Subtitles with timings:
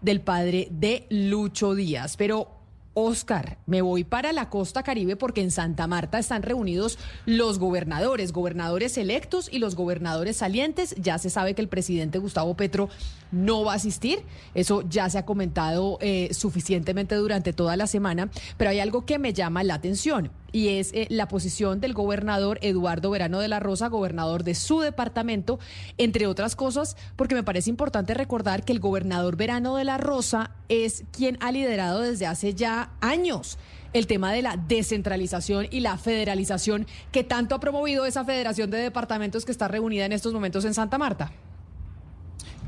[0.00, 2.16] del padre de Lucho Díaz.
[2.16, 2.58] Pero
[3.00, 8.32] Oscar, me voy para la costa caribe porque en Santa Marta están reunidos los gobernadores,
[8.32, 10.96] gobernadores electos y los gobernadores salientes.
[10.98, 12.88] Ya se sabe que el presidente Gustavo Petro
[13.30, 14.20] no va a asistir.
[14.54, 18.30] Eso ya se ha comentado eh, suficientemente durante toda la semana.
[18.56, 22.58] Pero hay algo que me llama la atención y es eh, la posición del gobernador
[22.62, 25.58] Eduardo Verano de la Rosa, gobernador de su departamento,
[25.98, 30.52] entre otras cosas, porque me parece importante recordar que el gobernador Verano de la Rosa
[30.68, 33.58] es quien ha liderado desde hace ya años
[33.94, 38.78] el tema de la descentralización y la federalización que tanto ha promovido esa federación de
[38.78, 41.32] departamentos que está reunida en estos momentos en Santa Marta.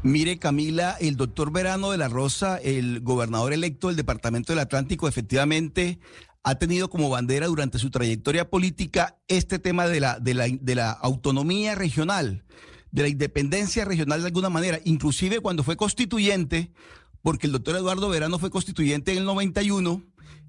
[0.02, 5.06] Mire, Camila, el doctor Verano de la Rosa, el gobernador electo del Departamento del Atlántico,
[5.06, 5.98] efectivamente
[6.42, 10.74] ha tenido como bandera durante su trayectoria política este tema de la, de la, de
[10.74, 12.44] la autonomía regional,
[12.90, 16.72] de la independencia regional de alguna manera, inclusive cuando fue constituyente,
[17.20, 20.02] porque el doctor Eduardo Verano fue constituyente en el 91,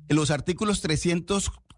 [0.07, 0.79] en los artículos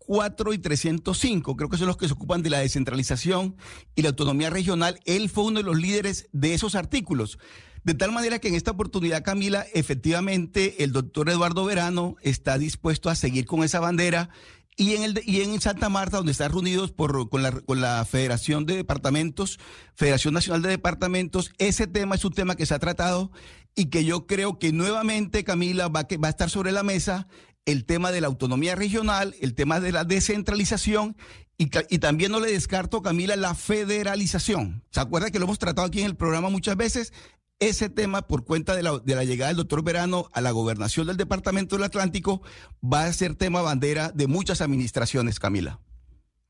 [0.08, 3.56] 304 y 305, creo que son los que se ocupan de la descentralización
[3.96, 7.40] y la autonomía regional, él fue uno de los líderes de esos artículos.
[7.84, 13.09] De tal manera que en esta oportunidad, Camila, efectivamente el doctor Eduardo Verano está dispuesto
[13.09, 14.30] a seguir con esa bandera
[14.75, 18.06] y en, el, y en Santa Marta, donde están reunidos por, con, la, con la
[18.06, 19.59] Federación de Departamentos,
[19.94, 23.31] Federación Nacional de Departamentos, ese tema es un tema que se ha tratado
[23.75, 27.28] y que yo creo que nuevamente, Camila, va, que, va a estar sobre la mesa
[27.66, 31.16] el tema de la autonomía regional, el tema de la descentralización
[31.57, 31.68] y,
[32.00, 34.84] también no le descarto, Camila, la federalización.
[34.90, 37.13] ¿Se acuerda que lo hemos tratado aquí en el programa muchas veces?
[37.59, 41.78] ese tema, por cuenta de la, llegada del doctor Verano a la gobernación del Departamento
[41.78, 42.41] del Atlántico,
[42.84, 45.80] va a ser tema bandera de muchas administraciones, Camila.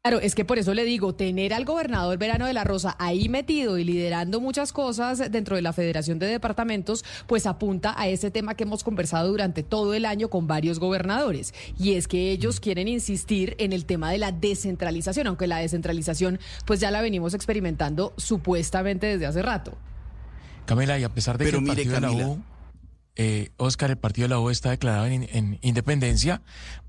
[0.06, 3.30] Claro, es que por eso le digo, tener al gobernador Verano de la Rosa ahí
[3.30, 8.30] metido y liderando muchas cosas dentro de la Federación de Departamentos, pues apunta a ese
[8.30, 11.54] tema que hemos conversado durante todo el año con varios gobernadores.
[11.80, 16.38] Y es que ellos quieren insistir en el tema de la descentralización, aunque la descentralización
[16.66, 19.78] pues ya la venimos experimentando supuestamente desde hace rato.
[20.66, 22.44] Camila, y a pesar de que el partido de la U,
[23.16, 26.42] eh, Oscar, el partido de la U está declarado en, en, independencia,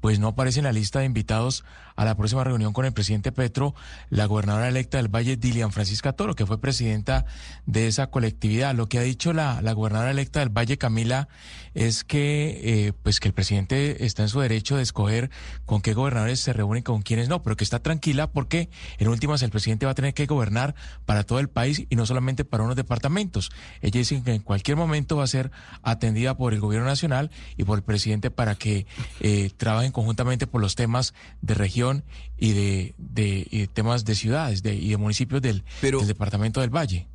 [0.04, 1.64] pues no aparece en la lista de invitados
[1.96, 3.74] a la próxima reunión con el presidente Petro,
[4.10, 7.24] la gobernadora electa del Valle, Dilian Francisca Toro, que fue presidenta
[7.64, 8.74] de esa colectividad.
[8.74, 11.28] Lo que ha dicho la, la gobernadora electa del Valle, Camila,
[11.72, 15.30] es que, eh, pues que el presidente está en su derecho de escoger
[15.64, 19.08] con qué gobernadores se reúnen y con quiénes no, pero que está tranquila porque en
[19.08, 22.44] últimas el presidente va a tener que gobernar para todo el país y no solamente
[22.44, 23.50] para unos departamentos.
[23.80, 25.50] Ella dice que en cualquier momento va a ser
[25.82, 28.86] atendida por el gobierno nacional y por el presidente para que
[29.20, 32.04] eh, trabajen conjuntamente por los temas de región
[32.36, 37.08] y de, de temas de ciudades de, y de municipios del, del departamento del Valle.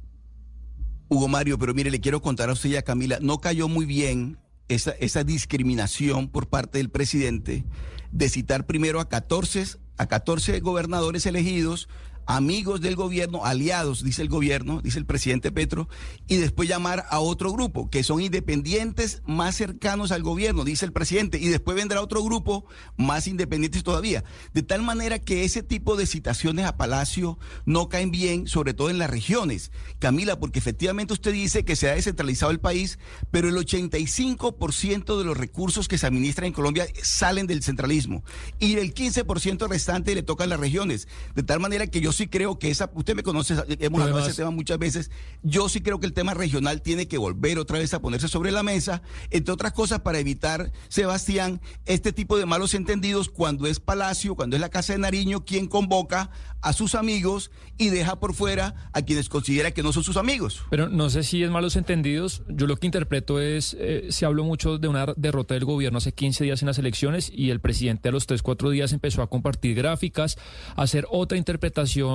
[1.10, 3.86] Hugo Mario, pero mire, le quiero contar a usted y a Camila, no cayó muy
[3.86, 7.66] bien esa, esa discriminación por parte del presidente
[8.12, 9.66] de citar primero a 14,
[9.98, 11.90] a 14 gobernadores elegidos
[12.30, 15.90] amigos del gobierno, aliados, dice el gobierno, dice el presidente Petro,
[16.28, 20.94] y después llamar a otro grupo, que son independientes más cercanos al gobierno, dice el
[20.94, 22.66] presidente, y después vendrá otro grupo
[22.98, 24.24] más independientes todavía.
[24.54, 28.92] De tal manera que ese tipo de citaciones a Palacio no caen bien, sobre todo
[28.92, 29.72] en las regiones.
[29.98, 33.00] Camila, porque efectivamente usted dice que se ha descentralizado el país,
[33.32, 38.24] pero el 85% de los recursos que se administran en Colombia salen del centralismo,
[38.60, 41.08] y el 15% restante le toca a las regiones.
[41.34, 44.28] De tal manera que yo sí creo que esa, usted me conoce, hemos hablado de
[44.28, 45.10] ese tema muchas veces,
[45.42, 48.52] yo sí creo que el tema regional tiene que volver otra vez a ponerse sobre
[48.52, 53.80] la mesa, entre otras cosas para evitar, Sebastián, este tipo de malos entendidos cuando es
[53.80, 56.30] Palacio, cuando es la Casa de Nariño quien convoca
[56.62, 60.64] a sus amigos y deja por fuera a quienes considera que no son sus amigos.
[60.70, 64.44] Pero no sé si es malos entendidos, yo lo que interpreto es, eh, se habló
[64.44, 68.10] mucho de una derrota del gobierno hace 15 días en las elecciones y el presidente
[68.10, 70.38] a los 3, 4 días empezó a compartir gráficas,
[70.76, 72.09] a hacer otra interpretación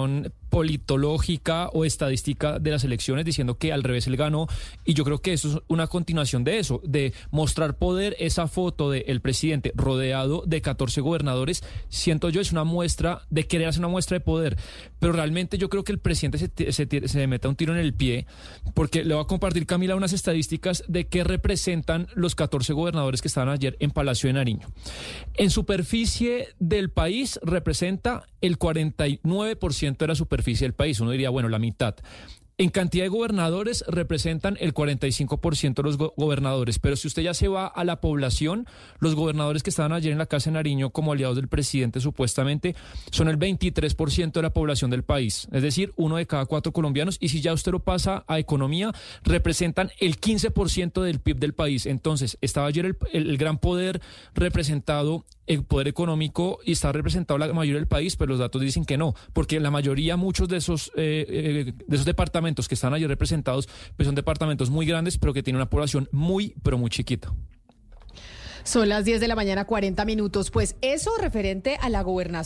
[0.55, 4.47] politológica o estadística de las elecciones diciendo que al revés él ganó
[4.85, 8.89] y yo creo que eso es una continuación de eso, de mostrar poder, esa foto
[8.91, 13.89] del presidente rodeado de 14 gobernadores, siento yo es una muestra de querer hacer una
[13.89, 14.57] muestra de poder,
[15.01, 17.93] pero realmente yo creo que el presidente se, se, se meta un tiro en el
[17.93, 18.27] pie
[18.75, 23.29] porque le va a compartir Camila unas estadísticas de qué representan los 14 gobernadores que
[23.29, 24.69] estaban ayer en Palacio de Nariño.
[25.35, 31.01] En superficie del país representa el 49% de la superficie del país.
[31.01, 31.97] Uno diría, bueno, la mitad.
[32.57, 37.49] En cantidad de gobernadores representan el 45% de los gobernadores, pero si usted ya se
[37.49, 38.69] va a la población,
[39.01, 42.77] los gobernadores que estaban ayer en la Casa de Nariño como aliados del presidente supuestamente
[43.11, 47.17] son el 23% de la población del país, es decir, uno de cada cuatro colombianos,
[47.19, 48.93] y si ya usted lo pasa a economía,
[49.25, 51.87] representan el 15% del PIB del país.
[51.87, 54.01] Entonces, estaba ayer el, gran poder
[54.33, 58.87] representado el poder económico y está representado la mayoría del país, pero los datos dicen
[58.87, 62.95] que no, porque la mayoría, muchos de esos, eh, eh, de esos departamentos que están
[62.95, 66.91] allí representados, pues son departamentos muy grandes, pero que tienen una población muy, pero muy
[66.91, 67.33] chiquita.
[68.65, 70.51] Son las 10 de la mañana, 40 minutos.
[70.51, 72.03] Pues eso referente a la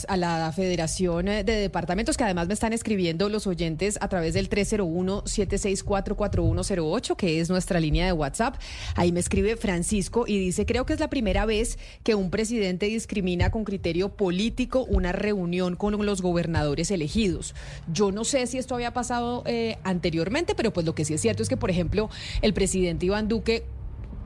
[0.09, 4.51] a la Federación de Departamentos, que además me están escribiendo los oyentes a través del
[4.51, 8.57] 301-764-4108, que es nuestra línea de WhatsApp.
[8.97, 12.87] Ahí me escribe Francisco y dice, creo que es la primera vez que un presidente
[12.87, 17.55] discrimina con criterio político una reunión con los gobernadores elegidos.
[17.93, 21.21] Yo no sé si esto había pasado eh, anteriormente, pero pues lo que sí es
[21.21, 22.11] cierto es que, por ejemplo,
[22.43, 23.63] el presidente Iván Duque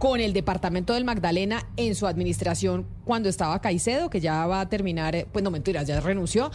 [0.02, 4.68] con el departamento del Magdalena en su administración cuando estaba Caicedo, que ya va a
[4.68, 6.50] terminar, eh, pues no mentiras, ya renunció,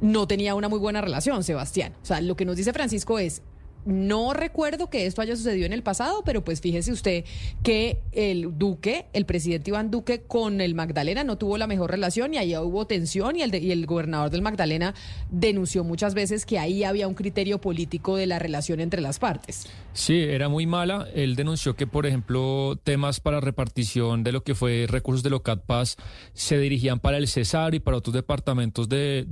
[0.00, 1.94] no tenía una muy buena relación, Sebastián.
[2.00, 3.42] O sea, lo que nos dice Francisco es,
[3.84, 7.24] no recuerdo que esto haya sucedido en el pasado, pero pues fíjese usted
[7.62, 12.34] que el Duque, el presidente Iván Duque con el Magdalena no tuvo la mejor relación
[12.34, 14.94] y ahí hubo tensión y el, gobernador del Magdalena
[15.30, 19.66] denunció muchas veces que ahí había un criterio político de la relación entre las partes.
[19.92, 21.08] Sí, era muy mala.
[21.14, 25.64] Él denunció que, por ejemplo, temas para repartición de lo que fue recursos de Locat
[25.64, 25.96] Paz
[26.32, 29.24] se dirigían para el Cesar y para otros departamentos de,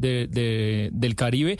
[0.92, 1.58] del Caribe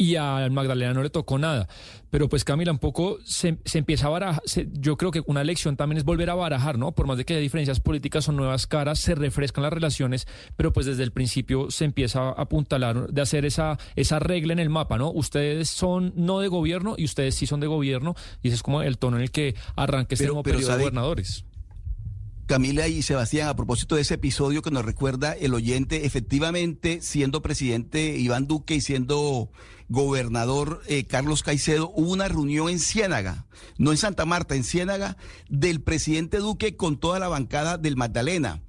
[0.00, 1.68] y al Magdalena no le tocó nada.
[2.08, 4.42] Pero pues Camila, un poco se, empieza a barajar,
[4.72, 6.92] yo creo que una elección también es volver a barajar, ¿no?
[6.92, 10.26] Por más de que haya diferencias políticas o nuevas caras, se refrescan las relaciones,
[10.56, 14.58] pero pues desde el principio se empieza a apuntalar de hacer esa, esa regla en
[14.58, 15.10] el mapa, ¿no?
[15.10, 18.80] Ustedes son no de gobierno y ustedes sí son de gobierno, y ese es como
[18.80, 21.44] el tono en el que arranca este nuevo periodo de gobernadores.
[22.50, 27.42] Camila y Sebastián, a propósito de ese episodio que nos recuerda el oyente, efectivamente, siendo
[27.42, 29.52] presidente Iván Duque y siendo
[29.90, 33.44] gobernador eh, Carlos Caicedo, hubo una reunión en Ciénaga,
[33.76, 35.16] no en Santa Marta, en Ciénaga,
[35.48, 38.62] del presidente Duque con toda la bancada del Magdalena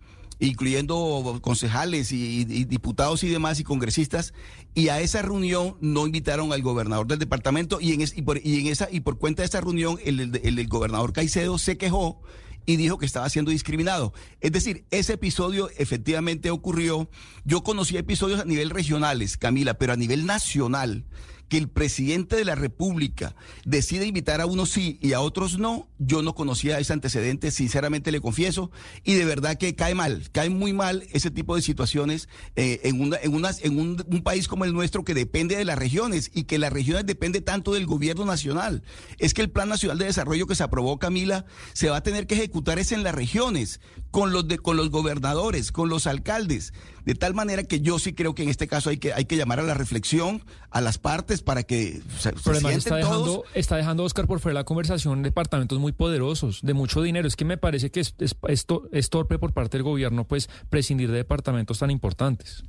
[0.44, 4.34] incluyendo concejales y, diputados y demás y congresistas,
[4.74, 8.66] y a esa reunión no invitaron al gobernador del departamento y en, y por, en
[8.66, 12.24] esa y por cuenta de esa reunión el gobernador Caicedo se quejó
[12.66, 14.14] y dijo que estaba siendo discriminado.
[14.40, 17.10] Es decir, ese episodio efectivamente ocurrió.
[17.44, 21.06] Yo conocí episodios a nivel regionales, Camila, pero a nivel nacional
[21.52, 25.90] que el presidente de la República decide invitar a unos sí y a otros no,
[26.00, 28.72] yo no conocía ese antecedente, sinceramente le confieso,
[29.04, 33.02] y de verdad que cae mal, cae muy mal ese tipo de situaciones eh, en,
[33.02, 36.58] una, en, en un, país como el nuestro que depende de las regiones y que
[36.58, 38.82] las regiones depende tanto del gobierno nacional.
[39.18, 41.44] Es que el Plan Nacional de Desarrollo que se aprobó, Camila,
[41.74, 44.90] se va a tener que ejecutar es en las regiones, con los, de, con los
[44.90, 46.72] gobernadores, con los alcaldes,
[47.06, 49.38] de tal manera que yo sí creo que en este caso hay que, hay que
[49.38, 54.28] llamar a la reflexión, a las partes, para que se, está dejando, está dejando Oscar
[54.28, 57.28] por fuera la conversación departamentos muy poderosos, de mucho dinero.
[57.28, 58.16] Es que me parece que es,
[58.48, 62.64] esto es torpe por parte del gobierno, pues prescindir de departamentos tan importantes.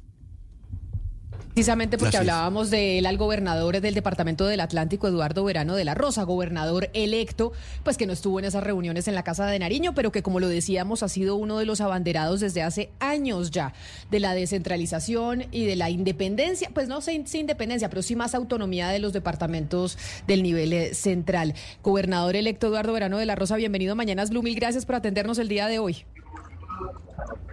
[1.54, 5.94] Precisamente porque hablábamos de él al gobernador del Departamento del Atlántico, Eduardo Verano de la
[5.94, 7.52] Rosa, gobernador electo,
[7.84, 10.40] pues que no estuvo en esas reuniones en la Casa de Nariño, pero que como
[10.40, 13.74] lo decíamos ha sido uno de los abanderados desde hace años ya
[14.10, 18.34] de la descentralización y de la independencia, pues no sé si independencia, pero sí más
[18.34, 21.54] autonomía de los departamentos del nivel eh, central.
[21.82, 25.38] Gobernador electo Eduardo Verano de la Rosa, bienvenido a Mañanas Blue, mil gracias por atendernos
[25.38, 26.06] el día de hoy.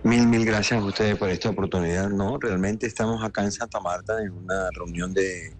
[0.04, 2.10] Mil, mil gracias a ustedes por esta oportunidad.
[2.10, 5.54] No, realmente estamos acá en Santa Marta en una reunión de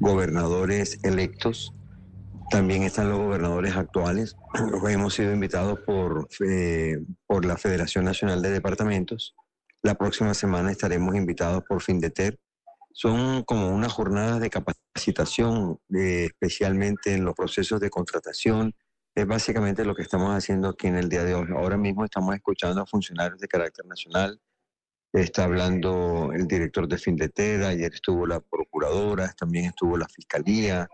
[0.00, 1.72] gobernadores electos,
[2.52, 4.36] también están los gobernadores actuales.
[4.86, 9.34] Hemos sido invitados por, eh, por la Federación Nacional de Departamentos.
[9.80, 12.38] La próxima semana estaremos invitados por FINDETER.
[12.92, 18.74] Son como unas jornadas de capacitación, especialmente en los procesos de contratación.
[19.14, 21.48] Es básicamente lo que estamos haciendo aquí en el día de hoy.
[21.54, 24.40] Ahora mismo estamos escuchando a funcionarios de carácter nacional,
[25.12, 30.88] Está hablando el director de Findetera, ayer estuvo la procuradora, también estuvo la fiscalía,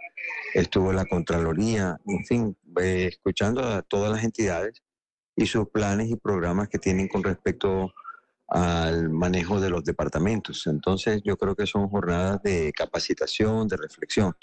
[0.54, 4.82] estuvo la Contraloría, en fin, escuchando a todas las entidades
[5.37, 7.92] y sus planes y programas que tienen con respecto
[8.48, 10.66] al manejo de los departamentos.
[10.66, 14.34] Entonces yo creo que son jornadas de capacitación, de reflexión.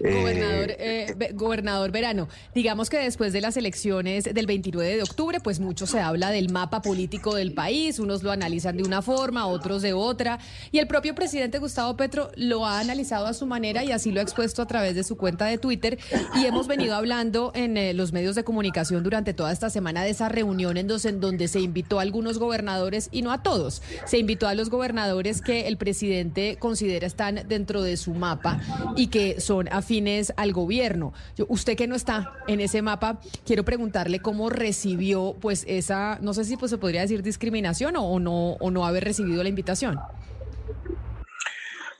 [0.00, 5.38] Gobernador, eh, eh, gobernador Verano, digamos que después de las elecciones del 29 de octubre,
[5.40, 9.46] pues mucho se habla del mapa político del país, unos lo analizan de una forma,
[9.46, 10.38] otros de otra,
[10.70, 14.20] y el propio presidente Gustavo Petro lo ha analizado a su manera y así lo
[14.20, 15.98] ha expuesto a través de su cuenta de Twitter,
[16.36, 20.10] y hemos venido hablando en eh, los medios de comunicación durante toda esta semana de
[20.10, 23.82] esa reunión en donde, en donde se invitó a algunos gobernadores y no a todos,
[24.06, 28.60] se invitó a los gobernadores que el presidente considera están dentro de su mapa
[28.96, 31.12] y que son afines al gobierno.
[31.48, 36.44] usted que no está en ese mapa, quiero preguntarle cómo recibió pues esa, no sé
[36.44, 39.98] si pues se podría decir discriminación o, no, o no haber recibido la invitación.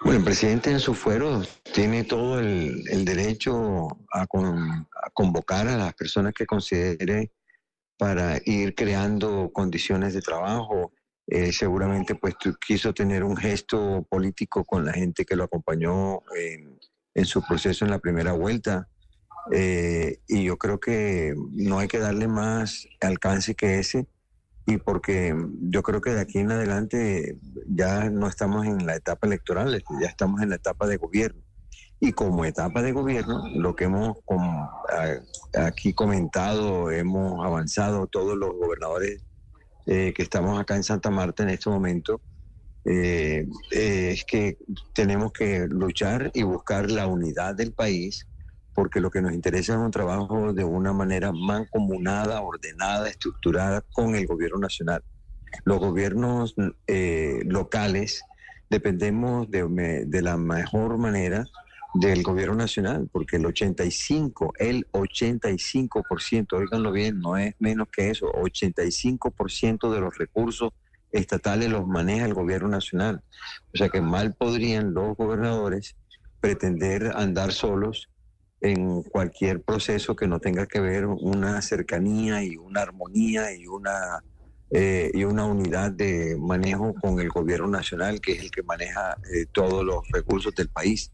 [0.04, 4.26] Bueno, el presidente en su fuero tiene todo el, derecho a,
[5.12, 7.30] convocar a las personas que considere
[7.96, 10.92] para ir creando condiciones de trabajo.
[11.28, 12.34] Eh, seguramente pues
[12.66, 16.80] quiso tener un gesto político con la gente que lo acompañó en,
[17.14, 18.88] en su proceso en la primera vuelta.
[19.50, 24.06] Eh, y yo creo que no hay que darle más alcance que ese,
[24.66, 29.26] y porque yo creo que de aquí en adelante ya no estamos en la etapa
[29.26, 31.42] electoral, ya estamos en la etapa de gobierno.
[31.98, 34.18] Y como etapa de gobierno, lo que hemos
[35.54, 39.22] aquí comentado, hemos avanzado todos los gobernadores
[39.86, 42.20] eh, que estamos acá en Santa Marta en este momento,
[42.84, 44.58] eh, es que
[44.92, 48.26] tenemos que luchar y buscar la unidad del país,
[48.74, 54.14] porque lo que nos interesa es un trabajo de una manera mancomunada, ordenada, estructurada con
[54.14, 55.02] el gobierno nacional.
[55.64, 56.54] Los gobiernos
[56.86, 58.22] eh, locales
[58.70, 61.44] dependemos de, de la mejor manera
[61.94, 68.32] del gobierno nacional, porque el 85, el 85%, oiganlo bien, no es menos que eso,
[68.32, 70.72] 85% de los recursos
[71.12, 73.22] estatales los maneja el gobierno nacional.
[73.72, 75.96] O sea que mal podrían los gobernadores
[76.40, 78.08] pretender andar solos
[78.60, 84.22] en cualquier proceso que no tenga que ver una cercanía y una armonía y una
[84.74, 89.18] eh, y una unidad de manejo con el gobierno nacional, que es el que maneja
[89.34, 91.12] eh, todos los recursos del país.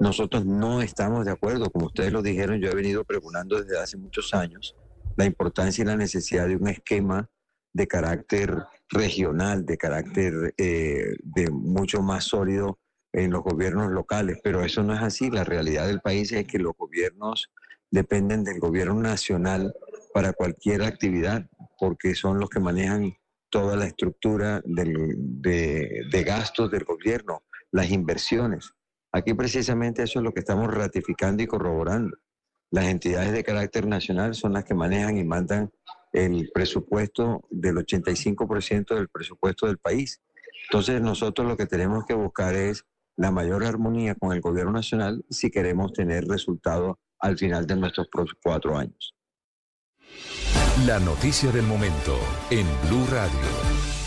[0.00, 3.98] Nosotros no estamos de acuerdo, como ustedes lo dijeron, yo he venido pregonando desde hace
[3.98, 4.74] muchos años
[5.16, 7.28] la importancia y la necesidad de un esquema
[7.74, 12.78] de carácter regional, de carácter eh, de mucho más sólido
[13.12, 15.30] en los gobiernos locales, pero eso no es así.
[15.30, 17.50] La realidad del país es que los gobiernos
[17.90, 19.72] dependen del gobierno nacional
[20.12, 21.46] para cualquier actividad,
[21.78, 23.14] porque son los que manejan
[23.50, 28.72] toda la estructura de, de gastos del gobierno, las inversiones.
[29.12, 32.16] Aquí precisamente eso es lo que estamos ratificando y corroborando.
[32.72, 35.70] Las entidades de carácter nacional son las que manejan y mandan
[36.14, 40.22] el presupuesto del 85% del presupuesto del país.
[40.68, 45.24] Entonces nosotros lo que tenemos que buscar es la mayor armonía con el gobierno nacional
[45.28, 48.08] si queremos tener resultados al final de nuestros
[48.42, 49.14] cuatro años.
[50.86, 52.16] La noticia del momento
[52.50, 54.03] en Blue Radio.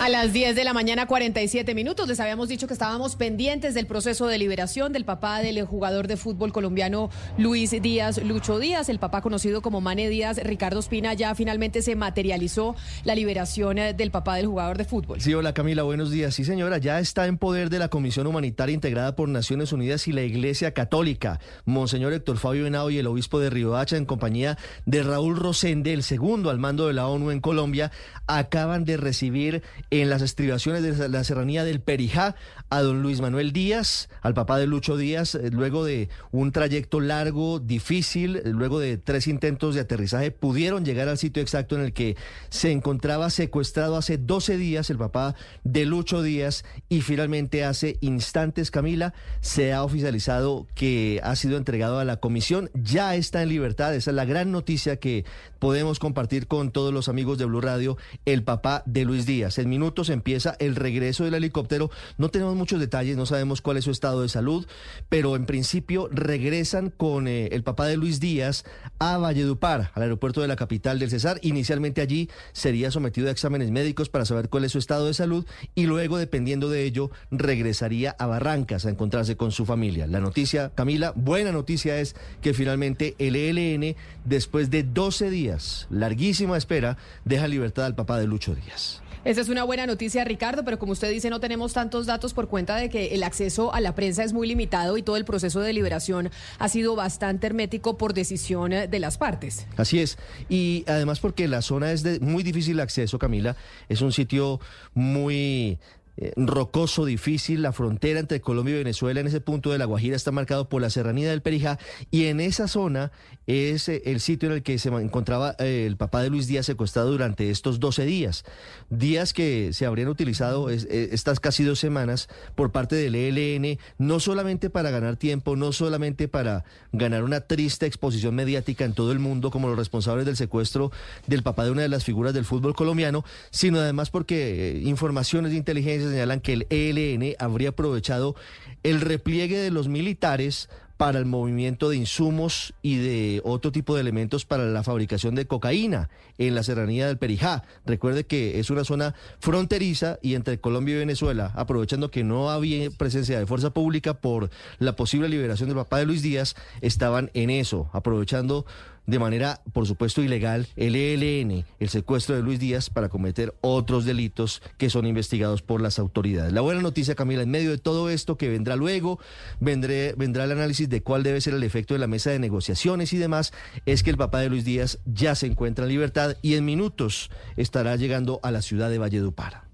[0.00, 3.86] A las 10 de la mañana, 47 minutos, les habíamos dicho que estábamos pendientes del
[3.86, 8.98] proceso de liberación del papá del jugador de fútbol colombiano Luis Díaz, Lucho Díaz, el
[8.98, 12.74] papá conocido como Mane Díaz, Ricardo Espina, ya finalmente se materializó
[13.04, 15.20] la liberación eh, del papá del jugador de fútbol.
[15.20, 16.34] Sí, hola Camila, buenos días.
[16.34, 20.12] Sí, señora, ya está en poder de la Comisión Humanitaria integrada por Naciones Unidas y
[20.12, 21.38] la Iglesia Católica.
[21.64, 26.02] Monseñor Héctor Fabio Henao y el obispo de Riohacha, en compañía de Raúl Rosende, el
[26.02, 27.92] segundo al mando de la ONU en Colombia,
[28.26, 32.34] acaban de recibir en las estribaciones de la serranía del Perijá
[32.70, 37.00] a don Luis Manuel Díaz, al papá de Lucho Díaz, eh, luego de un trayecto
[37.00, 41.82] largo, difícil, eh, luego de tres intentos de aterrizaje, pudieron llegar al sitio exacto en
[41.82, 42.16] el que
[42.48, 48.70] se encontraba secuestrado hace 12 días el papá de Lucho Díaz y finalmente hace instantes,
[48.70, 53.94] Camila, se ha oficializado que ha sido entregado a la comisión, ya está en libertad,
[53.94, 55.24] esa es la gran noticia que
[55.58, 59.58] podemos compartir con todos los amigos de Blue Radio, el papá de Luis Díaz.
[59.74, 61.90] Minutos empieza el regreso del helicóptero.
[62.16, 64.66] No tenemos muchos detalles, no sabemos cuál es su estado de salud,
[65.08, 68.64] pero en principio regresan con eh, el papá de Luis Díaz
[69.00, 71.40] a Valledupar, al aeropuerto de la capital del Cesar.
[71.42, 75.44] Inicialmente allí sería sometido a exámenes médicos para saber cuál es su estado de salud
[75.74, 80.06] y luego, dependiendo de ello, regresaría a Barrancas a encontrarse con su familia.
[80.06, 86.56] La noticia, Camila, buena noticia es que finalmente el ELN, después de 12 días, larguísima
[86.56, 89.03] espera, deja libertad al papá de Lucho Díaz.
[89.24, 92.48] Esa es una buena noticia, Ricardo, pero como usted dice, no tenemos tantos datos por
[92.48, 95.60] cuenta de que el acceso a la prensa es muy limitado y todo el proceso
[95.60, 99.66] de liberación ha sido bastante hermético por decisión de las partes.
[99.78, 100.18] Así es.
[100.50, 103.56] Y además porque la zona es de muy difícil acceso, Camila.
[103.88, 104.60] Es un sitio
[104.92, 105.78] muy
[106.16, 107.62] eh, rocoso, difícil.
[107.62, 110.80] La frontera entre Colombia y Venezuela en ese punto de la Guajira está marcado por
[110.80, 111.78] la serranía del Perijá
[112.10, 113.10] y en esa zona
[113.46, 116.66] es eh, el sitio en el que se encontraba eh, el papá de Luis Díaz
[116.66, 118.44] secuestrado durante estos 12 días.
[118.90, 124.70] Días que se habrían utilizado estas casi dos semanas por parte del ELN, no solamente
[124.70, 129.50] para ganar tiempo, no solamente para ganar una triste exposición mediática en todo el mundo
[129.50, 130.92] como los responsables del secuestro
[131.26, 135.58] del papá de una de las figuras del fútbol colombiano, sino además porque informaciones de
[135.58, 138.36] inteligencia señalan que el ELN habría aprovechado
[138.82, 144.00] el repliegue de los militares para el movimiento de insumos y de otro tipo de
[144.00, 146.08] elementos para la fabricación de cocaína
[146.38, 147.64] en la serranía del Perijá.
[147.84, 152.90] Recuerde que es una zona fronteriza y entre Colombia y Venezuela, aprovechando que no había
[152.90, 157.50] presencia de fuerza pública por la posible liberación del papá de Luis Díaz, estaban en
[157.50, 158.64] eso, aprovechando
[159.06, 164.04] de manera, por supuesto, ilegal el ELN, el secuestro de Luis Díaz, para cometer otros
[164.04, 166.52] delitos que son investigados por las autoridades.
[166.52, 169.18] La buena noticia, Camila, en medio de todo esto que vendrá luego,
[169.60, 173.18] vendrá el análisis de cuál debe ser el efecto de la mesa de negociaciones y
[173.18, 173.52] demás,
[173.86, 177.30] es que el papá de Luis Díaz ya se encuentra en libertad y en minutos
[177.56, 179.73] estará llegando a la ciudad de Valledupar.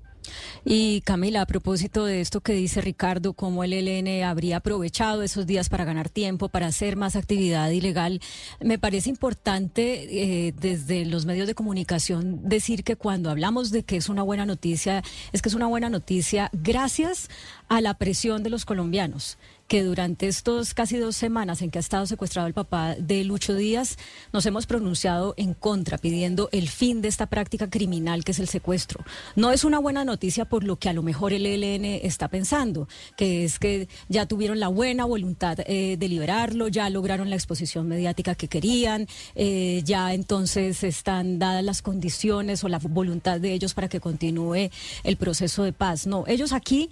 [0.64, 5.46] Y Camila, a propósito de esto que dice Ricardo, cómo el ELN habría aprovechado esos
[5.46, 8.20] días para ganar tiempo, para hacer más actividad ilegal,
[8.60, 13.96] me parece importante eh, desde los medios de comunicación decir que cuando hablamos de que
[13.96, 17.28] es una buena noticia, es que es una buena noticia gracias
[17.70, 19.38] a la presión de los colombianos
[19.70, 23.54] que durante estos casi dos semanas en que ha estado secuestrado el papá de Lucho
[23.54, 23.98] Díaz,
[24.32, 28.48] nos hemos pronunciado en contra, pidiendo el fin de esta práctica criminal que es el
[28.48, 29.04] secuestro.
[29.36, 32.88] No es una buena noticia por lo que a lo mejor el ELN está pensando,
[33.16, 37.86] que es que ya tuvieron la buena voluntad eh, de liberarlo, ya lograron la exposición
[37.86, 39.06] mediática que querían,
[39.36, 44.70] eh, ya entonces están dadas las condiciones o la voluntad de ellos para que continúe
[45.04, 46.08] el proceso de paz.
[46.08, 46.90] No, ellos aquí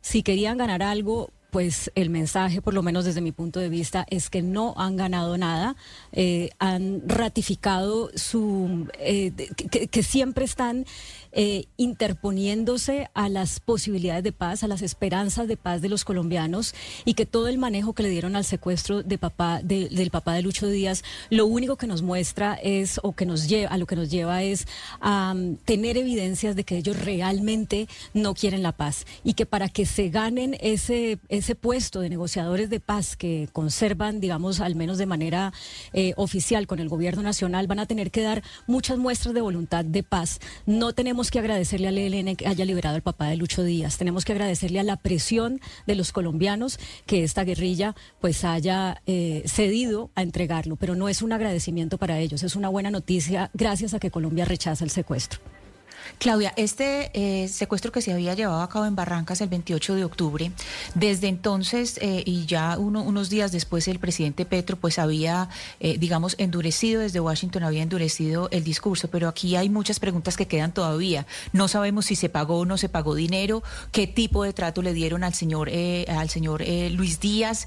[0.00, 4.06] si querían ganar algo, pues el mensaje, por lo menos desde mi punto de vista,
[4.10, 5.76] es que no han ganado nada,
[6.12, 9.32] eh, han ratificado su eh,
[9.90, 10.84] que, siempre están
[11.32, 16.74] eh, interponiéndose a las posibilidades de paz, a las esperanzas de paz de los colombianos
[17.04, 20.42] y que todo el manejo que le dieron al secuestro de papá del papá de
[20.42, 23.96] Lucho Díaz, lo único que nos muestra es o que nos lleva a lo que
[23.96, 24.66] nos lleva es
[25.00, 29.68] a um, tener evidencias de que ellos realmente no quieren la paz y que para
[29.68, 34.98] que se ganen ese ese puesto de negociadores de paz que conservan, digamos, al menos
[34.98, 35.52] de manera
[35.92, 39.84] eh, oficial con el gobierno nacional, van a tener que dar muchas muestras de voluntad
[39.84, 40.40] de paz.
[40.66, 43.98] No tenemos tenemos que agradecerle al ELN que haya liberado al papá de Lucho Díaz.
[43.98, 49.42] Tenemos que agradecerle a la presión de los colombianos que esta guerrilla pues haya eh,
[49.44, 50.76] cedido a entregarlo.
[50.76, 54.44] Pero no es un agradecimiento para ellos, es una buena noticia gracias a que Colombia
[54.44, 55.40] rechaza el secuestro.
[56.18, 60.04] Claudia, este eh, secuestro que se había llevado a cabo en Barrancas el 28 de
[60.04, 60.52] octubre,
[60.94, 65.48] desde entonces eh, y ya unos días después el presidente Petro pues había,
[65.80, 70.46] eh, digamos, endurecido desde Washington, había endurecido el discurso, pero aquí hay muchas preguntas que
[70.46, 71.26] quedan todavía.
[71.52, 74.92] No sabemos si se pagó o no se pagó dinero, qué tipo de trato le
[74.92, 75.70] dieron al señor,
[76.08, 77.66] al señor Luis Díaz,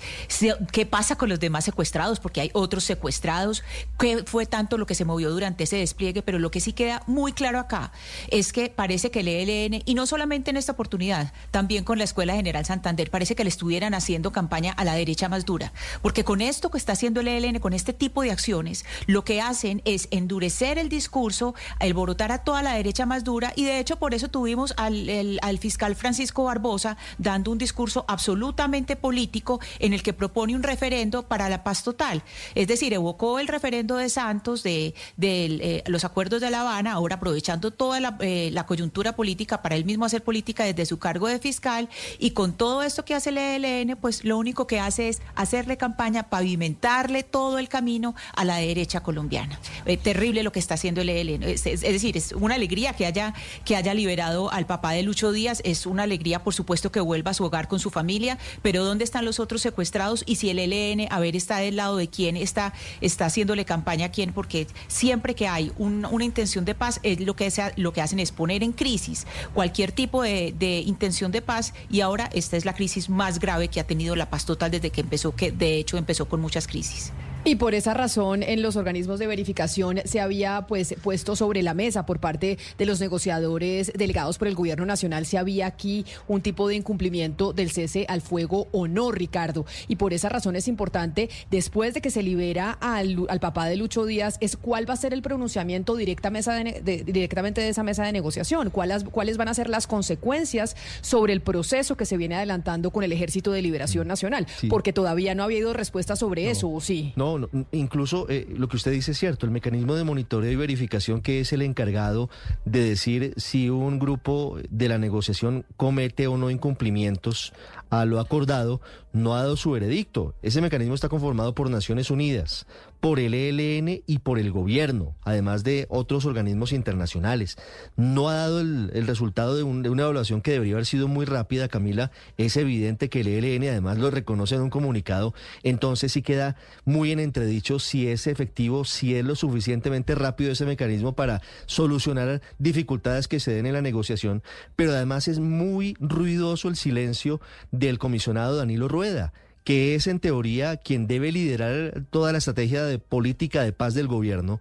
[0.72, 3.64] qué pasa con los demás secuestrados, porque hay otros secuestrados,
[4.00, 7.04] qué fue tanto lo que se movió durante ese despliegue, pero lo que sí queda
[7.08, 7.92] muy claro acá
[8.32, 12.04] es que parece que el ELN, y no solamente en esta oportunidad, también con la
[12.04, 15.74] Escuela General Santander, parece que le estuvieran haciendo campaña a la derecha más dura.
[16.02, 19.42] Porque con esto que está haciendo el ELN, con este tipo de acciones, lo que
[19.42, 23.98] hacen es endurecer el discurso, alborotar a toda la derecha más dura, y de hecho
[23.98, 30.04] por eso tuvimos al, al fiscal Francisco Barbosa dando un discurso absolutamente político en el
[30.04, 32.24] que propone un referendo para la paz total.
[32.56, 36.94] Es decir, evocó el referendo de Santos de, de eh, los acuerdos de La Habana,
[36.94, 40.86] ahora aprovechando toda la la, eh, la, coyuntura política para él mismo hacer política desde
[40.86, 44.68] su cargo de fiscal y con todo esto que hace el ELN, pues lo único
[44.68, 49.60] que hace es hacerle campaña, pavimentarle todo el camino a la derecha colombiana.
[49.86, 51.44] Eh, terrible lo que está haciendo el ELN.
[51.44, 53.34] Es, decir, es una alegría que haya,
[53.66, 57.32] que haya liberado al papá de Lucho Díaz, es una alegría, por supuesto, que vuelva
[57.32, 60.24] a su hogar con su familia, pero ¿dónde están los otros secuestrados?
[60.26, 64.08] Y si el ELN, a ver, está del lado de quién está, está haciéndole campaña
[64.08, 67.94] a quién, porque siempre que hay una intención de paz, es lo que, sea, lo
[67.94, 72.58] que es poner en crisis cualquier tipo de, de intención de paz y ahora esta
[72.58, 75.52] es la crisis más grave que ha tenido la paz total desde que empezó, que
[75.52, 77.12] de hecho empezó con muchas crisis.
[77.44, 81.74] Y por esa razón, en los organismos de verificación se había pues puesto sobre la
[81.74, 86.42] mesa por parte de los negociadores delegados por el gobierno nacional si había aquí un
[86.42, 89.66] tipo de incumplimiento del cese al fuego o no, Ricardo.
[89.88, 94.06] Y por esa razón es importante, después de que se libera al, papá de Lucho
[94.06, 98.04] Díaz, es cuál va a ser el pronunciamiento directa mesa de, directamente de esa mesa
[98.04, 102.36] de negociación, cuáles, cuáles van a ser las consecuencias sobre el proceso que se viene
[102.36, 106.70] adelantando con el Ejército de Liberación Nacional, porque todavía no ha habido respuesta sobre eso,
[106.70, 107.14] ¿o sí?
[107.16, 107.31] No,
[107.72, 111.40] incluso eh, lo que usted dice es cierto, el mecanismo de monitoreo y verificación que
[111.40, 112.30] es el encargado
[112.66, 117.54] de decir si un grupo de la negociación comete o no incumplimientos
[117.90, 118.82] a lo acordado,
[119.14, 120.34] no ha dado su veredicto.
[120.42, 122.66] Ese mecanismo está conformado por Naciones Unidas,
[123.02, 127.58] por el ELN y por el gobierno, además de otros organismos internacionales.
[127.98, 132.12] No ha dado el, resultado de, una evaluación que debería haber sido muy rápida, Camila.
[132.38, 135.34] Es evidente que el ELN además lo reconoce en un comunicado.
[135.64, 140.68] Entonces sí queda muy en entredicho si es efectivo, si es lo suficientemente rápido ese
[140.68, 144.44] mecanismo para solucionar dificultades que se den en la negociación.
[144.76, 150.78] Pero además es muy ruidoso el silencio del comisionado Danilo Rueda que es en teoría
[150.78, 154.60] quien debe liderar toda la estrategia de política de paz del gobierno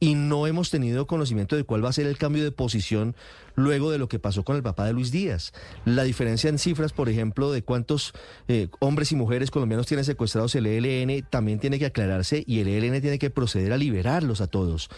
[0.00, 3.16] y no hemos tenido conocimiento de cuál va a ser el cambio de posición
[3.56, 5.52] luego de lo que pasó con el papá de Luis Díaz.
[5.84, 8.12] La diferencia en cifras, por ejemplo, de cuántos
[8.46, 12.68] eh, hombres y mujeres colombianos tienen secuestrados el ELN también tiene que aclararse y el
[12.68, 14.88] ELN tiene que proceder a liberarlos a todos.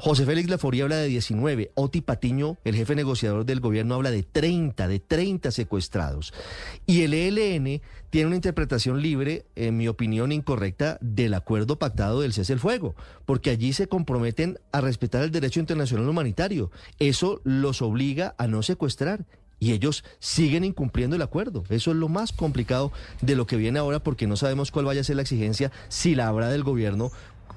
[0.00, 4.22] José Félix Laforía habla de 19, Oti Patiño, el jefe negociador del gobierno, habla de
[4.22, 6.32] 30, de 30 secuestrados.
[6.86, 12.32] Y el ELN tiene una interpretación libre, en mi opinión incorrecta, del acuerdo pactado del
[12.32, 12.94] cese el fuego,
[13.26, 16.70] porque allí se comprometen a respetar el derecho internacional humanitario.
[17.00, 19.26] Eso los obliga a no secuestrar
[19.58, 21.64] y ellos siguen incumpliendo el acuerdo.
[21.70, 25.00] Eso es lo más complicado de lo que viene ahora porque no sabemos cuál vaya
[25.00, 27.10] a ser la exigencia, si la habrá del gobierno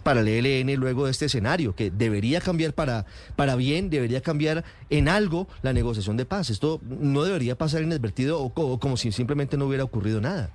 [0.04, 4.64] para el ELN luego de este escenario, que debería cambiar para, para bien, debería cambiar
[4.90, 6.50] en algo la negociación de paz.
[6.50, 10.52] Esto no debería pasar inadvertido o como si simplemente no hubiera ocurrido nada.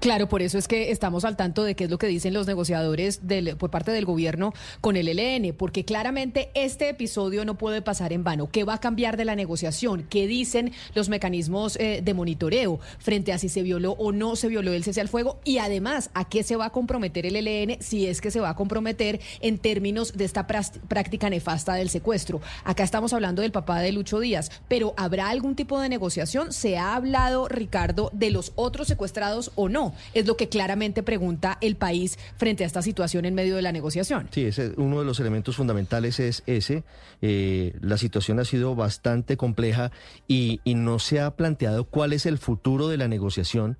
[0.00, 2.46] Claro, por eso es que estamos al tanto de qué es lo que dicen los
[2.46, 7.80] negociadores del, por parte del gobierno con el ELN, porque claramente este episodio no puede
[7.80, 8.50] pasar en vano.
[8.50, 10.04] ¿Qué va a cambiar de la negociación?
[10.10, 14.48] ¿Qué dicen los mecanismos eh, de monitoreo frente a si se violó o no se
[14.48, 15.40] violó el cese al fuego?
[15.44, 18.50] Y además, ¿a qué se va a comprometer el ELN si es que se va
[18.50, 22.40] a comprometer en términos de esta práctica nefasta del secuestro?
[22.64, 26.52] Acá estamos hablando del papá de Lucho Díaz, pero ¿habrá algún tipo de negociación?
[26.52, 29.83] ¿Se ha hablado, Ricardo, de los otros secuestrados o no?
[30.14, 33.72] Es lo que claramente pregunta el país frente a esta situación en medio de la
[33.72, 34.28] negociación.
[34.30, 36.84] Sí, ese, uno de los elementos fundamentales es ese.
[37.22, 39.90] Eh, la situación ha sido bastante compleja
[40.28, 43.78] y, no se ha planteado cuál es el futuro de la negociación.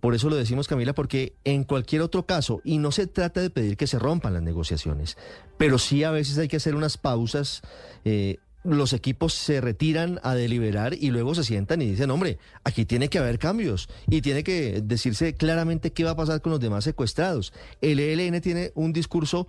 [0.00, 3.50] Por eso lo decimos, Camila, porque en cualquier otro caso, y no se trata de
[3.50, 5.16] pedir que se rompan las negociaciones,
[5.56, 7.62] pero sí a veces hay que hacer unas pausas
[8.04, 12.84] eh, los equipos se retiran a deliberar y luego se sientan y dicen, hombre, aquí
[12.86, 16.60] tiene que haber cambios y tiene que decirse claramente qué va a pasar con los
[16.60, 17.52] demás secuestrados.
[17.80, 19.46] El ELN tiene un discurso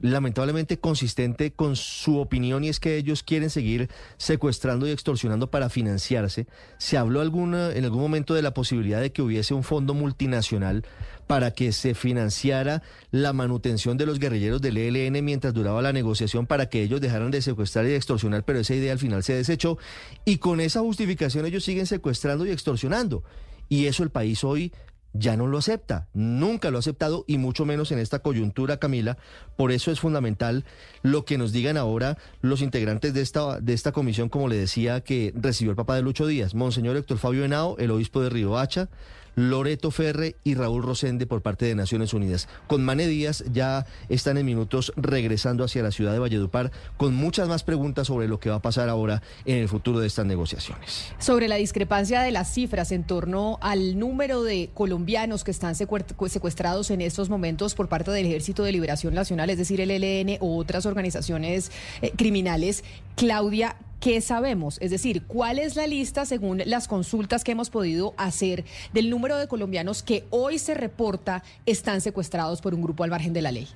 [0.00, 5.68] lamentablemente consistente con su opinión y es que ellos quieren seguir secuestrando y extorsionando para
[5.68, 6.46] financiarse.
[6.78, 10.84] Se habló alguna, en algún momento de la posibilidad de que hubiese un fondo multinacional
[11.26, 16.46] para que se financiara la manutención de los guerrilleros del ELN mientras duraba la negociación
[16.46, 19.78] para que ellos dejaran de secuestrar y extorsionar, pero esa idea al final se desechó
[20.24, 23.22] y con esa justificación ellos siguen secuestrando y extorsionando.
[23.68, 24.72] Y eso el país hoy
[25.18, 29.18] ya no lo acepta, nunca lo ha aceptado y mucho menos en esta coyuntura, Camila.
[29.56, 30.64] Por eso es fundamental
[31.02, 35.00] lo que nos digan ahora los integrantes de esta, de esta comisión, como le decía,
[35.00, 38.88] que recibió el papá de Lucho Díaz, Monseñor Héctor Fabio Henao, el obispo de Hacha,
[39.38, 42.48] Loreto Ferre y Raúl Rosende por parte de Naciones Unidas.
[42.66, 47.46] Con Mane Díaz ya están en minutos regresando hacia la ciudad de Valledupar con muchas
[47.46, 51.12] más preguntas sobre lo que va a pasar ahora en el futuro de estas negociaciones.
[51.20, 56.90] Sobre la discrepancia de las cifras en torno al número de colombianos que están secuestrados
[56.90, 60.58] en estos momentos por parte del Ejército de Liberación Nacional, es decir, el ELN u
[60.58, 61.70] otras organizaciones
[62.02, 62.82] eh, criminales,
[63.18, 64.78] Claudia, ¿qué sabemos?
[64.80, 69.36] Es decir, ¿cuál es la lista según las consultas que hemos podido hacer del número
[69.36, 73.50] de colombianos que hoy se reporta están secuestrados por un grupo al margen de la
[73.50, 73.66] ley?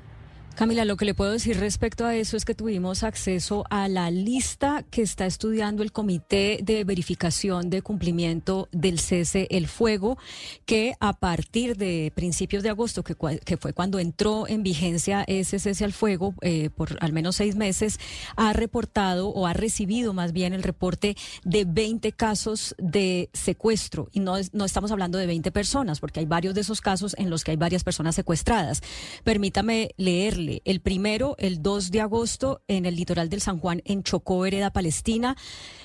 [0.55, 4.11] Camila, lo que le puedo decir respecto a eso es que tuvimos acceso a la
[4.11, 10.19] lista que está estudiando el Comité de Verificación de Cumplimiento del Cese el Fuego,
[10.67, 15.85] que a partir de principios de agosto, que, fue cuando entró en vigencia ese cese
[15.85, 17.99] al fuego eh, por al menos seis meses,
[18.37, 24.11] ha reportado o ha recibido más bien el reporte de 20 casos de secuestro.
[24.12, 27.31] Y no, no estamos hablando de 20 personas, porque hay varios de esos casos en
[27.31, 28.83] los que hay varias personas secuestradas.
[29.25, 34.03] Permítame leerle el primero, el 2 de agosto, en el litoral del San Juan, en
[34.03, 35.37] Chocó, Vereda Palestina,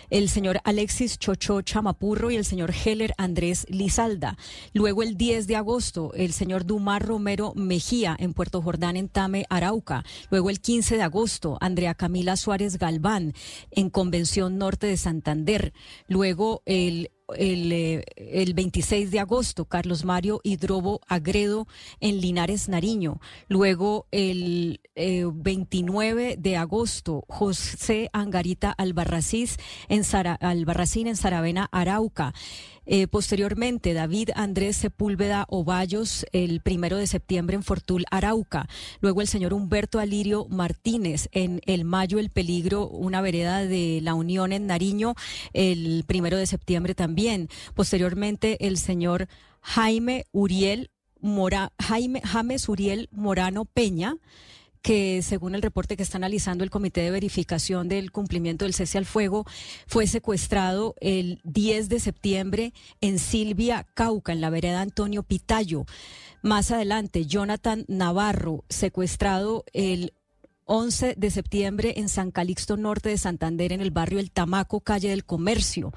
[0.09, 4.37] el señor Alexis Chocho Chamapurro y el señor Heller Andrés Lizalda.
[4.73, 9.45] Luego, el 10 de agosto, el señor Dumar Romero Mejía, en Puerto Jordán, en Tame,
[9.49, 10.03] Arauca.
[10.29, 13.33] Luego, el 15 de agosto, Andrea Camila Suárez Galván,
[13.71, 15.73] en Convención Norte de Santander.
[16.07, 21.67] Luego, el el, 26 eh, de agosto, Carlos Mario Hidrobo Agredo
[21.99, 23.19] en Linares, Nariño.
[23.47, 30.03] Luego, el 29 eh, de agosto, José Angarita en
[30.39, 32.33] Albarracín en Saravena, Arauca.
[32.89, 38.69] Eh, posteriormente, David Andrés Sepúlveda Ovallos, el primero de septiembre en Fortul, Arauca.
[39.01, 44.13] Luego el señor Humberto Alirio Martínez en El Mayo, El Peligro, una vereda de la
[44.13, 45.15] Unión en Nariño,
[45.51, 47.16] el primero de septiembre también.
[47.73, 49.27] Posteriormente, el señor
[49.61, 54.17] Jaime Uriel Mora, Jaime James Uriel Morano Peña
[54.87, 58.97] que según el reporte que está analizando el Comité de Verificación del Cumplimiento del Cese
[58.97, 59.45] al Fuego,
[59.85, 65.85] fue secuestrado el 10 de septiembre en Silvia, Cauca, en la vereda Antonio Pitayo.
[66.41, 70.13] Más adelante, Jonathan Navarro, secuestrado el
[70.67, 75.09] 11 de septiembre en San Calixto Norte de Santander, en el barrio El Tamaco, calle
[75.09, 75.93] del Comercio.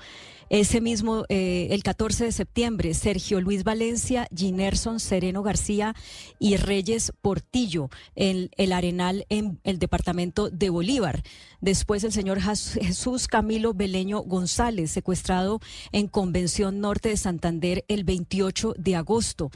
[0.51, 5.95] Ese mismo, eh, el 14 de septiembre, Sergio Luis Valencia, Ginerson Sereno García
[6.41, 11.23] y Reyes Portillo, en el Arenal en el departamento de Bolívar.
[11.61, 15.61] Después el señor Jesús Camilo Beleño González, secuestrado
[15.93, 19.53] en Convención Norte de Santander el 28 de agosto.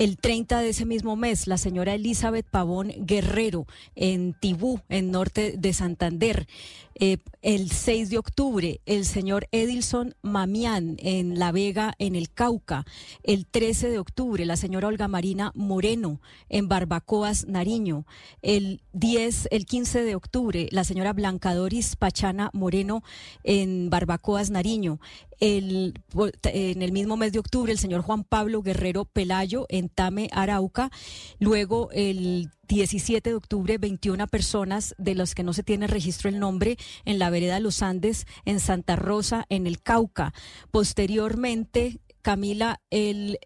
[0.00, 5.54] El 30 de ese mismo mes, la señora Elizabeth Pavón Guerrero en Tibú, en norte
[5.58, 6.46] de Santander.
[7.00, 12.84] Eh, el 6 de octubre, el señor Edilson Mamián en La Vega, en el Cauca.
[13.22, 18.04] El 13 de octubre, la señora Olga Marina Moreno en Barbacoas, Nariño.
[18.42, 23.04] El 10, el 15 de octubre, la señora Blanca Doris Pachana Moreno
[23.44, 24.98] en Barbacoas, Nariño.
[25.38, 25.94] El,
[26.42, 30.90] en el mismo mes de octubre, el señor Juan Pablo Guerrero Pelayo en Tame, Arauca.
[31.38, 36.38] Luego, el 17 de octubre, 21 personas de las que no se tiene registro el
[36.38, 40.34] nombre en la vereda Los Andes, en Santa Rosa, en el Cauca.
[40.70, 43.38] Posteriormente, Camila, el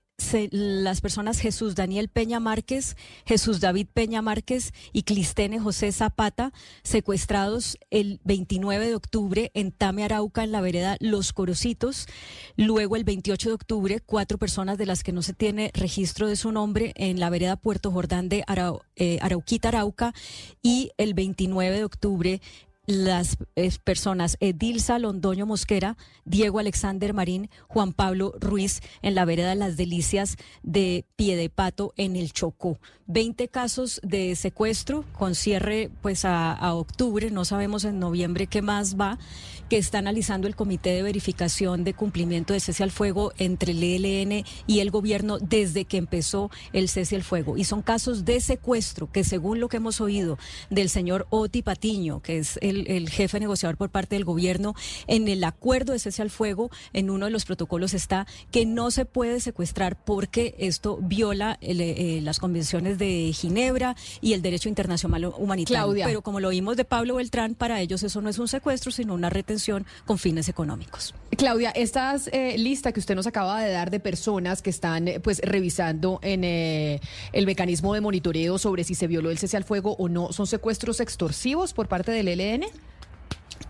[0.50, 2.96] las personas Jesús Daniel Peña Márquez,
[3.26, 10.04] Jesús David Peña Márquez y Clistene José Zapata, secuestrados el 29 de octubre en Tame
[10.04, 12.06] Arauca, en la vereda Los Corocitos.
[12.56, 16.36] Luego, el 28 de octubre, cuatro personas de las que no se tiene registro de
[16.36, 18.44] su nombre en la vereda Puerto Jordán de
[18.96, 20.14] eh, Arauquita, Arauca.
[20.62, 22.40] Y el 29 de octubre,
[22.86, 23.38] las
[23.84, 30.36] personas Edilza Londoño Mosquera, Diego Alexander Marín, Juan Pablo Ruiz en la vereda Las Delicias
[30.62, 32.78] de Piedepato en el Chocó.
[33.06, 38.62] 20 casos de secuestro con cierre pues a, a octubre, no sabemos en noviembre qué
[38.62, 39.18] más va
[39.72, 43.82] que está analizando el Comité de Verificación de Cumplimiento de Cese al Fuego entre el
[43.82, 47.56] ELN y el gobierno desde que empezó el cese al fuego.
[47.56, 50.36] Y son casos de secuestro que según lo que hemos oído
[50.68, 52.71] del señor Oti Patiño, que es el,
[53.08, 54.74] jefe negociador por parte del gobierno,
[55.06, 58.90] en el acuerdo de cese al fuego, en uno de los protocolos está que no
[58.90, 65.32] se puede secuestrar porque esto viola eh, las convenciones de Ginebra y el derecho internacional
[65.36, 66.04] humanitario.
[66.04, 69.14] Pero como lo vimos de Pablo Beltrán, para ellos eso no es un secuestro, sino
[69.14, 71.14] una retención con fines económicos.
[71.36, 75.20] Claudia, esta eh, lista que usted nos acaba de dar de personas que están eh,
[75.20, 77.00] pues revisando en eh,
[77.32, 80.46] el mecanismo de monitoreo sobre si se violó el cese al fuego o no, ¿son
[80.46, 82.61] secuestros extorsivos por parte del ELN?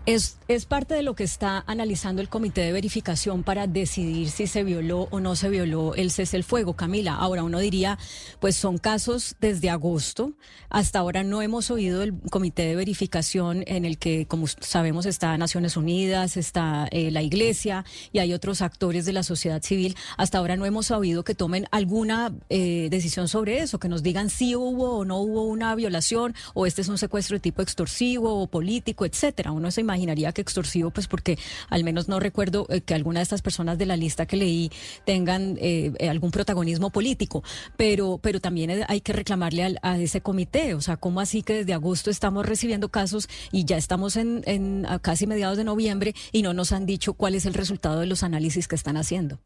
[0.05, 4.47] Es, es parte de lo que está analizando el comité de verificación para decidir si
[4.47, 7.15] se violó o no se violó el cese el fuego, Camila.
[7.15, 7.97] Ahora uno diría,
[8.41, 10.33] pues son casos desde agosto.
[10.69, 15.37] Hasta ahora no hemos oído el comité de verificación en el que, como sabemos, está
[15.37, 19.95] Naciones Unidas, está eh, la Iglesia y hay otros actores de la sociedad civil.
[20.17, 24.29] Hasta ahora no hemos oído que tomen alguna eh, decisión sobre eso, que nos digan
[24.29, 28.41] si hubo o no hubo una violación o este es un secuestro de tipo extorsivo
[28.41, 29.53] o político, etcétera.
[29.53, 31.37] Uno se imagina imaginaría que extorsivo, pues porque
[31.69, 34.71] al menos no recuerdo eh, que alguna de estas personas de la lista que leí
[35.05, 37.43] tengan eh, algún protagonismo político,
[37.77, 41.73] pero, pero también hay que reclamarle a ese comité, o sea, ¿cómo así que desde
[41.73, 46.53] agosto estamos recibiendo casos y ya estamos en, en casi mediados de noviembre y no
[46.53, 49.39] nos han dicho cuál es el resultado de los análisis que están haciendo?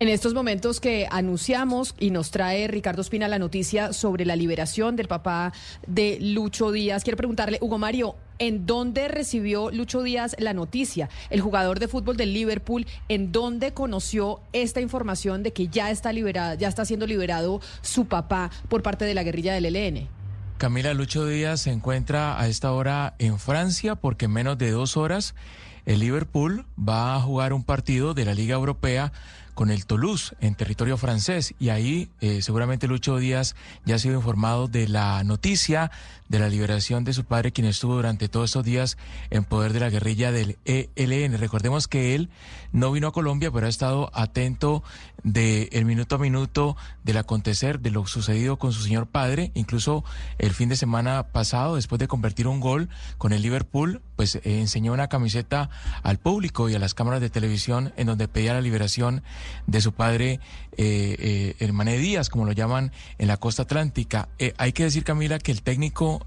[0.00, 4.96] En estos momentos que anunciamos y nos trae Ricardo Espina la noticia sobre la liberación
[4.96, 5.52] del papá
[5.86, 11.08] de Lucho Díaz, quiero preguntarle, Hugo Mario, ¿en dónde recibió Lucho Díaz la noticia?
[11.30, 16.12] El jugador de fútbol del Liverpool, ¿en dónde conoció esta información de que ya está
[16.12, 20.08] liberada, ya está siendo liberado su papá por parte de la guerrilla del ELN?
[20.58, 24.96] Camila Lucho Díaz se encuentra a esta hora en Francia porque en menos de dos
[24.96, 25.36] horas
[25.86, 29.12] el Liverpool va a jugar un partido de la Liga Europea
[29.54, 34.16] con el Toulouse en territorio francés y ahí eh, seguramente Lucho Díaz ya ha sido
[34.16, 35.90] informado de la noticia
[36.28, 38.96] de la liberación de su padre quien estuvo durante todos estos días
[39.30, 41.38] en poder de la guerrilla del ELN.
[41.38, 42.30] Recordemos que él
[42.72, 44.82] no vino a Colombia pero ha estado atento
[45.22, 50.04] de el minuto a minuto del acontecer de lo sucedido con su señor padre, incluso
[50.38, 54.40] el fin de semana pasado después de convertir un gol con el Liverpool, pues eh,
[54.44, 55.70] enseñó una camiseta
[56.02, 59.22] al público y a las cámaras de televisión en donde pedía la liberación
[59.66, 60.40] de su padre,
[60.76, 64.28] eh, eh, Díaz, como lo llaman en la costa atlántica.
[64.38, 66.26] Eh, hay que decir, Camila, que el técnico...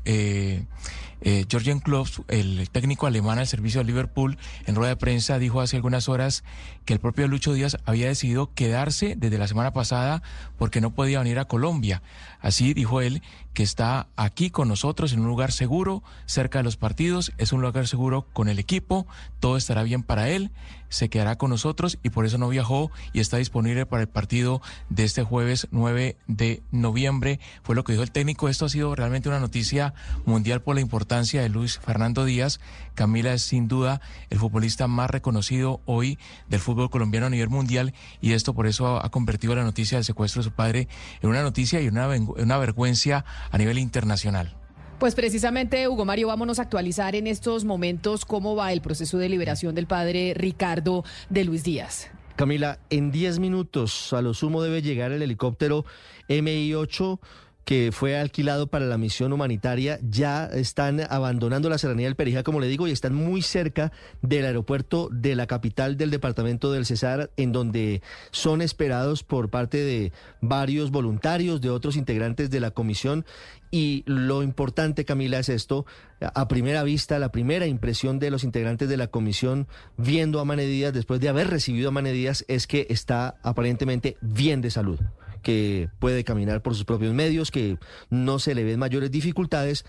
[1.20, 5.62] Eh, Georgian Klopp, el técnico alemán al servicio de Liverpool, en rueda de prensa dijo
[5.62, 6.44] hace algunas horas
[6.86, 10.22] que el propio Lucho Díaz había decidido quedarse desde la semana pasada
[10.60, 12.04] porque no podía venir a Colombia.
[12.40, 13.24] Así dijo él
[13.56, 17.62] que está aquí con nosotros en un lugar seguro, cerca de los partidos, es un
[17.62, 19.08] lugar seguro con el equipo,
[19.40, 20.52] todo estará bien para él,
[20.90, 24.62] se quedará con nosotros y por eso no viajó y está disponible para el partido
[24.90, 27.40] de este jueves 9 de noviembre.
[27.64, 28.50] Fue lo que dijo el técnico.
[28.50, 29.94] Esto ha sido realmente una noticia
[30.26, 32.60] mundial por la importancia de Luis Fernando Díaz.
[32.96, 36.18] Camila es sin duda el futbolista más reconocido hoy
[36.50, 40.06] del fútbol colombiano a nivel mundial y esto por eso ha convertido la noticia del
[40.06, 40.88] secuestro de su padre
[41.22, 44.67] en una noticia y una, una vergüenza a nivel internacional.
[45.00, 49.30] Pues precisamente, Hugo Mario, vámonos a actualizar en estos momentos cómo va el proceso de
[49.30, 52.10] liberación del padre Ricardo de Luis Díaz.
[52.36, 55.86] Camila, en 10 minutos a lo sumo debe llegar el helicóptero
[56.30, 57.20] MI-8
[57.68, 62.62] que fue alquilado para la misión humanitaria, ya están abandonando la serranía del Perijá, como
[62.62, 67.30] le digo, y están muy cerca del aeropuerto de la capital del departamento del Cesar,
[67.36, 68.02] en donde
[68.32, 73.26] son esperados por parte de varios voluntarios, de otros integrantes de la comisión.
[73.70, 75.86] Y lo importante, Camila, es esto.
[76.22, 80.94] A primera vista, la primera impresión de los integrantes de la comisión viendo a Manedías,
[80.94, 85.02] después de haber recibido a Manedías, es que está aparentemente bien de salud
[85.48, 87.78] que puede caminar por sus propios medios, que
[88.10, 89.86] no se le ven mayores dificultades.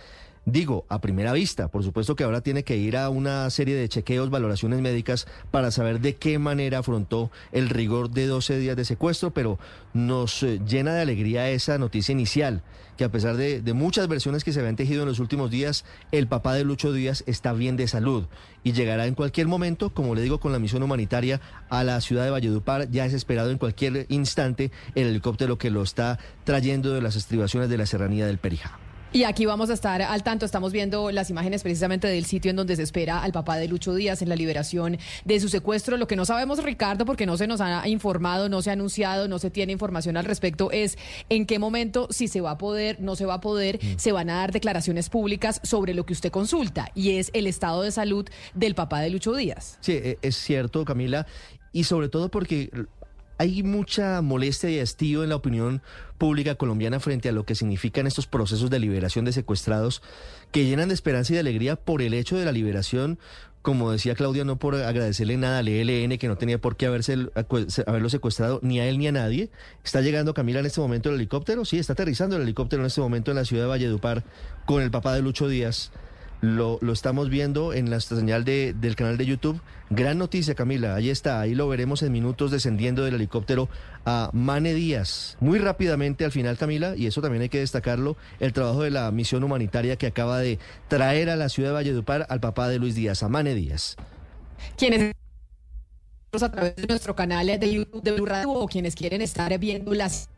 [0.50, 3.86] Digo, a primera vista, por supuesto que ahora tiene que ir a una serie de
[3.86, 8.86] chequeos, valoraciones médicas para saber de qué manera afrontó el rigor de 12 días de
[8.86, 9.58] secuestro, pero
[9.92, 12.62] nos eh, llena de alegría esa noticia inicial,
[12.96, 16.28] que a pesar de, muchas versiones que se habían tejido en los últimos días, el
[16.28, 18.24] papá de Lucho Díaz está bien de salud
[18.64, 22.24] y llegará en cualquier momento, como le digo, con la misión humanitaria a la ciudad
[22.24, 22.90] de Valledupar.
[22.90, 27.68] Ya es esperado en cualquier instante el helicóptero que lo está trayendo de las estribaciones
[27.68, 28.87] de la serranía del Perijá.
[29.10, 30.44] Y aquí vamos a estar al tanto.
[30.44, 33.94] Estamos viendo las imágenes precisamente del sitio en donde se espera al papá de Lucho
[33.94, 35.96] Díaz en la liberación de su secuestro.
[35.96, 39.26] Lo que no sabemos, Ricardo, porque no se nos ha informado, no se ha anunciado,
[39.26, 40.98] no se tiene información al respecto, es
[41.30, 43.98] en qué momento, si se va a poder, no se va a poder, mm.
[43.98, 47.82] se van a dar declaraciones públicas sobre lo que usted consulta y es el estado
[47.82, 49.78] de salud del papá de Lucho Díaz.
[49.80, 51.26] Sí, e, es cierto, Camila.
[51.72, 52.70] Y sobre todo porque
[53.38, 55.80] hay mucha molestia y hastío en la opinión
[56.18, 60.02] pública colombiana frente a lo que significan estos procesos de liberación de secuestrados
[60.50, 63.18] que llenan de esperanza y de alegría por el hecho de la liberación,
[63.62, 67.28] como decía Claudia, no por agradecerle nada al ELN, que no tenía por qué haberse,
[67.86, 69.50] haberlo secuestrado ni a él ni a nadie.
[69.84, 73.00] Está llegando Camila en este momento el helicóptero, sí, está aterrizando el helicóptero en este
[73.00, 74.24] momento en la ciudad de Valledupar
[74.66, 75.92] con el papá de Lucho Díaz.
[76.40, 79.60] Lo, lo, estamos viendo en la señal de, del canal de YouTube.
[79.90, 80.94] Gran noticia, Camila.
[80.94, 83.68] Ahí está, ahí lo veremos en minutos descendiendo del helicóptero
[84.04, 85.36] a Mane Díaz.
[85.40, 89.10] Muy rápidamente al final, Camila, y eso también hay que destacarlo, el trabajo de la
[89.10, 92.94] misión humanitaria que acaba de traer a la ciudad de Valledupar al papá de Luis
[92.94, 93.96] Díaz, a Mane Díaz.
[94.76, 95.12] Quienes
[96.40, 99.94] a través de nuestro canal de YouTube de Blue Radio o quienes quieren estar viendo
[99.94, 100.28] las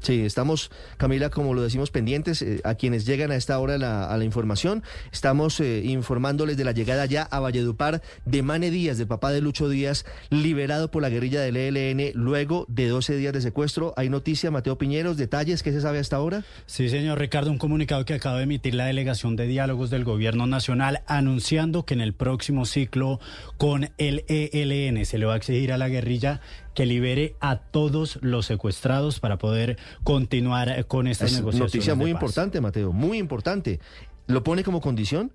[0.00, 3.74] Sí, estamos, Camila, como lo decimos, pendientes eh, a quienes llegan a esta hora
[4.06, 4.82] a la información.
[5.12, 9.40] Estamos eh, informándoles de la llegada ya a Valledupar de Mane Díaz, del papá de
[9.40, 13.92] Lucho Díaz, liberado por la guerrilla del ELN luego de 12 días de secuestro.
[13.96, 15.62] ¿Hay noticia, Mateo Piñeros, detalles?
[15.62, 16.44] ¿Qué se sabe hasta ahora?
[16.66, 20.46] Sí, señor Ricardo, un comunicado que acaba de emitir la Delegación de Diálogos del Gobierno
[20.46, 23.20] Nacional anunciando que en el próximo ciclo
[23.56, 26.40] con el ELN se le va a exigir a la guerrilla
[26.78, 31.74] que libere a todos los secuestrados para poder continuar con estas es negociaciones.
[31.74, 33.80] Noticia muy importante, Mateo, muy importante.
[34.28, 35.32] ¿Lo pone como condición?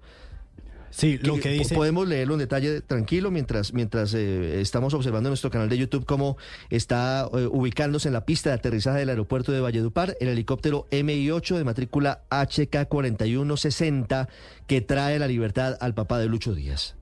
[0.89, 1.75] Sí, lo que dice.
[1.75, 6.05] Podemos leerlo en detalle tranquilo mientras, mientras eh, estamos observando en nuestro canal de YouTube
[6.05, 6.37] cómo
[6.69, 11.57] está eh, ubicándose en la pista de aterrizaje del aeropuerto de Valledupar el helicóptero MI-8
[11.57, 14.29] de matrícula HK4160
[14.65, 16.95] que trae la libertad al papá de Lucho Díaz.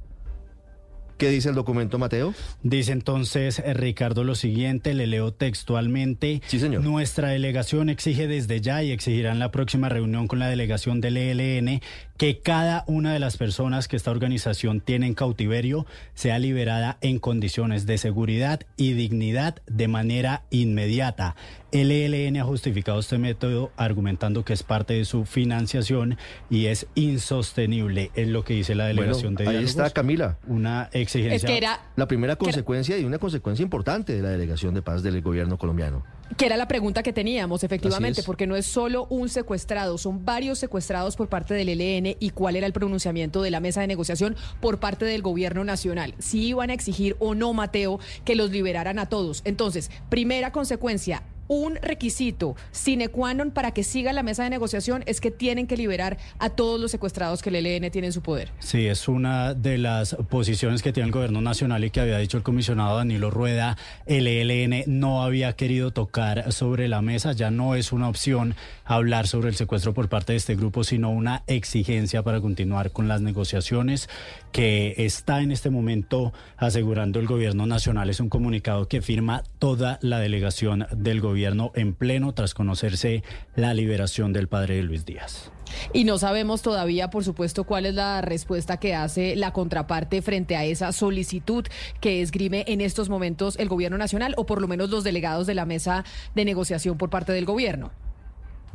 [1.22, 2.34] ¿Qué dice el documento, Mateo?
[2.64, 6.42] Dice entonces eh, Ricardo lo siguiente, le leo textualmente.
[6.48, 6.84] Sí, señor.
[6.84, 11.18] Nuestra delegación exige desde ya y exigirá en la próxima reunión con la delegación del
[11.18, 11.80] ELN
[12.18, 17.20] que cada una de las personas que esta organización tiene en cautiverio sea liberada en
[17.20, 21.36] condiciones de seguridad y dignidad de manera inmediata.
[21.72, 26.18] El ELN ha justificado este método argumentando que es parte de su financiación
[26.50, 30.38] y es insostenible, es lo que dice la delegación de Ahí está Camila.
[30.48, 31.38] Una exigencia.
[31.38, 35.02] Es que era, la primera consecuencia y una consecuencia importante de la delegación de paz
[35.02, 36.04] del gobierno colombiano.
[36.36, 40.60] Que era la pregunta que teníamos, efectivamente, porque no es solo un secuestrado, son varios
[40.60, 44.36] secuestrados por parte del ELN y cuál era el pronunciamiento de la mesa de negociación
[44.60, 46.16] por parte del gobierno nacional.
[46.20, 49.42] Si iban a exigir o no, Mateo, que los liberaran a todos.
[49.46, 55.04] Entonces, primera consecuencia, un requisito sine qua non para que siga la mesa de negociación
[55.06, 58.22] es que tienen que liberar a todos los secuestrados que el ELN tiene en su
[58.22, 58.54] poder.
[58.60, 62.38] Sí, es una de las posiciones que tiene el gobierno nacional y que había dicho
[62.38, 63.78] el comisionado Danilo Rueda.
[64.06, 69.28] El ELN no había querido tocar sobre la mesa, ya no es una opción hablar
[69.28, 73.20] sobre el secuestro por parte de este grupo, sino una exigencia para continuar con las
[73.20, 74.08] negociaciones
[74.52, 78.10] que está en este momento asegurando el gobierno nacional.
[78.10, 83.24] Es un comunicado que firma toda la delegación del gobierno en pleno tras conocerse
[83.56, 85.52] la liberación del padre de Luis Díaz.
[85.94, 90.56] Y no sabemos todavía, por supuesto, cuál es la respuesta que hace la contraparte frente
[90.56, 91.66] a esa solicitud
[92.00, 95.56] que esgrime en estos momentos el gobierno nacional o por lo menos los delegados de
[95.56, 96.04] la mesa
[96.36, 97.92] de negociación por parte del gobierno.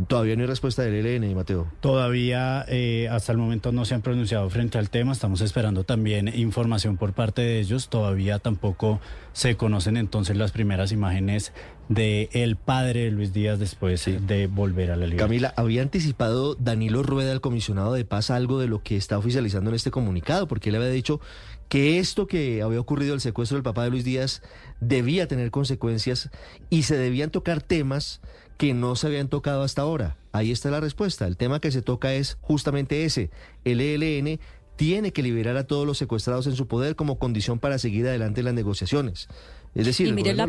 [0.09, 1.67] Todavía no hay respuesta del ELN, Mateo.
[1.81, 5.13] Todavía eh, hasta el momento no se han pronunciado frente al tema.
[5.13, 7.89] Estamos esperando también información por parte de ellos.
[7.89, 9.01] Todavía tampoco
[9.33, 11.55] se conocen entonces las primeras imágenes
[11.89, 15.27] de el padre de Luis Díaz después de volver a la libertad.
[15.27, 19.71] Camila, ¿había anticipado Danilo Rueda, el comisionado de paz, algo de lo que está oficializando
[19.71, 20.47] en este comunicado?
[20.47, 21.21] Porque él había dicho
[21.69, 24.43] que esto que había ocurrido, el secuestro del papá de Luis Díaz,
[24.81, 26.29] debía tener consecuencias
[26.69, 28.21] y se debían tocar temas
[28.57, 30.17] que no se habían tocado hasta ahora.
[30.33, 31.27] Ahí está la respuesta.
[31.27, 33.31] El tema que se toca es justamente ese.
[33.65, 34.39] El ELN
[34.77, 38.43] tiene que liberar a todos los secuestrados en su poder como condición para seguir adelante
[38.43, 39.29] las negociaciones.
[39.75, 40.47] Es decir, la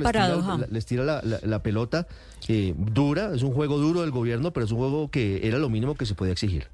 [0.69, 2.07] les tira, la, pelota
[2.47, 5.69] eh, dura, es un juego duro del gobierno, pero es un juego que era lo
[5.69, 6.67] mínimo que se podía exigir.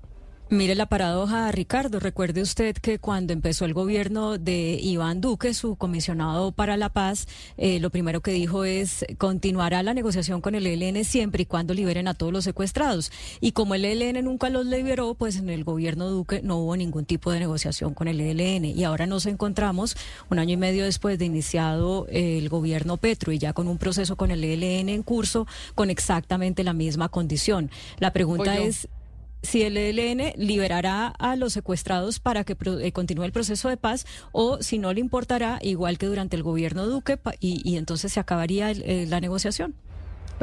[0.50, 2.00] Mire la paradoja, Ricardo.
[2.00, 7.28] Recuerde usted que cuando empezó el gobierno de Iván Duque, su comisionado para la paz,
[7.58, 11.74] eh, lo primero que dijo es continuará la negociación con el ELN siempre y cuando
[11.74, 13.12] liberen a todos los secuestrados.
[13.42, 17.06] Y como el ELN nunca los liberó, pues en el gobierno Duque no hubo ningún
[17.06, 18.66] tipo de negociación con el ELN.
[18.66, 19.96] Y ahora nos encontramos
[20.30, 24.18] un año y medio después de iniciado el gobierno Petro y ya con un proceso
[24.18, 27.72] con el ELN en curso con exactamente la misma condición.
[27.98, 28.88] La pregunta es
[29.44, 34.06] si el ELN liberará a los secuestrados para que eh, continúe el proceso de paz
[34.32, 38.72] o si no le importará, igual que durante el gobierno Duque, y, entonces se acabaría
[38.72, 39.76] eh, la negociación.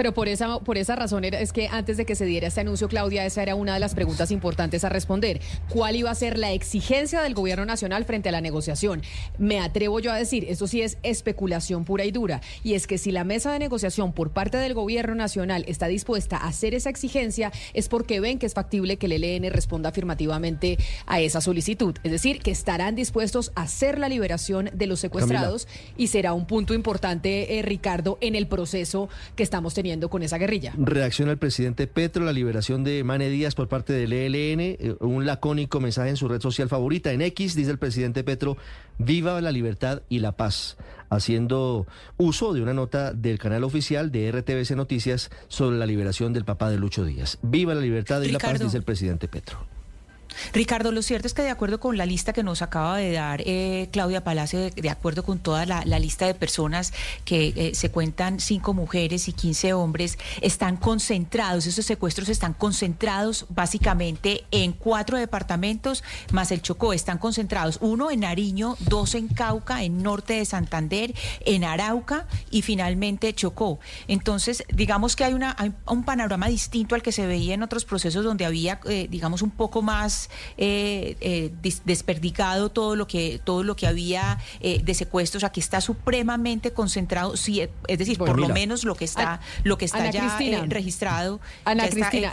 [0.00, 2.62] Pero por esa, por esa razón era, es que antes de que se diera este
[2.62, 5.42] anuncio, Claudia, esa era una de las preguntas importantes a responder.
[5.68, 9.02] ¿Cuál iba a ser la exigencia del gobierno nacional frente a la negociación?
[9.36, 12.96] Me atrevo yo a decir, esto sí es especulación pura y dura, y es que
[12.96, 16.88] si la mesa de negociación por parte del gobierno nacional está dispuesta a hacer esa
[16.88, 21.94] exigencia, es porque ven que es factible que el ELN responda afirmativamente a esa solicitud.
[22.04, 26.46] Es decir, que estarán dispuestos a hacer la liberación de los secuestrados y será un
[26.46, 30.72] punto importante, eh, Ricardo, en el proceso que estamos teniendo con esa guerrilla.
[30.78, 35.26] Reacciona el presidente Petro, la liberación de Mane Díaz por parte del ELN, eh, un
[35.26, 37.12] lacónico mensaje en su red social favorita.
[37.12, 38.56] En X dice el presidente Petro,
[38.98, 40.76] viva la libertad y la paz,
[41.08, 41.86] haciendo
[42.16, 46.70] uso de una nota del canal oficial de RTBC Noticias sobre la liberación del papá
[46.70, 47.38] de Lucho Díaz.
[47.42, 49.58] Viva la libertad y la paz, dice el presidente Petro.
[50.52, 53.42] Ricardo, lo cierto es que de acuerdo con la lista que nos acaba de dar
[53.44, 56.92] eh, Claudia Palacio, de, acuerdo con toda la, lista de personas
[57.24, 63.46] que eh, se cuentan cinco mujeres y 15 hombres, están concentrados, esos secuestros están concentrados
[63.50, 69.82] básicamente en cuatro departamentos más el Chocó, están concentrados uno en Nariño, dos en Cauca,
[69.82, 71.14] en norte de Santander,
[71.44, 73.78] en Arauca y finalmente Chocó.
[74.08, 78.24] Entonces, digamos que hay, una, un panorama distinto al que se veía en otros procesos
[78.24, 81.50] donde había, eh, digamos, un poco más eh, eh,
[81.84, 85.44] desperdigado todo lo que todo lo que había eh, de secuestros.
[85.44, 89.84] Aquí está supremamente concentrado, sí, es decir, por lo menos lo que está lo que
[89.84, 91.40] está ya registrado.
[91.64, 92.32] Ana Cristina,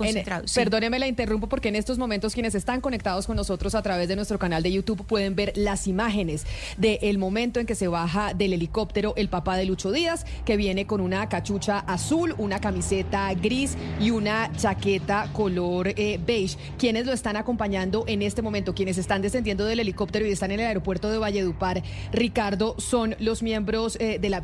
[0.53, 4.15] perdóneme la interrumpo porque en estos momentos quienes están conectados con nosotros a través de
[4.15, 6.45] nuestro canal de YouTube pueden ver las imágenes
[6.77, 10.85] del momento en que se baja del helicóptero el papá de Lucho Díaz, que viene
[10.87, 16.57] con una cachucha azul, una camiseta gris y una chaqueta color beige.
[16.77, 20.59] Quienes lo están acompañando en este momento, quienes están descendiendo del helicóptero y están en
[20.59, 24.41] el aeropuerto de Valledupar, Ricardo, son los miembros eh, de la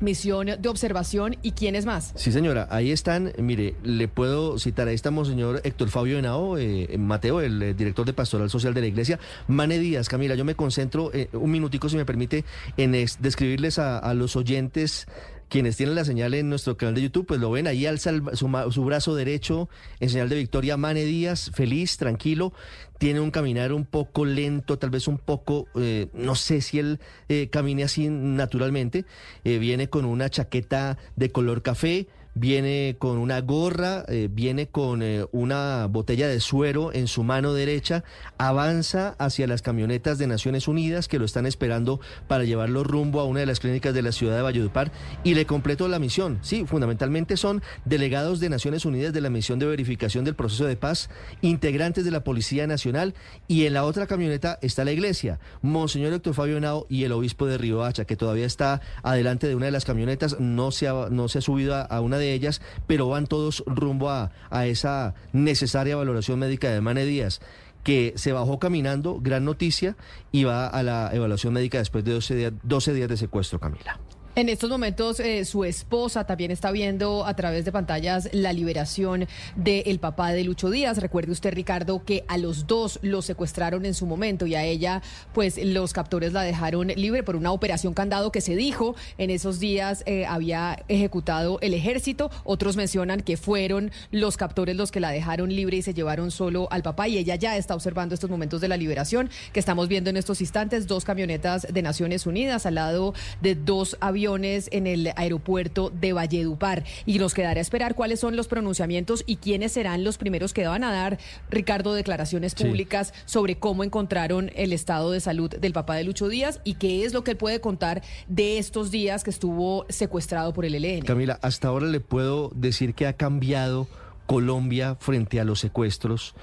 [0.00, 2.12] misión de observación y quiénes más.
[2.16, 6.94] Sí, señora, ahí están, mire, le puedo citar, ahí estamos, señor Héctor Fabio Henao, eh,
[6.98, 9.18] Mateo, el eh, director de Pastoral Social de la Iglesia,
[9.48, 12.44] Mane Díaz, Camila, yo me concentro un minutico, si me permite,
[12.76, 15.06] en describirles a los oyentes
[15.54, 18.84] quienes tienen la señal en nuestro canal de YouTube, pues lo ven, ahí alza su,
[18.84, 19.68] brazo derecho
[20.00, 20.76] en señal de victoria.
[20.76, 22.52] Mane Díaz, feliz, tranquilo,
[22.98, 26.98] tiene un caminar un poco lento, tal vez un poco, eh, no sé si él
[27.28, 29.04] eh, camine así naturalmente,
[29.44, 35.02] eh, viene con una chaqueta de color café viene con una gorra, eh, viene con
[35.02, 38.04] eh, una botella de suero en su mano derecha,
[38.38, 43.24] avanza hacia las camionetas de Naciones Unidas que lo están esperando para llevarlo rumbo a
[43.24, 46.38] una de las clínicas de la ciudad de Valledupar y le completó la misión.
[46.42, 50.76] Sí, fundamentalmente son delegados de Naciones Unidas de la misión de verificación del proceso de
[50.76, 51.10] paz,
[51.40, 53.14] integrantes de la Policía Nacional
[53.46, 57.46] y en la otra camioneta está la iglesia, Monseñor Héctor Fabio Nao y el obispo
[57.46, 61.28] de Riohacha, que todavía está adelante de una de las camionetas, no se ha, no
[61.28, 64.30] se ha subido a una de ellas, pero van todos rumbo a,
[64.66, 67.40] esa necesaria valoración médica de Mane Díaz
[67.82, 69.94] que se bajó caminando, gran noticia,
[70.32, 74.00] y va a la evaluación médica después de 12 días, 12 días de secuestro, Camila.
[74.36, 79.28] En estos momentos, eh, su esposa también está viendo a través de pantallas la liberación
[79.54, 80.98] del papá de Lucho Díaz.
[80.98, 85.02] Recuerde usted, Ricardo, que a los dos los secuestraron en su momento y a ella,
[85.32, 89.60] pues los captores la dejaron libre por una operación candado que se dijo en esos
[89.60, 92.28] días eh, había ejecutado el ejército.
[92.42, 96.66] Otros mencionan que fueron los captores los que la dejaron libre y se llevaron solo
[96.72, 97.06] al papá.
[97.06, 100.40] Y ella ya está observando estos momentos de la liberación que estamos viendo en estos
[100.40, 100.88] instantes.
[100.88, 106.84] Dos camionetas de Naciones Unidas al lado de dos aviones en el aeropuerto de Valledupar.
[107.04, 110.66] Y nos quedará a esperar cuáles son los pronunciamientos y quiénes serán los primeros que
[110.66, 111.18] van a dar,
[111.50, 116.60] Ricardo, declaraciones públicas sobre cómo encontraron el estado de salud del papá de Lucho Díaz
[116.64, 120.64] y qué es lo que él puede contar de estos días que estuvo secuestrado por
[120.64, 121.04] el ELN.
[121.04, 123.86] Camila, hasta ahora le puedo decir que ha cambiado
[124.26, 126.34] Colombia frente a los secuestros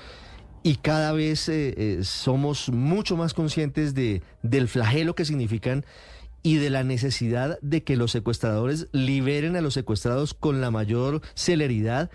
[0.64, 5.86] y cada vez eh, eh, somos mucho más conscientes de, del flagelo que significan
[6.44, 11.22] y de la necesidad de que los secuestradores liberen a los secuestrados con la mayor
[11.36, 12.10] celeridad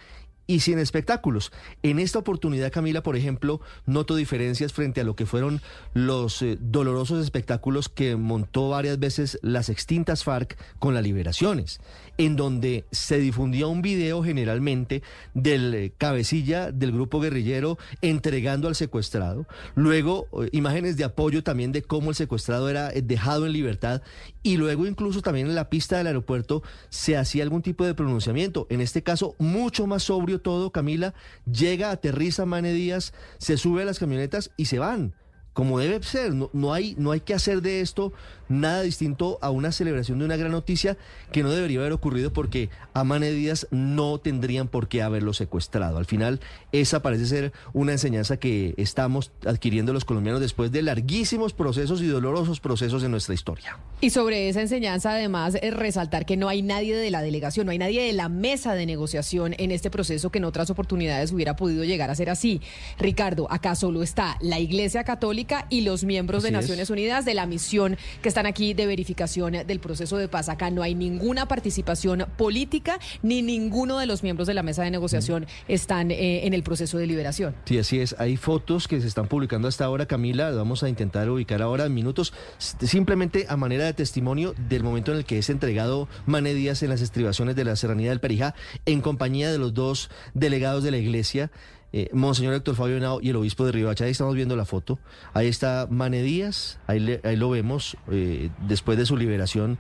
[0.46, 1.52] y sin espectáculos.
[1.82, 5.60] En esta oportunidad, Camila, por ejemplo, noto diferencias frente a lo que fueron
[5.94, 11.80] los eh, dolorosos espectáculos que montó varias veces las extintas FARC con las liberaciones
[12.18, 15.02] en donde se difundía un video generalmente
[15.34, 21.72] del eh, cabecilla del grupo guerrillero entregando al secuestrado, luego eh, imágenes de apoyo también
[21.72, 24.02] de cómo el secuestrado era dejado en libertad
[24.46, 28.68] y luego incluso también en la pista del aeropuerto se hacía algún tipo de pronunciamiento,
[28.70, 31.14] en este caso mucho más sobrio todo, Camila,
[31.50, 35.14] llega, aterriza Mane Díaz, se sube a las camionetas y se van
[35.52, 36.34] como debe ser.
[36.34, 38.12] No, no, hay, no hay que hacer de esto
[38.48, 40.96] nada distinto a una celebración de una gran noticia
[41.32, 45.98] que no debería haber ocurrido porque a Mane Díaz no tendrían por qué haberlo secuestrado.
[45.98, 46.40] Al final,
[46.72, 52.06] esa parece ser una enseñanza que estamos adquiriendo los colombianos después de larguísimos procesos y
[52.06, 53.78] dolorosos procesos en nuestra historia.
[54.00, 57.72] Y sobre esa enseñanza, además, es resaltar que no hay nadie de la delegación, no
[57.72, 61.56] hay nadie de la mesa de negociación en este proceso que en otras oportunidades hubiera
[61.56, 62.60] podido llegar a ser así.
[62.98, 67.46] Ricardo, acá solo está la Iglesia Católica y los miembros de Naciones Unidas de la
[67.46, 70.50] misión que están aquí de verificación del proceso de paz.
[70.50, 74.90] Acá no hay ninguna participación política ni ninguno de los miembros de la mesa de
[74.90, 77.54] negociación están eh, en el proceso de liberación.
[77.64, 78.14] Sí, así es.
[78.18, 80.50] Hay fotos que se están publicando hasta ahora, Camila.
[80.50, 85.16] Vamos a intentar ubicar ahora en minutos, simplemente a manera de testimonio del momento en
[85.16, 89.00] el que es entregado Mané Díaz en las estribaciones de la Serranía del Perijá en
[89.00, 91.50] compañía de los dos delegados de la iglesia.
[91.98, 94.04] Eh, Monseñor Héctor Fabio Henao y el obispo de Riohacha.
[94.04, 94.98] Ahí estamos viendo la foto.
[95.32, 97.00] Ahí está Mane Díaz, ahí,
[97.36, 99.78] lo vemos, eh, después de su liberación.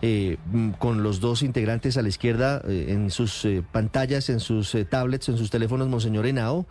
[0.00, 5.28] Eh, mm, con los dos integrantes a la izquierda en sus pantallas, en sus tablets,
[5.28, 6.66] en sus teléfonos, Monseñor Henao.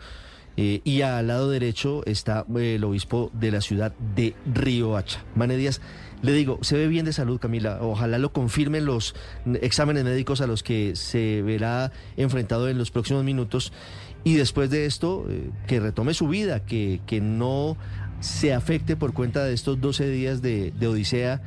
[0.55, 5.23] y al lado derecho está el obispo de la ciudad de Riohacha.
[5.35, 5.79] Mane Díaz,
[6.23, 7.77] le digo, se ve bien de salud, Camila.
[7.81, 9.13] Ojalá lo confirmen los
[9.61, 13.71] exámenes médicos a los que se verá enfrentado en los próximos minutos.
[14.23, 17.77] Y después de esto, eh, que retome su vida, que, que no
[18.19, 21.41] se afecte por cuenta de estos 12 días de, de Odisea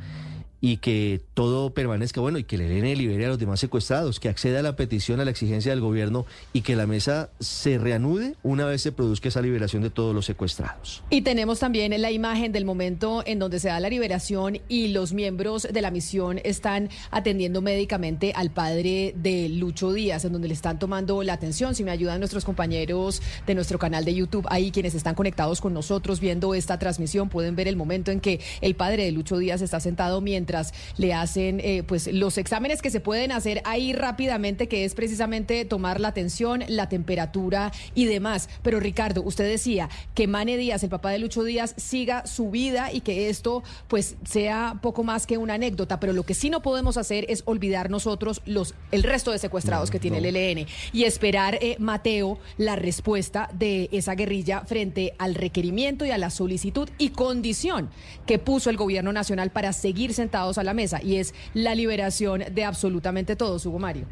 [0.61, 4.29] y que todo permanezca bueno y que el ELN libere a los demás secuestrados, que
[4.29, 8.35] acceda a la petición, a la exigencia del gobierno y que la mesa se reanude
[8.43, 11.03] una vez se produzca esa liberación de todos los secuestrados.
[11.09, 15.13] Y tenemos también la imagen del momento en donde se da la liberación y los
[15.13, 20.53] miembros de la misión están atendiendo médicamente al padre de Lucho Díaz, en donde le
[20.53, 21.73] están tomando la atención.
[21.73, 25.73] Si me ayudan nuestros compañeros de nuestro canal de YouTube, ahí quienes están conectados con
[25.73, 29.61] nosotros viendo esta transmisión, pueden ver el momento en que el padre de Lucho Díaz
[29.61, 30.50] está sentado mientras
[30.97, 35.65] le hacen eh, pues los exámenes que se pueden hacer ahí rápidamente, que es precisamente
[35.65, 38.49] tomar la tensión, la temperatura y demás.
[38.61, 42.91] Pero Ricardo, usted decía que Mane Díaz, el papá de Lucho Díaz, siga su vida
[42.91, 46.61] y que esto pues sea poco más que una anécdota, pero lo que sí no
[46.61, 51.03] podemos hacer es olvidar nosotros los el resto de secuestrados que tiene el ELN y
[51.03, 56.89] esperar eh, Mateo la respuesta de esa guerrilla frente al requerimiento y a la solicitud
[56.97, 57.89] y condición
[58.25, 62.43] que puso el gobierno nacional para seguir sentado a la mesa y es la liberación
[62.51, 64.05] de absolutamente todos, Hugo Mario.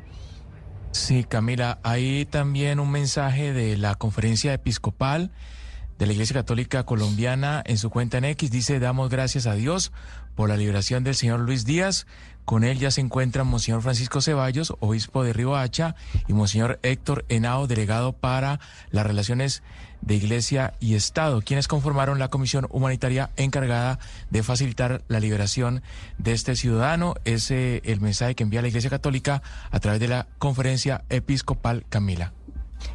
[0.92, 5.32] Sí, Camila, hay también un mensaje de la conferencia episcopal
[6.00, 8.50] de la Iglesia Católica Colombiana en su cuenta en X.
[8.50, 9.92] Dice, damos gracias a Dios
[10.36, 12.08] por la liberación del señor Luis Díaz.
[12.46, 15.96] Con él ya se encuentran Monseñor Francisco Ceballos, obispo de Hacha,
[16.28, 18.60] y Monseñor Héctor Henao, delegado para
[18.90, 19.62] las relaciones
[20.02, 25.82] de Iglesia y Estado, quienes conformaron la comisión humanitaria encargada de facilitar la liberación
[26.18, 27.16] de este ciudadano.
[27.26, 29.42] Es el mensaje que envía la Iglesia Católica
[29.72, 32.34] a través de la conferencia episcopal Camila.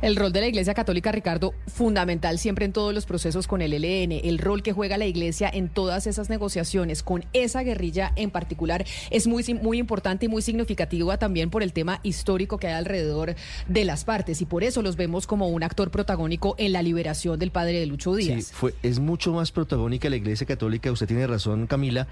[0.03, 3.73] El rol de la Iglesia Católica, Ricardo, fundamental siempre en todos los procesos con el
[3.73, 8.31] ELN, el rol que juega la Iglesia en todas esas negociaciones con esa guerrilla en
[8.31, 12.75] particular es muy, muy importante y muy significativa también por el tema histórico que hay
[12.75, 13.35] alrededor
[13.69, 17.39] de las partes y por eso los vemos como un actor protagónico en la liberación
[17.39, 18.45] del padre de Lucho Díaz.
[18.45, 22.09] Sí, fue, es mucho más protagónica la Iglesia Católica, usted tiene razón Camila,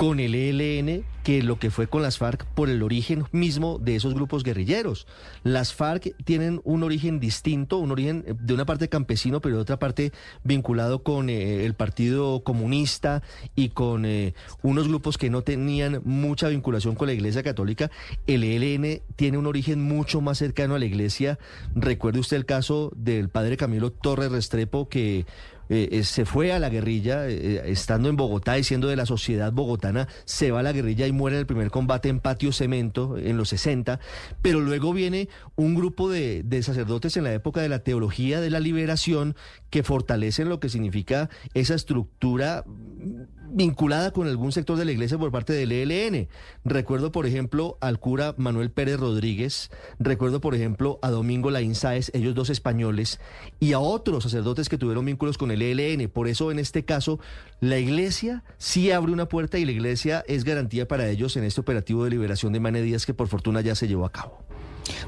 [0.00, 3.96] con el ELN que lo que fue con las FARC por el origen mismo de
[3.96, 5.06] esos grupos guerrilleros.
[5.42, 9.62] Las FARC tienen un origen distinto, un origen eh, de una parte campesino, pero de
[9.62, 10.12] otra parte
[10.44, 13.22] vinculado con eh, el Partido Comunista
[13.56, 17.90] y con eh, unos grupos que no tenían mucha vinculación con la Iglesia Católica.
[18.26, 21.38] El ELN tiene un origen mucho más cercano a la Iglesia.
[21.74, 25.26] Recuerde usted el caso del padre Camilo Torres Restrepo que
[25.70, 29.06] eh, eh, se fue a la guerrilla, eh, estando en Bogotá y siendo de la
[29.06, 32.50] sociedad bogotana, se va a la guerrilla y muere en el primer combate en Patio
[32.50, 34.00] Cemento en los 60,
[34.42, 38.50] pero luego viene un grupo de, de sacerdotes en la época de la teología de
[38.50, 39.36] la liberación
[39.70, 42.64] que fortalecen lo que significa esa estructura
[43.52, 46.28] vinculada con algún sector de la iglesia por parte del ELN.
[46.64, 52.10] Recuerdo, por ejemplo, al cura Manuel Pérez Rodríguez, recuerdo, por ejemplo, a Domingo Laín Sáez,
[52.14, 53.20] ellos dos españoles,
[53.58, 56.08] y a otros sacerdotes que tuvieron vínculos con el ELN.
[56.08, 57.20] Por eso, en este caso,
[57.60, 61.60] la iglesia sí abre una puerta y la iglesia es garantía para ellos en este
[61.60, 64.49] operativo de liberación de Mane Díaz que por fortuna ya se llevó a cabo.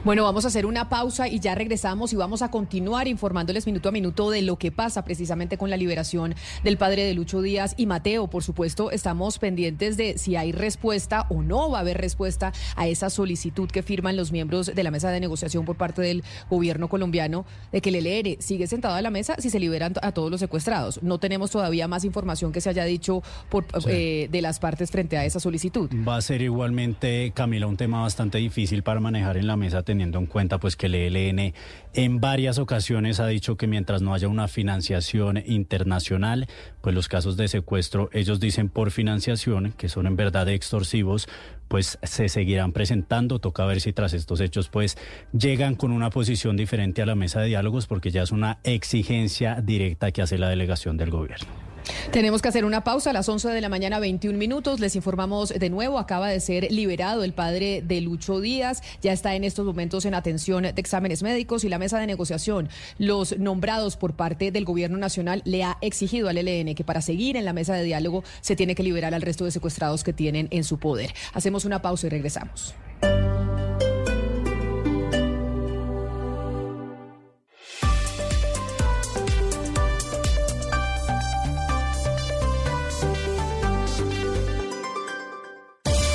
[0.04, 3.88] Bueno, vamos a hacer una pausa y ya regresamos y vamos a continuar informándoles minuto
[3.88, 7.74] a minuto de lo que pasa precisamente con la liberación del padre de Lucho Díaz
[7.76, 8.28] y Mateo.
[8.28, 12.86] Por supuesto, estamos pendientes de si hay respuesta o no va a haber respuesta a
[12.88, 16.88] esa solicitud que firman los miembros de la mesa de negociación por parte del gobierno
[16.88, 20.30] colombiano de que el LR sigue sentado a la mesa si se liberan a todos
[20.30, 21.02] los secuestrados.
[21.02, 25.16] No tenemos todavía más información que se haya dicho por, eh, de las partes frente
[25.16, 25.90] a esa solicitud.
[26.06, 30.18] Va a ser igualmente, Camila, un tema bastante difícil para manejar en la mesa teniendo
[30.18, 31.54] en cuenta pues que el ELN
[31.94, 36.46] en varias ocasiones ha dicho que mientras no haya una financiación internacional,
[36.82, 41.28] pues los casos de secuestro, ellos dicen por financiación, que son en verdad extorsivos,
[41.68, 43.38] pues se seguirán presentando.
[43.38, 44.98] Toca ver si tras estos hechos pues
[45.32, 49.62] llegan con una posición diferente a la mesa de diálogos porque ya es una exigencia
[49.62, 51.71] directa que hace la delegación del gobierno.
[52.10, 54.80] Tenemos que hacer una pausa a las 11 de la mañana, 21 minutos.
[54.80, 58.82] Les informamos de nuevo, acaba de ser liberado el padre de Lucho Díaz.
[59.00, 62.68] Ya está en estos momentos en atención de exámenes médicos y la mesa de negociación,
[62.98, 67.36] los nombrados por parte del gobierno nacional, le ha exigido al ELN que para seguir
[67.36, 70.48] en la mesa de diálogo se tiene que liberar al resto de secuestrados que tienen
[70.50, 71.14] en su poder.
[71.32, 72.74] Hacemos una pausa y regresamos.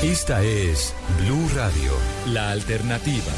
[0.07, 1.91] Esta es Blue Radio,
[2.27, 3.33] la alternativa.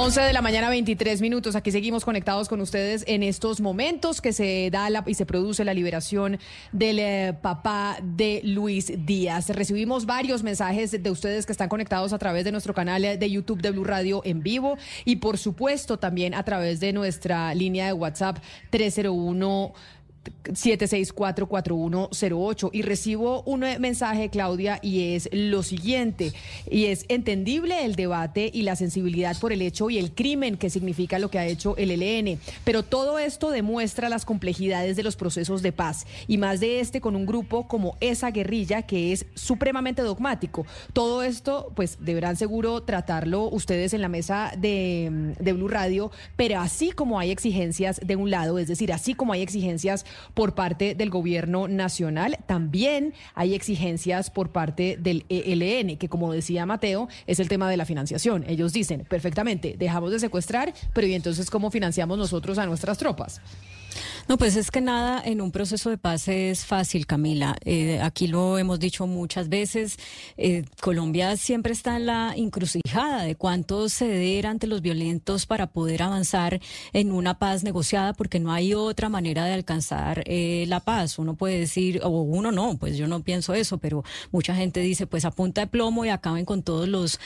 [0.00, 1.56] 11 de la mañana, 23 minutos.
[1.56, 5.74] Aquí seguimos conectados con ustedes en estos momentos que se da y se produce la
[5.74, 6.38] liberación
[6.70, 9.48] del eh, papá de Luis Díaz.
[9.48, 13.60] Recibimos varios mensajes de ustedes que están conectados a través de nuestro canal de YouTube
[13.60, 17.92] de Blue Radio en vivo y por supuesto también a través de nuestra línea de
[17.92, 18.38] WhatsApp
[18.70, 19.72] 301
[20.44, 26.32] 7644108 y recibo un mensaje, Claudia, y es lo siguiente,
[26.70, 30.70] y es entendible el debate y la sensibilidad por el hecho y el crimen que
[30.70, 35.16] significa lo que ha hecho el ELN, pero todo esto demuestra las complejidades de los
[35.16, 36.06] procesos de paz.
[36.26, 40.66] Y más de este con un grupo como esa guerrilla que es supremamente dogmático.
[40.92, 46.60] Todo esto, pues deberán seguro tratarlo ustedes en la mesa de, de Blue Radio, pero
[46.60, 50.04] así como hay exigencias de un lado, es decir, así como hay exigencias
[50.34, 52.38] por parte del gobierno nacional.
[52.46, 57.76] También hay exigencias por parte del ELN, que como decía Mateo, es el tema de
[57.76, 58.44] la financiación.
[58.48, 63.40] Ellos dicen, perfectamente, dejamos de secuestrar, pero ¿y entonces cómo financiamos nosotros a nuestras tropas?
[64.28, 67.56] No, pues es que nada en un proceso de paz es fácil, Camila.
[67.64, 69.96] Eh, aquí lo hemos dicho muchas veces.
[70.36, 76.02] Eh, Colombia siempre está en la encrucijada de cuánto ceder ante los violentos para poder
[76.02, 76.60] avanzar
[76.92, 81.18] en una paz negociada, porque no hay otra manera de alcanzar eh, la paz.
[81.18, 85.06] Uno puede decir, o uno no, pues yo no pienso eso, pero mucha gente dice,
[85.06, 87.18] pues a punta de plomo y acaben con todos los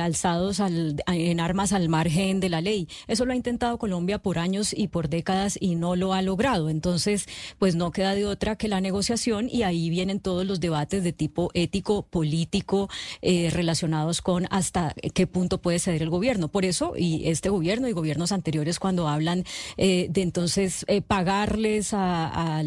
[0.00, 2.88] alzados en armas al margen de la ley.
[3.08, 6.68] Eso lo ha intentado Colombia por años y por décadas y no lo ha logrado.
[6.68, 7.26] Entonces,
[7.58, 11.12] pues no queda de otra que la negociación y ahí vienen todos los debates de
[11.12, 12.88] tipo ético, político,
[13.22, 16.48] eh, relacionados con hasta qué punto puede ceder el gobierno.
[16.48, 19.44] Por eso, y este gobierno y gobiernos anteriores cuando hablan
[19.76, 22.62] eh, de entonces eh, pagarles a,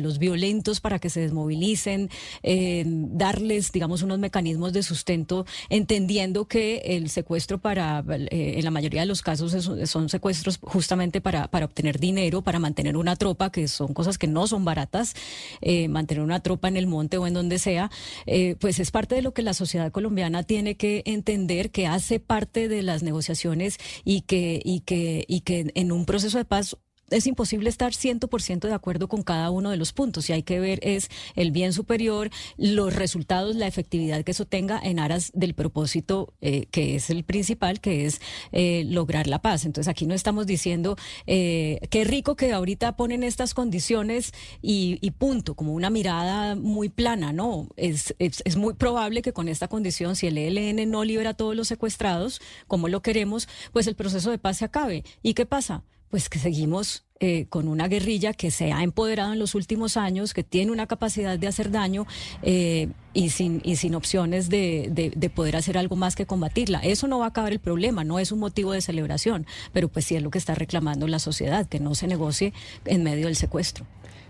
[0.00, 2.08] los violentos para que se desmovilicen,
[2.42, 9.06] darles, digamos, unos mecanismos de sustento, entendiendo que el secuestro para, en la mayoría de
[9.06, 9.52] los casos,
[9.84, 14.18] son secuestros justamente para, para obtener dinero, para mantener mantener una tropa, que son cosas
[14.18, 15.14] que no son baratas,
[15.60, 17.90] eh, mantener una tropa en el monte o en donde sea,
[18.26, 22.20] eh, pues es parte de lo que la sociedad colombiana tiene que entender que hace
[22.20, 26.76] parte de las negociaciones y que, y que, y que en un proceso de paz
[27.10, 30.60] es imposible estar 100% de acuerdo con cada uno de los puntos y hay que
[30.60, 35.54] ver es el bien superior, los resultados, la efectividad que eso tenga en aras del
[35.54, 38.20] propósito eh, que es el principal, que es
[38.52, 39.64] eh, lograr la paz.
[39.64, 40.96] Entonces aquí no estamos diciendo
[41.26, 44.32] eh, qué rico que ahorita ponen estas condiciones
[44.62, 47.68] y, punto, como una mirada muy plana, ¿no?
[47.76, 51.34] Es, es, es muy probable que con esta condición, si el ELN no libera a
[51.34, 55.04] todos los secuestrados, como lo queremos, pues el proceso de paz se acabe.
[55.22, 55.82] ¿Y qué pasa?
[56.10, 60.34] Pues que seguimos eh, con una guerrilla que se ha empoderado en los últimos años,
[60.34, 62.06] que tiene una capacidad de hacer daño
[62.42, 66.78] eh, y, sin, y sin opciones de, de, de, poder hacer algo más que combatirla.
[66.78, 70.04] Eso no va a acabar el problema, no es un motivo de celebración, pero pues
[70.04, 72.52] sí es lo que está reclamando la sociedad, que no se negocie
[72.84, 73.84] en medio del secuestro.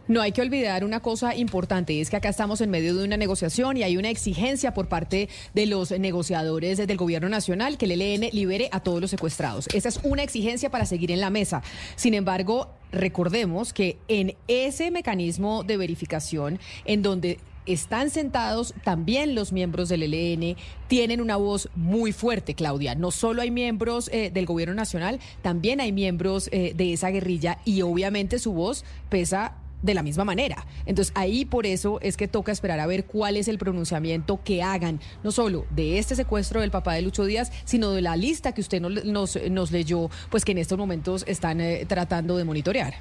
[0.09, 3.19] No hay que olvidar una cosa importante, es que acá estamos en medio de una
[3.19, 8.01] negociación y hay una exigencia por parte de los negociadores del gobierno nacional que el
[8.01, 9.69] ELN libere a todos los secuestrados.
[9.75, 11.63] Esa es una exigencia para seguir en la mesa.
[11.95, 19.53] Sin embargo, recordemos que en ese mecanismo de verificación, en donde están sentados también los
[19.53, 20.57] miembros del ELN,
[20.87, 22.95] tienen una voz muy fuerte, Claudia.
[22.95, 27.59] No solo hay miembros eh, del gobierno nacional, también hay miembros eh, de esa guerrilla
[27.67, 30.67] y obviamente su voz pesa de la misma manera.
[30.87, 34.63] Entonces ahí por eso es que toca esperar a ver cuál es el pronunciamiento que
[34.63, 38.53] hagan, no solo de este secuestro del papá de Lucho Díaz, sino de la lista
[38.53, 42.95] que usted nos, nos, leyó, pues que en estos momentos están eh, tratando de monitorear.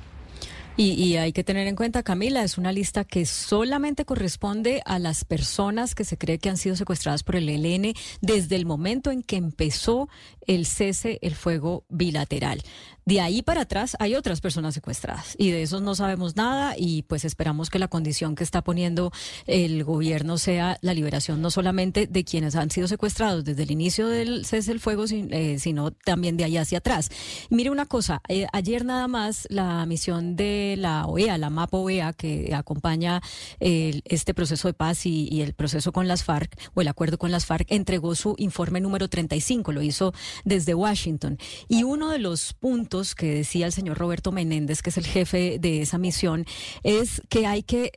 [0.80, 5.25] Y, hay que tener en cuenta, Camila, es una lista que solamente corresponde a las
[5.25, 9.23] personas que se cree que han sido secuestradas por el ELN desde el momento en
[9.23, 10.07] que empezó
[10.45, 12.61] el cese, el fuego bilateral.
[13.07, 17.03] De ahí para atrás hay otras personas secuestradas y de esos no sabemos nada y
[17.03, 19.13] pues esperamos que la condición que está poniendo
[19.45, 24.09] el gobierno sea la liberación no solamente de quienes han sido secuestrados desde el inicio
[24.09, 27.09] del cese del fuego, eh, sino también de ahí hacia atrás.
[27.49, 32.11] mire una cosa, eh, ayer nada más la misión de la OEA, la MAP OEA,
[32.11, 33.21] que acompaña
[33.61, 37.31] este proceso de paz y, y el proceso con las FARC o el acuerdo con
[37.31, 41.37] las FARC, entregó su informe número 35, lo hizo desde Washington.
[41.69, 45.57] Y uno de los puntos que decía el señor Roberto Menéndez, que es el jefe
[45.59, 46.45] de esa misión,
[46.83, 47.91] es que hay que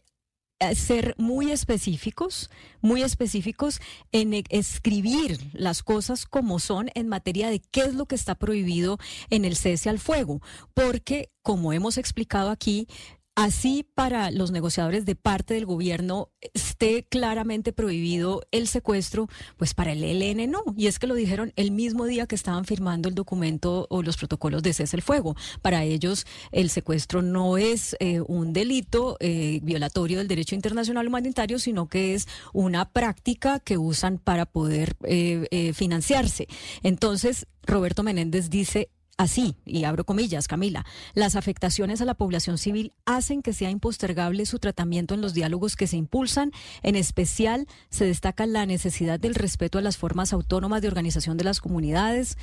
[0.63, 2.51] eh, ser muy específicos,
[2.83, 3.81] muy específicos
[4.13, 8.35] en e, escribir las cosas como son en materia de qué es lo que está
[8.35, 8.99] prohibido
[9.31, 10.43] en el cese al fuego,
[10.75, 12.89] porque como hemos explicado aquí,
[13.35, 19.93] así para los negociadores de parte del gobierno esté claramente prohibido el secuestro, pues para
[19.93, 20.63] el ELN no.
[20.77, 24.17] Y es que lo dijeron el mismo día que estaban firmando el documento o los
[24.17, 25.37] protocolos de cese el fuego.
[25.63, 31.59] Para ellos el secuestro no es eh, un delito eh, violatorio del derecho internacional humanitario,
[31.59, 36.47] sino que es una práctica que usan para poder eh, financiarse.
[36.83, 38.91] Entonces, Roberto Menéndez dice,
[39.21, 44.47] Así, y abro comillas, Camila, las afectaciones a la población civil hacen que sea impostergable
[44.47, 46.53] su tratamiento en los diálogos que se impulsan.
[46.83, 51.45] En especial, se destaca la necesidad del respeto a las formas autónomas de organización de
[51.45, 52.39] las comunidades,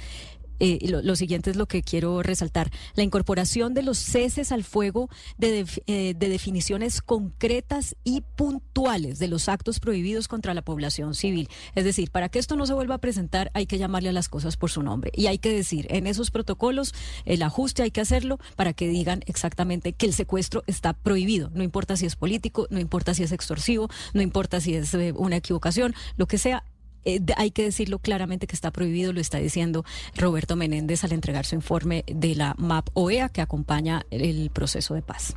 [0.60, 5.10] eh, lo, siguiente es lo que quiero resaltar, la incorporación de los ceses al fuego
[5.38, 11.49] de, eh, de, definiciones concretas y puntuales de los actos prohibidos contra la población civil.
[11.76, 14.30] Es decir, para que esto no se vuelva a presentar hay que llamarle a las
[14.30, 15.12] cosas por su nombre.
[15.16, 16.93] Y hay que decir en esos protocolos
[17.26, 21.64] el ajuste hay que hacerlo para que digan exactamente que el secuestro está prohibido, no
[21.64, 25.38] importa si es político, no importa si es extorsivo, no importa si es eh, una
[25.38, 26.64] equivocación, lo que sea,
[27.08, 29.86] eh, hay que decirlo claramente que está prohibido, lo está diciendo
[30.16, 35.01] Roberto Menéndez al entregar su informe de la MAP OEA que acompaña el proceso de
[35.01, 35.36] paz.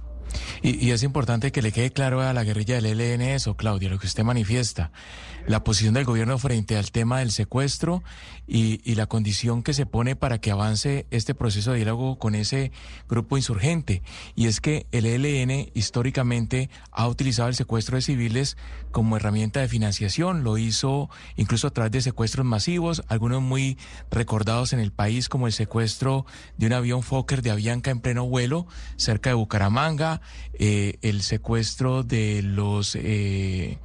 [0.62, 3.98] Y, es importante que le quede claro a la guerrilla del ELN eso, Claudia, lo
[3.98, 4.90] que usted manifiesta,
[5.46, 8.02] la posición del gobierno frente al tema del secuestro
[8.46, 12.34] y, y, la condición que se pone para que avance este proceso de diálogo con
[12.34, 12.72] ese
[13.08, 14.02] grupo insurgente.
[14.34, 18.56] Y es que el ELN históricamente ha utilizado el secuestro de civiles
[18.90, 23.78] como herramienta de financiación, lo hizo incluso a través de secuestros masivos, algunos muy
[24.10, 26.26] recordados en el país como el secuestro
[26.56, 28.66] de un avión Fokker de Avianca en pleno vuelo
[28.96, 30.19] cerca de Bucaramanga,
[30.54, 33.78] eh, el secuestro de los eh,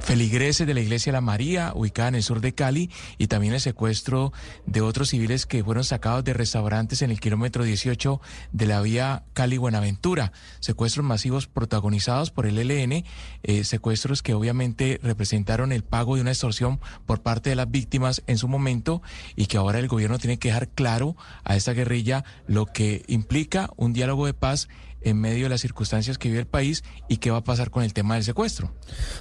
[0.00, 3.60] feligreses de la iglesia La María, ubicada en el sur de Cali, y también el
[3.60, 4.32] secuestro
[4.66, 8.20] de otros civiles que fueron sacados de restaurantes en el kilómetro 18
[8.52, 10.32] de la vía Cali-Buenaventura.
[10.60, 13.04] Secuestros masivos protagonizados por el LN,
[13.42, 18.22] eh, secuestros que obviamente representaron el pago de una extorsión por parte de las víctimas
[18.26, 19.02] en su momento
[19.36, 23.70] y que ahora el gobierno tiene que dejar claro a esta guerrilla lo que implica
[23.76, 24.68] un diálogo de paz
[25.04, 27.84] en medio de las circunstancias que vive el país y qué va a pasar con
[27.84, 28.74] el tema del secuestro.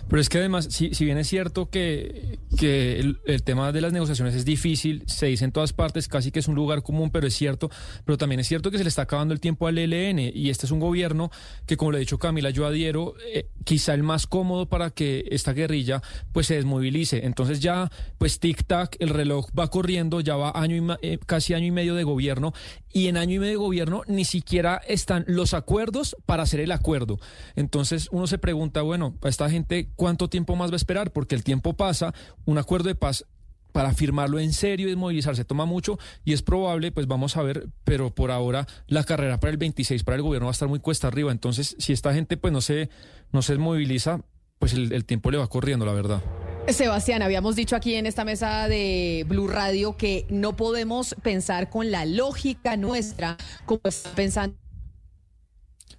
[0.08, 4.34] Pero es que además, si, bien es cierto que, que el, tema de las negociaciones
[4.36, 7.36] es difícil, se dice en todas partes, casi que es un lugar común, pero es
[7.36, 7.70] cierto,
[8.06, 10.66] pero también es cierto que se le está acabando el tiempo al ELN y este
[10.66, 11.30] es un gobierno
[11.66, 15.26] que, como le ha dicho Camila, yo adhiero, eh, quizá el más cómodo para que
[15.32, 17.26] esta guerrilla pues se desmovilice.
[17.26, 21.68] Entonces ya, pues tic-tac, el reloj va corriendo, ya va año y, eh, casi año
[21.68, 22.54] y medio de gobierno
[22.92, 26.60] y en año y medio de gobierno ni siquiera están los acuerdos acuerdos para hacer
[26.60, 27.20] el acuerdo.
[27.56, 31.12] Entonces uno se pregunta, bueno, a esta gente, ¿cuánto tiempo más va a esperar?
[31.12, 32.14] Porque el tiempo pasa,
[32.46, 33.26] un acuerdo de paz
[33.72, 37.70] para firmarlo en serio y movilizarse toma mucho y es probable, pues vamos a ver,
[37.84, 40.78] pero por ahora la carrera para el 26 para el gobierno va a estar muy
[40.78, 41.32] cuesta arriba.
[41.32, 42.92] Entonces, si esta gente pues no se,
[43.32, 44.22] no se moviliza,
[44.60, 46.22] pues el, el tiempo le va corriendo, la verdad.
[46.68, 51.90] Sebastián, habíamos dicho aquí en esta mesa de Blue Radio que no podemos pensar con
[51.90, 54.63] la lógica nuestra como está pensando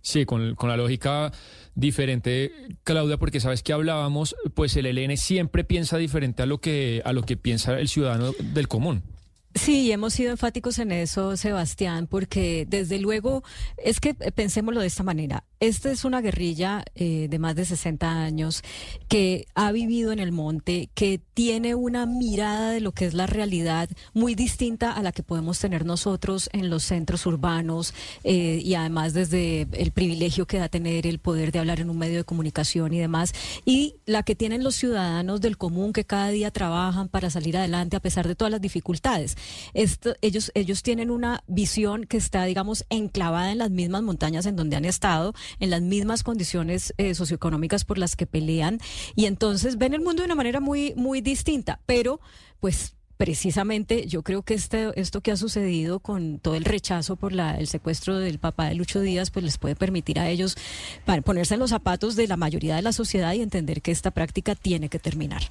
[0.05, 1.32] Sí, con, con la lógica
[1.74, 2.52] diferente,
[2.84, 7.14] Claudia, porque sabes que hablábamos, pues el ELN siempre piensa diferente a lo que a
[7.14, 9.02] lo que piensa el ciudadano del común.
[9.55, 13.44] Sí, hemos sido enfáticos en eso, Sebastián, porque desde luego
[13.76, 15.44] es que pensémoslo de esta manera.
[15.61, 18.62] Esta es una guerrilla eh, de más de 60 años
[19.07, 23.28] que ha vivido en el monte, que tiene una mirada de lo que es la
[23.28, 27.94] realidad muy distinta a la que podemos tener nosotros en los centros urbanos
[28.24, 31.98] eh, y además desde el privilegio que da tener el poder de hablar en un
[31.98, 33.32] medio de comunicación y demás,
[33.64, 37.96] y la que tienen los ciudadanos del común que cada día trabajan para salir adelante
[37.96, 39.36] a pesar de todas las dificultades.
[39.74, 44.76] Ellos, ellos tienen una visión que está, digamos, enclavada en las mismas montañas en donde
[44.76, 48.78] han estado en las mismas condiciones eh, socioeconómicas por las que pelean
[49.14, 52.20] y entonces ven el mundo de una manera muy, muy distinta, pero
[52.61, 57.32] pues precisamente yo creo que este, esto que ha sucedido con todo el rechazo por
[57.32, 60.57] la, el secuestro del papá de Lucho Díaz, pues les puede permitir a ellos
[61.24, 64.55] ponerse en los zapatos de la mayoría de la sociedad y entender que esta práctica
[64.55, 65.42] tiene que terminar.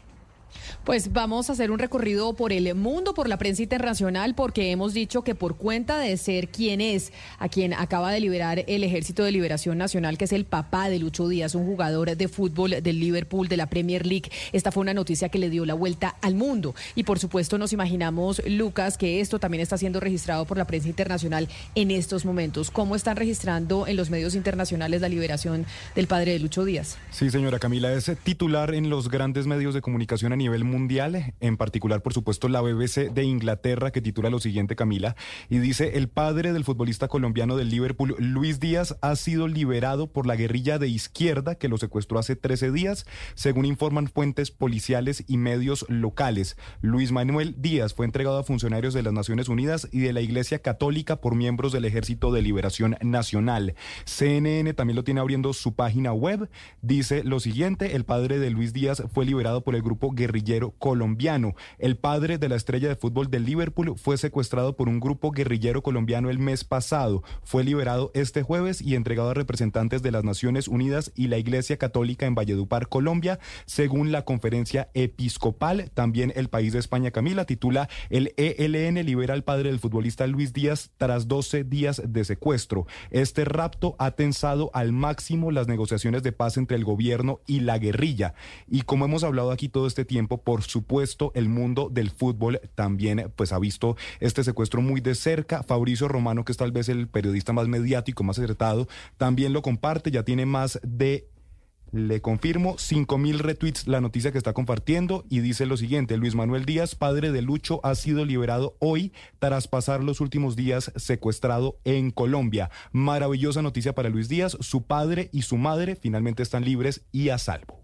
[0.83, 4.93] Pues vamos a hacer un recorrido por el mundo, por la prensa internacional, porque hemos
[4.93, 9.23] dicho que por cuenta de ser quien es, a quien acaba de liberar el Ejército
[9.23, 12.99] de Liberación Nacional, que es el papá de Lucho Díaz, un jugador de fútbol del
[12.99, 16.35] Liverpool, de la Premier League, esta fue una noticia que le dio la vuelta al
[16.35, 16.75] mundo.
[16.95, 20.87] Y por supuesto nos imaginamos, Lucas, que esto también está siendo registrado por la prensa
[20.87, 22.71] internacional en estos momentos.
[22.71, 26.97] ¿Cómo están registrando en los medios internacionales la liberación del padre de Lucho Díaz?
[27.11, 31.57] Sí, señora Camila, es titular en los grandes medios de comunicación a nivel mundial, en
[31.57, 35.15] particular, por supuesto, la BBC de Inglaterra, que titula lo siguiente, Camila,
[35.49, 40.27] y dice, el padre del futbolista colombiano del Liverpool, Luis Díaz, ha sido liberado por
[40.27, 45.37] la guerrilla de izquierda que lo secuestró hace 13 días, según informan fuentes policiales y
[45.37, 46.57] medios locales.
[46.81, 50.59] Luis Manuel Díaz fue entregado a funcionarios de las Naciones Unidas y de la Iglesia
[50.59, 53.75] Católica por miembros del Ejército de Liberación Nacional.
[54.05, 56.49] CNN también lo tiene abriendo su página web.
[56.81, 61.55] Dice lo siguiente, el padre de Luis Díaz fue liberado por el grupo guerrillero colombiano.
[61.77, 65.83] El padre de la estrella de fútbol del Liverpool fue secuestrado por un grupo guerrillero
[65.83, 67.23] colombiano el mes pasado.
[67.43, 71.77] Fue liberado este jueves y entregado a representantes de las Naciones Unidas y la Iglesia
[71.77, 75.91] Católica en Valledupar, Colombia, según la conferencia episcopal.
[75.93, 80.51] También el país de España, Camila, titula El ELN libera al padre del futbolista Luis
[80.51, 82.87] Díaz tras 12 días de secuestro.
[83.11, 87.77] Este rapto ha tensado al máximo las negociaciones de paz entre el gobierno y la
[87.77, 88.33] guerrilla.
[88.67, 93.31] Y como hemos hablado aquí todo este tiempo, por supuesto, el mundo del fútbol también
[93.35, 95.63] pues ha visto este secuestro muy de cerca.
[95.63, 100.11] Fabricio Romano, que es tal vez el periodista más mediático, más acertado, también lo comparte,
[100.11, 101.27] ya tiene más de
[101.93, 106.65] le confirmo, 5.000 retweets la noticia que está compartiendo y dice lo siguiente, Luis Manuel
[106.65, 112.09] Díaz, padre de Lucho, ha sido liberado hoy tras pasar los últimos días secuestrado en
[112.09, 112.71] Colombia.
[112.91, 117.37] Maravillosa noticia para Luis Díaz, su padre y su madre finalmente están libres y a
[117.37, 117.82] salvo.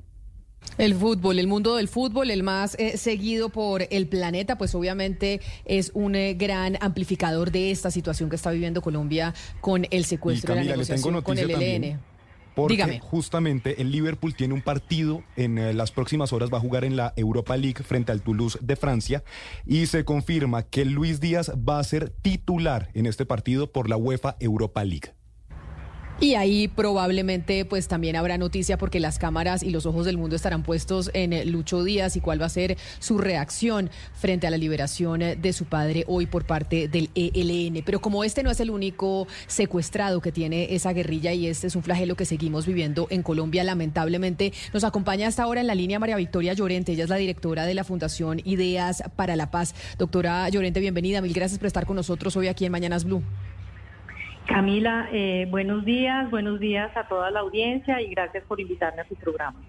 [0.78, 5.42] El fútbol, el mundo del fútbol, el más eh, seguido por el planeta, pues obviamente
[5.66, 10.56] es un eh, gran amplificador de esta situación que está viviendo Colombia con el secuestro
[10.56, 12.00] de la negociación con el ELN.
[12.56, 16.84] Porque justamente el Liverpool tiene un partido en eh, las próximas horas, va a jugar
[16.84, 19.24] en la Europa League frente al Toulouse de Francia
[19.66, 23.98] y se confirma que Luis Díaz va a ser titular en este partido por la
[23.98, 25.14] UEFA Europa League.
[26.22, 30.36] Y ahí probablemente pues también habrá noticia porque las cámaras y los ojos del mundo
[30.36, 34.58] estarán puestos en Lucho Díaz y cuál va a ser su reacción frente a la
[34.58, 37.84] liberación de su padre hoy por parte del ELN.
[37.86, 41.78] Pero como este no es el único secuestrado que tiene esa guerrilla y este es
[41.78, 46.00] un flagelo que seguimos viviendo en Colombia, lamentablemente nos acompaña hasta ahora en la línea
[46.00, 46.92] María Victoria Llorente.
[46.92, 49.74] Ella es la directora de la Fundación Ideas para la Paz.
[49.98, 51.22] Doctora Llorente, bienvenida.
[51.22, 53.24] Mil gracias por estar con nosotros hoy aquí en Mañanas Blue.
[54.50, 59.08] Camila, eh, buenos días, buenos días a toda la audiencia y gracias por invitarme a
[59.08, 59.60] su programa.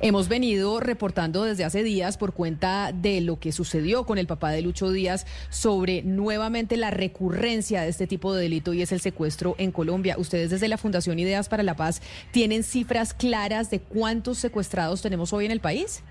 [0.00, 4.50] Hemos venido reportando desde hace días por cuenta de lo que sucedió con el papá
[4.50, 8.98] de Lucho Díaz sobre nuevamente la recurrencia de este tipo de delito y es el
[8.98, 10.16] secuestro en Colombia.
[10.18, 15.32] Ustedes desde la Fundación Ideas para la Paz tienen cifras claras de cuántos secuestrados tenemos
[15.32, 16.04] hoy en el país.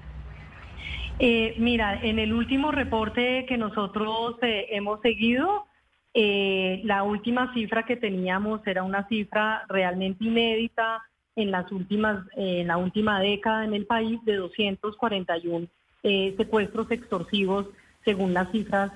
[1.19, 5.67] Eh, mira, en el último reporte que nosotros eh, hemos seguido,
[6.15, 11.01] eh, la última cifra que teníamos era una cifra realmente inédita
[11.35, 15.67] en las últimas, eh, en la última década en el país de 241
[16.03, 17.65] eh, secuestros extorsivos
[18.05, 18.91] según las cifras,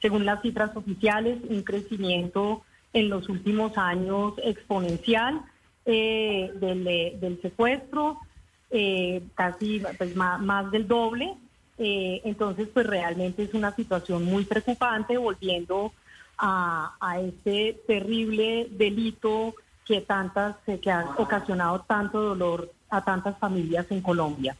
[0.00, 5.42] según las cifras oficiales, un crecimiento en los últimos años exponencial
[5.86, 8.18] del, secuestro,
[9.36, 11.36] casi pues, más del doble.
[11.78, 15.92] entonces, pues realmente es una situación muy preocupante, volviendo
[16.42, 19.54] a, a este terrible delito
[19.86, 24.56] que tantas que ha ocasionado tanto dolor a tantas familias en Colombia.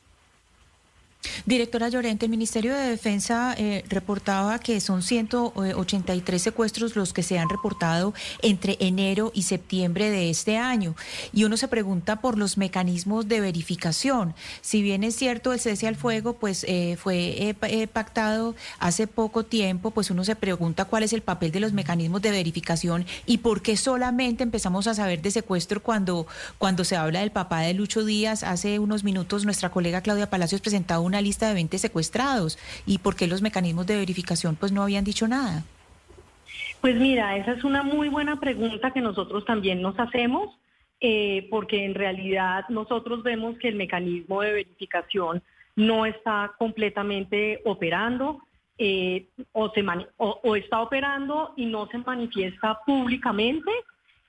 [1.46, 7.38] Directora Llorente, el Ministerio de Defensa eh, reportaba que son 183 secuestros los que se
[7.38, 10.94] han reportado entre enero y septiembre de este año.
[11.32, 14.34] Y uno se pregunta por los mecanismos de verificación.
[14.60, 19.44] Si bien es cierto el cese al fuego, pues eh, fue eh, pactado hace poco
[19.44, 23.38] tiempo, pues uno se pregunta cuál es el papel de los mecanismos de verificación y
[23.38, 26.26] por qué solamente empezamos a saber de secuestro cuando,
[26.58, 28.42] cuando se habla del papá de Lucho Díaz.
[28.42, 33.16] Hace unos minutos nuestra colega Claudia Palacios presentaba una lista de 20 secuestrados y por
[33.16, 35.62] qué los mecanismos de verificación pues no habían dicho nada.
[36.80, 40.58] Pues mira, esa es una muy buena pregunta que nosotros también nos hacemos,
[41.00, 45.42] eh, porque en realidad nosotros vemos que el mecanismo de verificación
[45.76, 48.40] no está completamente operando
[48.78, 49.84] eh, o, se
[50.16, 53.70] o, está operando y no se manifiesta públicamente,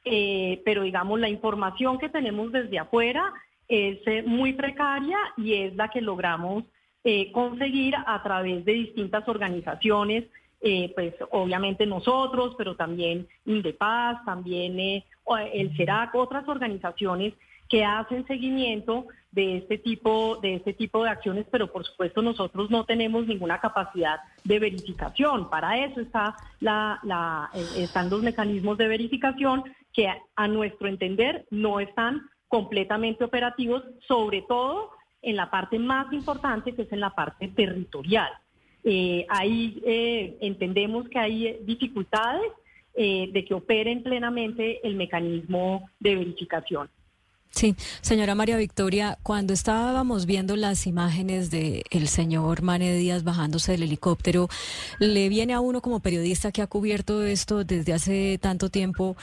[0.03, 3.31] eh, pero digamos la información que tenemos desde afuera
[3.69, 6.65] es muy precaria y es la que logramos
[7.03, 10.23] eh, conseguir a través de distintas organizaciones,
[10.61, 15.05] eh, pues obviamente nosotros, pero también Indepaz, también eh,
[15.53, 17.33] el CERAC, otras organizaciones
[17.67, 22.69] que hacen seguimiento de este tipo de este tipo de acciones, pero por supuesto nosotros
[22.69, 25.49] no tenemos ninguna capacidad de verificación.
[25.49, 32.21] Para eso está la, están los mecanismos de verificación que a nuestro entender no están
[32.47, 34.91] completamente operativos, sobre todo
[35.23, 38.29] en la parte más importante, que es en la parte territorial.
[38.83, 42.51] Eh, ahí eh, entendemos que hay dificultades
[42.93, 46.89] eh, de que operen plenamente el mecanismo de verificación.
[47.49, 53.73] Sí, señora María Victoria, cuando estábamos viendo las imágenes del el señor Mane Díaz bajándose
[53.73, 54.49] del helicóptero,
[54.99, 59.15] le viene a uno como periodista que ha cubierto esto desde hace tanto tiempo,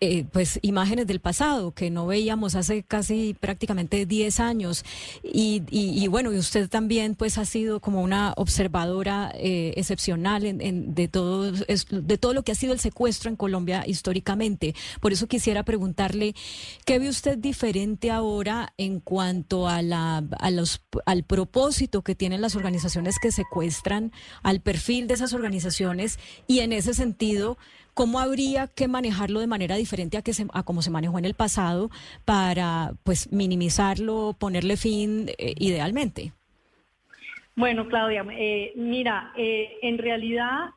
[0.00, 4.84] eh, pues imágenes del pasado que no veíamos hace casi prácticamente 10 años.
[5.22, 10.94] Y, y, bueno y usted también pues ha sido como una observadora eh, excepcional en,
[10.94, 14.74] de todo de todo lo que ha sido el secuestro en Colombia históricamente.
[15.00, 16.34] Por eso quisiera preguntarle
[16.84, 22.56] qué ve usted diferente ahora en cuanto a la los al propósito que tienen las
[22.56, 24.12] organizaciones que secuestran
[24.42, 27.58] al perfil de esas organizaciones y en ese sentido
[27.96, 31.24] ¿Cómo habría que manejarlo de manera diferente a, que se, a como se manejó en
[31.24, 31.88] el pasado
[32.26, 36.32] para pues minimizarlo, ponerle fin eh, idealmente?
[37.54, 40.72] Bueno, Claudia, eh, mira, eh, en realidad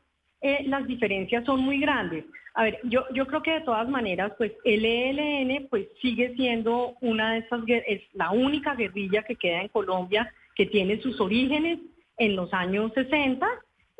[0.64, 2.24] las diferencias son muy grandes.
[2.54, 6.94] A ver, yo, yo creo que de todas maneras, pues el ELN pues sigue siendo
[7.02, 11.80] una de esas, es la única guerrilla que queda en Colombia que tiene sus orígenes
[12.16, 13.46] en los años 60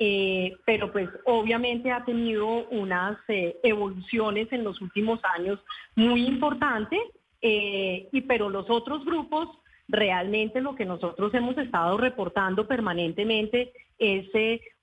[0.03, 5.61] eh, pero pues obviamente ha tenido unas eh, evoluciones en los últimos años
[5.95, 7.01] muy importantes,
[7.43, 9.49] eh, y pero los otros grupos
[9.89, 14.27] realmente lo que nosotros hemos estado reportando permanentemente es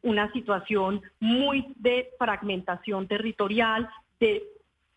[0.04, 3.90] una situación muy de fragmentación territorial,
[4.20, 4.44] de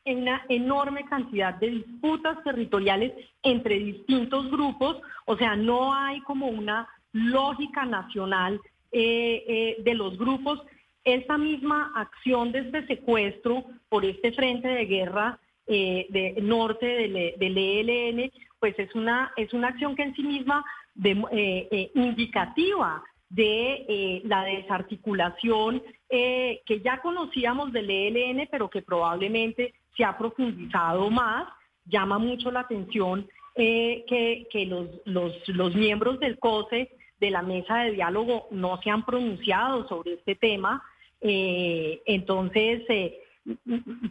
[0.05, 6.87] una enorme cantidad de disputas territoriales entre distintos grupos, o sea, no hay como una
[7.13, 8.61] lógica nacional
[8.93, 10.61] eh, eh, de los grupos,
[11.05, 15.39] esa misma acción de este secuestro por este frente de guerra
[15.69, 20.65] eh, de norte del, ELN, pues es una, es una acción que en sí misma
[20.97, 30.19] de, indicativa de la desarticulación que ya conocíamos del ELN, pero que probablemente se ha
[30.19, 31.47] profundizado más.
[31.87, 36.91] Llama mucho la atención que, que los, los, los miembros del COSE
[37.21, 40.83] de la mesa de diálogo no se han pronunciado sobre este tema.
[41.21, 43.21] Eh, entonces, eh,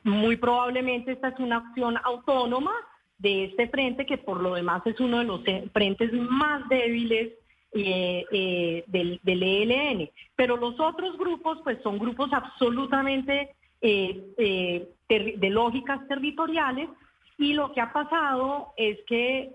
[0.03, 2.71] muy probablemente esta es una acción autónoma
[3.17, 5.41] de este frente, que por lo demás es uno de los
[5.73, 7.33] frentes más débiles
[7.73, 10.09] eh, del, del, ELN.
[10.35, 16.89] Pero los otros grupos, pues son grupos absolutamente de lógicas territoriales
[17.37, 19.53] y lo que ha pasado es que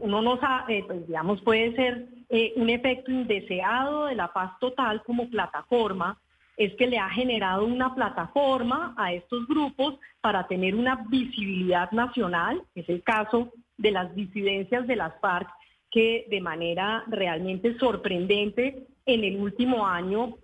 [0.00, 5.02] uno no sabe, pues digamos, puede ser eh, un efecto indeseado de la paz total
[5.02, 6.18] como plataforma,
[6.56, 12.62] es que le ha generado una plataforma a estos grupos para tener una visibilidad nacional,
[12.74, 15.48] es el caso de las disidencias de las FARC,
[15.90, 20.34] que de manera realmente sorprendente en el último año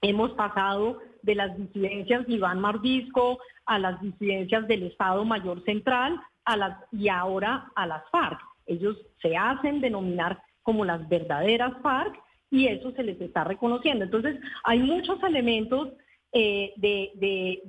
[0.00, 6.20] hemos pasado de las disidencias de Iván Mardisco a las disidencias del Estado Mayor Central
[6.44, 8.40] a las, y ahora a las FARC.
[8.66, 12.18] Ellos se hacen denominar como las verdaderas FARC
[12.50, 14.04] y eso se les está reconociendo.
[14.04, 15.90] Entonces, hay muchos elementos
[16.32, 17.62] eh, de,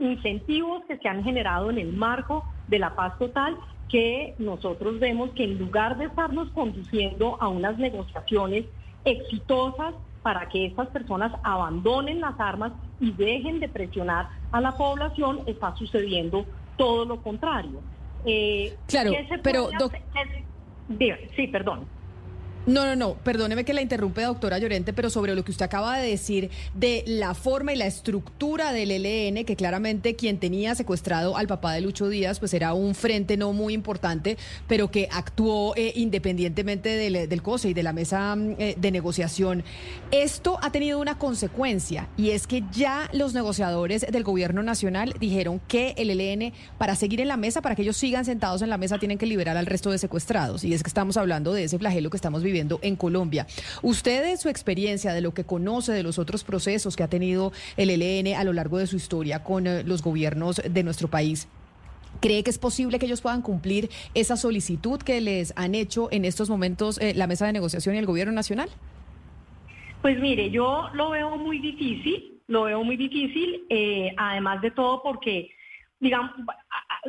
[0.00, 3.56] incentivos que se han generado en el marco de la paz total
[3.88, 8.66] que nosotros vemos que en lugar de estarnos conduciendo a unas negociaciones
[9.04, 15.40] exitosas para que estas personas abandonen las armas y dejen de presionar a la población,
[15.46, 16.44] está sucediendo
[16.76, 17.80] todo lo contrario.
[18.26, 19.12] Eh, claro,
[19.42, 19.68] pero...
[21.36, 21.86] sí, perdón.
[22.66, 25.98] No, no, no, perdóneme que la interrumpe, doctora Llorente, pero sobre lo que usted acaba
[25.98, 31.36] de decir de la forma y la estructura del ELN, que claramente quien tenía secuestrado
[31.36, 34.36] al papá de Lucho Díaz, pues era un frente no muy importante,
[34.66, 38.90] pero que actuó eh, independientemente del, del, COSE y de la mesa mm, eh, de
[38.90, 39.62] negociación.
[40.10, 45.60] Esto ha tenido una consecuencia y es que ya los negociadores del gobierno nacional dijeron
[45.68, 48.76] que el ELN, para seguir en la mesa, para que ellos sigan sentados en la
[48.76, 50.64] mesa, tienen que liberar al resto de secuestrados.
[50.64, 53.46] Y es que estamos hablando de ese flagelo que estamos viviendo en Colombia.
[53.82, 57.52] Usted de su experiencia, de lo que conoce de los otros procesos que ha tenido
[57.76, 61.48] el ELN a lo largo de su historia con eh, los gobiernos de nuestro país,
[62.20, 66.24] ¿Cree que es posible que ellos puedan cumplir esa solicitud que les han hecho en
[66.24, 68.70] estos momentos eh, la mesa de negociación y el gobierno nacional?
[70.02, 75.02] Pues mire, yo lo veo muy difícil, lo veo muy difícil, eh, además de todo
[75.02, 75.50] porque,
[76.00, 76.30] digamos,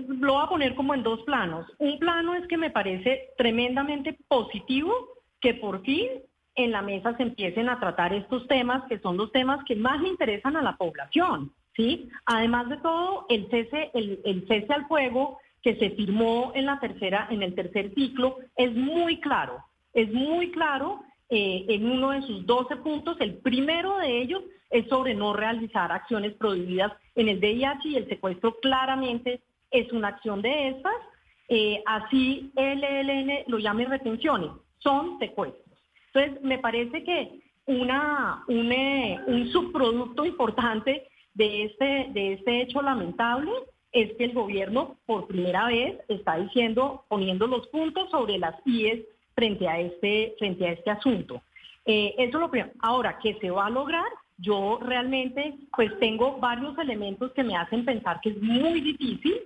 [0.07, 1.65] lo voy a poner como en dos planos.
[1.77, 4.93] Un plano es que me parece tremendamente positivo
[5.41, 6.07] que por fin
[6.55, 10.01] en la mesa se empiecen a tratar estos temas, que son los temas que más
[10.01, 12.09] le interesan a la población, ¿sí?
[12.25, 17.27] Además de todo, el cese, el, cese al fuego que se firmó en la tercera,
[17.29, 22.45] en el tercer ciclo, es muy claro, es muy claro eh, en uno de sus
[22.45, 23.17] 12 puntos.
[23.19, 28.07] El primero de ellos es sobre no realizar acciones prohibidas en el VIH y el
[28.07, 30.95] secuestro claramente es una acción de estas.
[31.49, 35.77] Eh, así el ELN lo llame retenciones, son secuestros.
[36.13, 42.81] Entonces, me parece que una, un, eh, un subproducto importante de este, de este hecho
[42.81, 43.51] lamentable
[43.91, 49.05] es que el gobierno por primera vez está diciendo, poniendo los puntos sobre las IES
[49.35, 51.41] frente a este, frente a este asunto.
[51.85, 52.73] Eh, eso es lo primero.
[52.79, 54.07] Ahora, ¿qué se va a lograr?
[54.37, 59.41] Yo realmente pues tengo varios elementos que me hacen pensar que es muy difícil.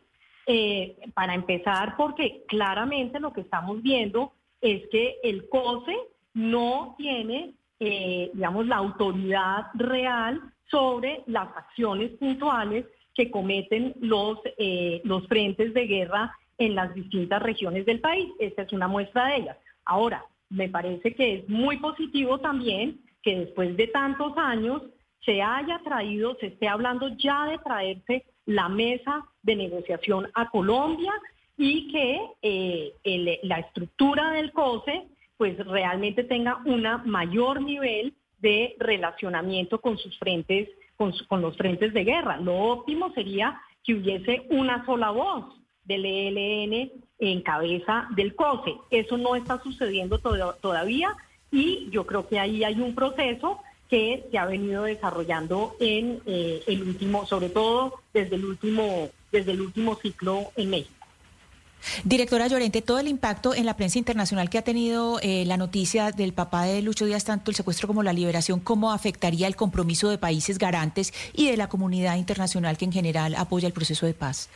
[0.48, 5.96] Eh, para empezar, porque claramente lo que estamos viendo es que el COSE
[6.34, 15.02] no tiene, eh, digamos, la autoridad real sobre las acciones puntuales que cometen los, eh,
[15.04, 18.32] los frentes de guerra en las distintas regiones del país.
[18.40, 19.58] Esta es una muestra de ellas.
[19.84, 24.84] Ahora, me parece que es muy positivo también que después de tantos años
[25.26, 31.14] se haya traído, se esté hablando ya de traerse la mesa de negociación a Colombia
[31.58, 35.08] y que eh, la estructura del COSE
[35.38, 40.70] pues realmente tenga un mayor nivel de relacionamiento con sus frentes
[41.28, 42.38] con, los frentes de guerra.
[42.38, 45.46] Lo óptimo sería que hubiese una sola voz
[45.84, 48.76] del ELN en cabeza del COSE.
[48.92, 51.16] Eso no está sucediendo todavía
[51.52, 53.60] y yo creo que ahí hay un proceso
[53.90, 59.52] que se ha venido desarrollando en eh, el último, sobre todo desde el último, desde
[59.52, 61.01] el último ciclo en México.
[62.04, 66.12] Directora Llorente, todo el impacto en la prensa internacional que ha tenido eh, la noticia
[66.12, 70.10] del papá de Lucho Díaz, tanto el secuestro como la liberación, ¿cómo afectaría el compromiso
[70.10, 74.14] de países garantes y de la comunidad internacional que en general apoya el proceso de
[74.14, 74.50] paz?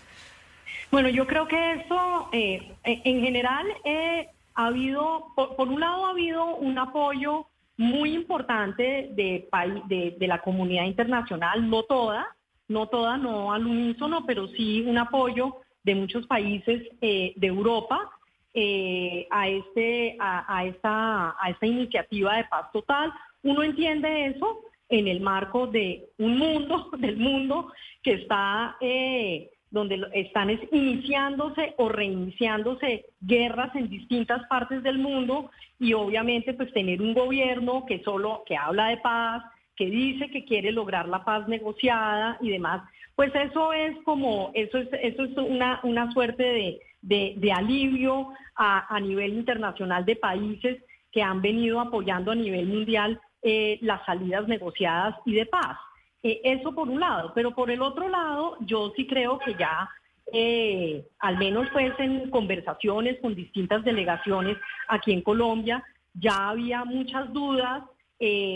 [0.92, 6.12] Bueno, yo creo que eso, eh, en general, eh, ha habido, por, un lado, ha
[6.12, 7.48] habido un apoyo
[7.78, 9.50] muy importante de,
[9.88, 12.26] de, de la comunidad internacional, no toda,
[12.68, 18.10] no toda, no al unísono, pero sí un apoyo de muchos países eh, de Europa
[18.54, 23.14] eh, a, este, a, esta, a esta iniciativa de paz total.
[23.44, 27.72] Uno entiende eso en el marco de un mundo, del mundo
[28.02, 35.94] que está, eh, donde están iniciándose o reiniciándose guerras en distintas partes del mundo y
[35.94, 39.44] obviamente pues tener un gobierno que solo, que habla de paz,
[39.76, 44.78] que dice que quiere lograr la paz negociada y demás, pues eso es como, eso
[44.78, 51.42] es, eso es una, una suerte de, alivio a, nivel internacional de países que han
[51.42, 55.78] venido apoyando a nivel mundial eh, las salidas negociadas y de paz.
[56.24, 59.90] Eh, eso por un lado, pero por el otro lado, yo sí creo que ya,
[60.34, 64.58] eh, al menos pues en conversaciones con distintas delegaciones
[64.90, 65.84] aquí en Colombia,
[66.14, 67.84] ya había muchas dudas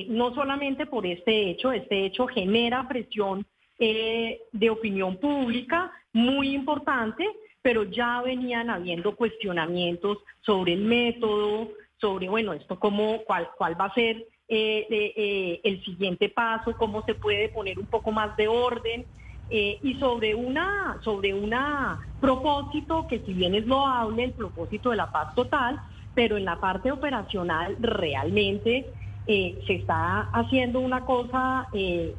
[0.08, 3.46] no solamente por este hecho, este hecho genera presión
[3.80, 7.26] eh, de opinión pública muy importante,
[7.62, 13.86] pero ya venían habiendo cuestionamientos sobre el método, sobre, bueno, esto cómo, cuál, cuál va
[13.86, 19.06] a ser eh, el siguiente paso, cómo se puede poner un poco más de orden.
[19.50, 25.12] y sobre una sobre una propósito que si bien es loable el propósito de la
[25.12, 25.80] paz total,
[26.14, 28.94] pero en la parte operacional realmente
[29.32, 32.16] eh, se está haciendo una cosa eh,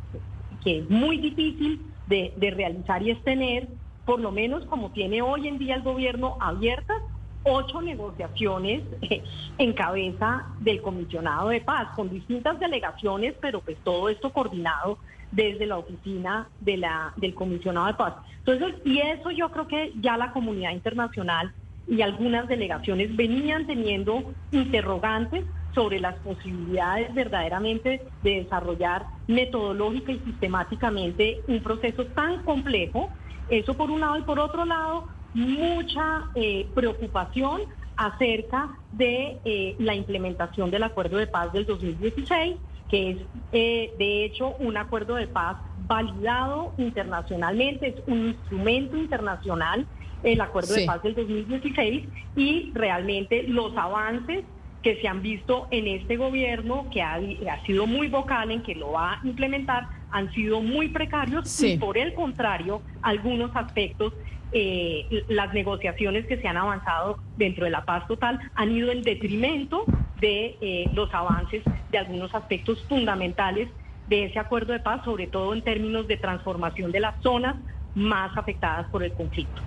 [0.62, 3.68] que es muy difícil de, realizar y es tener,
[4.04, 6.96] por lo menos como tiene hoy en día el gobierno, abiertas
[7.42, 9.22] ocho negociaciones eh,
[9.58, 14.98] en cabeza del comisionado de paz, con distintas delegaciones, pero pues todo esto coordinado
[15.30, 18.14] desde la oficina de la, del comisionado de paz.
[18.44, 21.52] Entonces, y eso yo creo que ya la comunidad internacional
[21.86, 25.44] y algunas delegaciones venían teniendo interrogantes
[25.74, 33.10] sobre las posibilidades verdaderamente de desarrollar metodológica y sistemáticamente un proceso tan complejo.
[33.48, 37.62] Eso por un lado y por otro lado, mucha eh, preocupación
[37.96, 42.56] acerca de eh, la implementación del acuerdo de paz del 2016,
[42.88, 43.18] que es
[43.52, 49.86] eh, de hecho un acuerdo de paz validado internacionalmente, es un instrumento internacional,
[50.22, 54.44] el acuerdo de paz del 2016, y realmente los avances
[54.82, 57.20] que se han visto en este gobierno, que ha,
[57.66, 61.98] sido muy vocal en que lo va a implementar, han sido muy precarios y por
[61.98, 64.14] el contrario, algunos aspectos,
[64.52, 69.02] eh, las negociaciones que se han avanzado dentro de la paz total han ido en
[69.02, 69.84] detrimento
[70.20, 73.68] de eh, los avances de algunos aspectos fundamentales
[74.08, 77.56] de ese acuerdo de paz, sobre todo en términos de transformación de las zonas
[77.94, 79.62] más afectadas por el conflicto.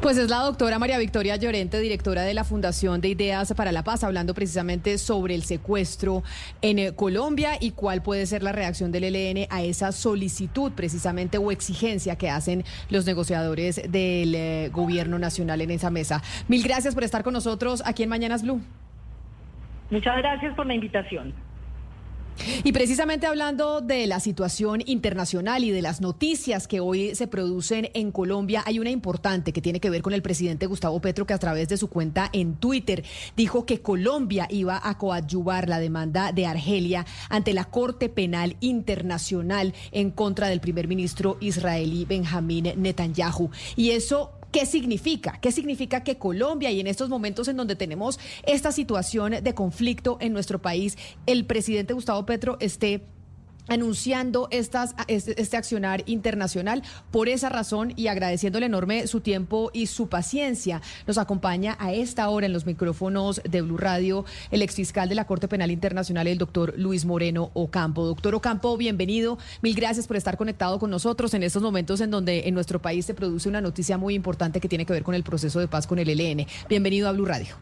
[0.00, 3.84] Pues es la doctora María Victoria Llorente, directora de la Fundación de Ideas para la
[3.84, 6.22] Paz, hablando precisamente sobre el secuestro
[6.62, 11.38] en eh, Colombia y cuál puede ser la reacción del ELN a esa solicitud precisamente
[11.38, 16.22] o exigencia que hacen los negociadores del eh, gobierno nacional en esa mesa.
[16.48, 18.60] Mil gracias por estar con nosotros aquí en Mañanas Blue.
[19.90, 21.47] Muchas gracias por la invitación.
[22.64, 27.90] Y precisamente hablando de la situación internacional y de las noticias que hoy se producen
[27.94, 31.34] en Colombia, hay una importante que tiene que ver con el presidente Gustavo Petro, que
[31.34, 33.04] a través de su cuenta en Twitter
[33.36, 39.74] dijo que Colombia iba a coadyuvar la demanda de Argelia ante la Corte Penal Internacional
[39.92, 43.50] en contra del primer ministro israelí Benjamín Netanyahu.
[43.76, 45.38] Y eso ¿Qué significa?
[45.40, 50.16] ¿Qué significa que Colombia y en estos momentos en donde tenemos esta situación de conflicto
[50.20, 50.96] en nuestro país,
[51.26, 53.04] el presidente Gustavo Petro esté
[53.68, 56.82] anunciando estas, este, este, accionar internacional.
[57.10, 62.28] Por esa razón y agradeciéndole enorme su tiempo y su paciencia, nos acompaña a esta
[62.28, 66.38] hora en los micrófonos de Blue Radio el exfiscal de la Corte Penal Internacional, el
[66.38, 68.04] doctor Luis Moreno Ocampo.
[68.04, 69.38] Doctor Ocampo, bienvenido.
[69.62, 73.04] Mil gracias por estar conectado con nosotros en estos momentos en donde en nuestro país
[73.04, 75.86] se produce una noticia muy importante que tiene que ver con el proceso de paz
[75.86, 76.46] con el ELN.
[76.68, 77.56] Bienvenido a Blue Radio.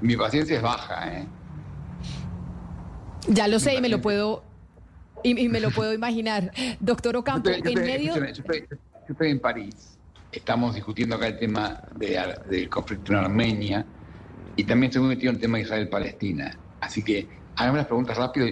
[0.00, 1.26] mi paciencia es baja, ¿eh?
[3.28, 4.42] Ya lo sé y me lo puedo
[5.22, 6.52] y, me lo puedo imaginar.
[6.80, 8.16] Doctor Ocampo, en medio...
[8.16, 8.24] Yo
[9.14, 9.98] estoy, en París,
[10.32, 13.86] estamos discutiendo acá el tema del conflicto en Armenia
[14.56, 16.56] y también estoy metido en el tema de Israel-Palestina.
[16.80, 18.46] Así que háganme las preguntas rápido,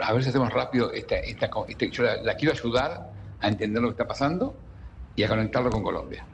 [0.00, 1.50] a ver si hacemos rápido esta, esta,
[1.90, 4.56] yo la quiero ayudar a entender lo que está pasando
[5.14, 6.24] y a conectarlo con Colombia.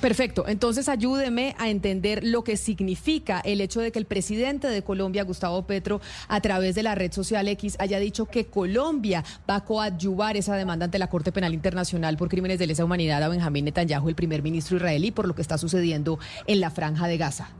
[0.00, 0.44] Perfecto.
[0.48, 5.22] Entonces ayúdeme a entender lo que significa el hecho de que el presidente de Colombia,
[5.24, 9.64] Gustavo Petro, a través de la red social X, haya dicho que Colombia va a
[9.64, 13.66] coadyuvar esa demanda ante la Corte Penal Internacional por crímenes de lesa humanidad a Benjamín
[13.66, 17.50] Netanyahu, el primer ministro israelí, por lo que está sucediendo en la franja de Gaza.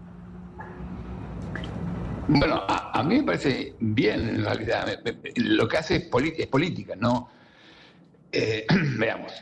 [2.28, 5.00] Bueno, a, mí me parece bien, en realidad.
[5.36, 7.28] Lo que hace es, política, ¿no?
[8.30, 8.64] Eh,
[8.98, 9.32] veamos.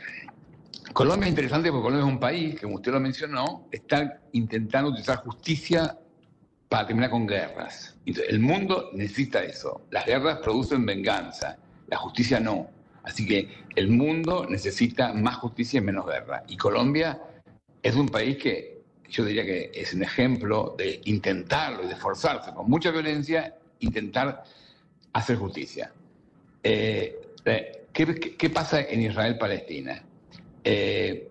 [0.93, 4.89] Colombia es interesante porque Colombia es un país que, como usted lo mencionó, está intentando
[4.89, 5.97] utilizar justicia
[6.67, 7.97] para terminar con guerras.
[8.05, 9.85] el mundo necesita eso.
[9.91, 11.57] Las guerras producen venganza,
[11.87, 12.69] la justicia no.
[13.03, 16.43] Así que el mundo necesita más justicia y menos guerra.
[16.47, 17.21] Y Colombia
[17.81, 22.53] es un país que yo diría que es un ejemplo de intentarlo y de esforzarse
[22.53, 24.43] con mucha violencia, intentar
[25.13, 25.91] hacer justicia.
[26.63, 30.03] Eh, eh, qué pasa en Israel-Palestina?
[30.63, 31.29] Eh,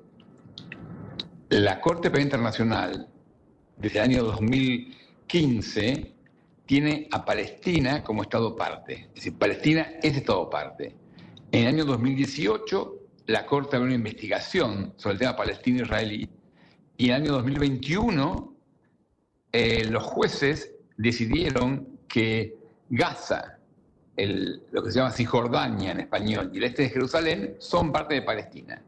[1.50, 3.08] la Corte Penal Internacional,
[3.76, 6.12] desde el año 2015,
[6.66, 9.08] tiene a Palestina como Estado parte.
[9.08, 10.94] Es decir, Palestina es Estado parte.
[11.50, 12.96] En el año 2018,
[13.26, 16.28] la Corte abrió una investigación sobre el tema palestino-israelí
[16.96, 18.54] y en el año 2021
[19.52, 22.56] eh, los jueces decidieron que
[22.88, 23.58] Gaza,
[24.16, 28.22] lo que se llama Cisjordania en español, y el este de Jerusalén son parte de
[28.22, 28.82] Palestina.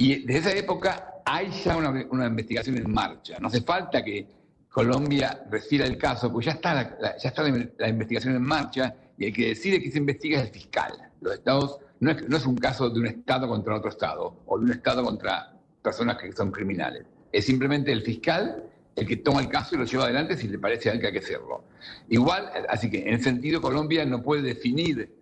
[0.00, 3.36] Y desde esa época hay ya una, investigación en marcha.
[3.38, 4.26] No hace falta que
[4.70, 9.26] Colombia refiera el caso, pues ya está, la, ya está la, investigación en marcha y
[9.26, 10.94] el que decide que se investiga es el fiscal.
[11.20, 14.58] Los estados, no es, no es un caso de un estado contra otro estado o
[14.58, 15.52] de un estado contra
[15.82, 17.04] personas que son criminales.
[17.30, 18.64] Es simplemente el fiscal
[18.96, 21.12] el que toma el caso y lo lleva adelante si le parece a que hay
[21.12, 21.64] que hacerlo.
[22.08, 25.12] Igual, así que en sentido Colombia no puede definir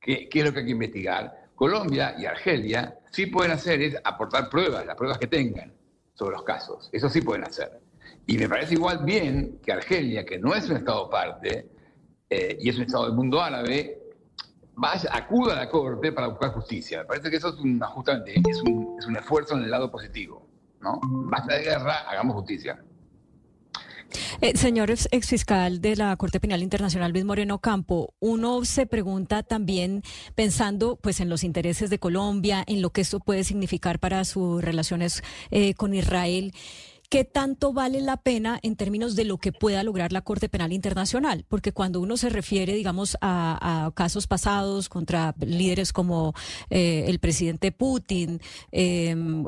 [0.00, 3.96] qué, qué es lo que hay que investigar, Colombia y Argelia sí pueden hacer es
[4.04, 5.72] aportar pruebas, las pruebas que tengan
[6.14, 6.88] sobre los casos.
[6.92, 7.80] Eso sí pueden hacer.
[8.26, 11.70] Y me parece igual bien que Argelia, que no es un Estado parte
[12.28, 13.98] eh, y es un Estado del mundo árabe,
[14.74, 17.00] vaya, acuda a la Corte para buscar justicia.
[17.00, 19.90] Me parece que eso es un, justamente es un, es un esfuerzo en el lado
[19.90, 20.46] positivo.
[20.80, 21.00] ¿no?
[21.02, 22.82] Basta de guerra, hagamos justicia.
[24.40, 30.02] Eh, señor exfiscal de la Corte Penal Internacional, Luis Moreno Campo, uno se pregunta también,
[30.34, 34.62] pensando pues en los intereses de Colombia, en lo que esto puede significar para sus
[34.62, 36.52] relaciones eh, con Israel.
[37.10, 40.74] ¿Qué tanto vale la pena en términos de lo que pueda lograr la Corte Penal
[40.74, 41.46] Internacional?
[41.48, 46.34] Porque cuando uno se refiere, digamos, a, casos pasados contra líderes como
[46.68, 49.44] eh, el presidente Putin, em,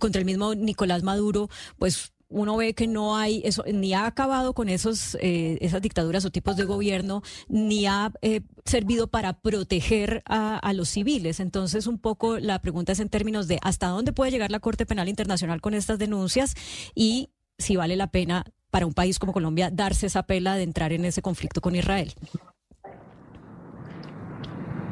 [0.00, 1.48] contra el mismo Nicolás Maduro,
[1.78, 6.24] pues uno ve que no hay eso, ni ha acabado con esos, eh, esas dictaduras
[6.24, 11.40] o tipos de gobierno, ni ha eh, servido para proteger a, los civiles.
[11.40, 14.86] Entonces, un poco la pregunta es en términos de hasta dónde puede llegar la Corte
[14.86, 16.54] Penal Internacional con estas denuncias
[16.94, 20.92] y si vale la pena para un país como Colombia darse esa pela de entrar
[20.92, 22.14] en ese conflicto con Israel.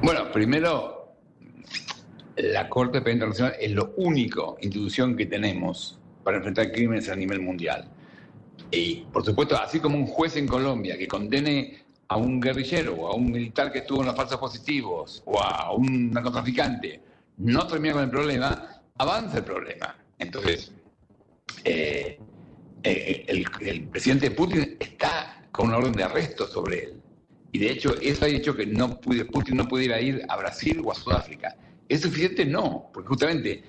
[0.02, 1.14] Bueno, primero,
[2.36, 5.98] la Corte Penal Internacional es lo único institución que tenemos
[6.28, 7.88] para enfrentar crímenes a nivel mundial.
[8.70, 13.06] Y, por supuesto, así como un juez en Colombia que condene a un guerrillero o
[13.08, 17.00] a un militar que estuvo en los falsos positivos o a un narcotraficante,
[17.38, 19.96] no termina con el problema, avanza el problema.
[20.18, 20.70] Entonces,
[21.64, 22.18] eh,
[22.82, 27.00] eh, el, el, presidente Putin está con una orden de arresto sobre él.
[27.52, 30.82] Y de hecho, eso ha hecho que no pude, Putin no pudiera ir a Brasil
[30.84, 31.56] o a Sudáfrica.
[31.88, 32.44] ¿Es suficiente?
[32.44, 33.64] No, porque justamente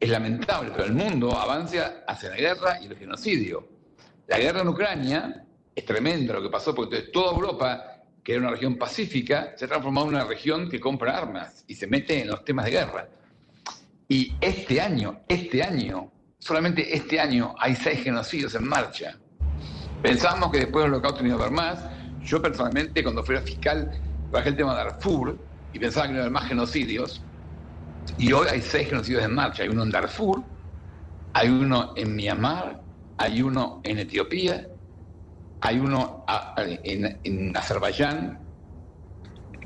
[0.00, 3.68] es lamentable, pero el mundo avanza hacia la guerra y el genocidio.
[4.28, 5.44] La guerra en Ucrania
[5.74, 9.68] es tremenda lo que pasó, porque toda Europa, que era una región pacífica, se ha
[9.68, 13.08] transformado en una región que compra armas y se mete en los temas de guerra.
[14.08, 19.18] Y este año, este año, solamente este año hay seis genocidios en marcha.
[20.02, 21.78] Pensábamos que después del holocausto no iba a haber más.
[22.22, 23.90] Yo personalmente, cuando fui a fiscal,
[24.30, 25.38] bajé el tema de Darfur
[25.72, 27.22] y pensaba que no iba a haber más genocidios.
[28.16, 29.62] Y hoy hay seis genocidios en marcha.
[29.62, 30.42] Hay uno en Darfur,
[31.32, 32.80] hay uno en Myanmar,
[33.16, 34.66] hay uno en Etiopía,
[35.60, 36.24] hay uno
[36.84, 38.38] en, Azerbaiyán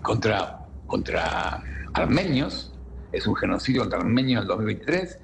[0.02, 1.62] contra, contra
[1.94, 2.73] armenios,
[3.12, 5.19] es un genocidio contra armenios en el 2023.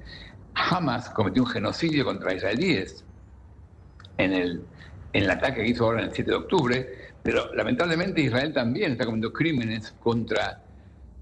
[0.53, 3.03] Hamas cometió un genocidio contra israelíes
[4.17, 4.65] en el,
[5.13, 6.89] en el ataque que hizo ahora el 7 de octubre,
[7.23, 10.63] pero lamentablemente Israel también está cometiendo crímenes contra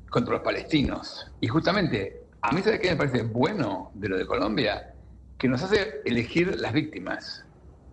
[0.09, 1.31] contra los palestinos.
[1.41, 4.93] Y justamente, a mí sabe qué me parece bueno de lo de Colombia,
[5.37, 7.45] que nos hace elegir las víctimas.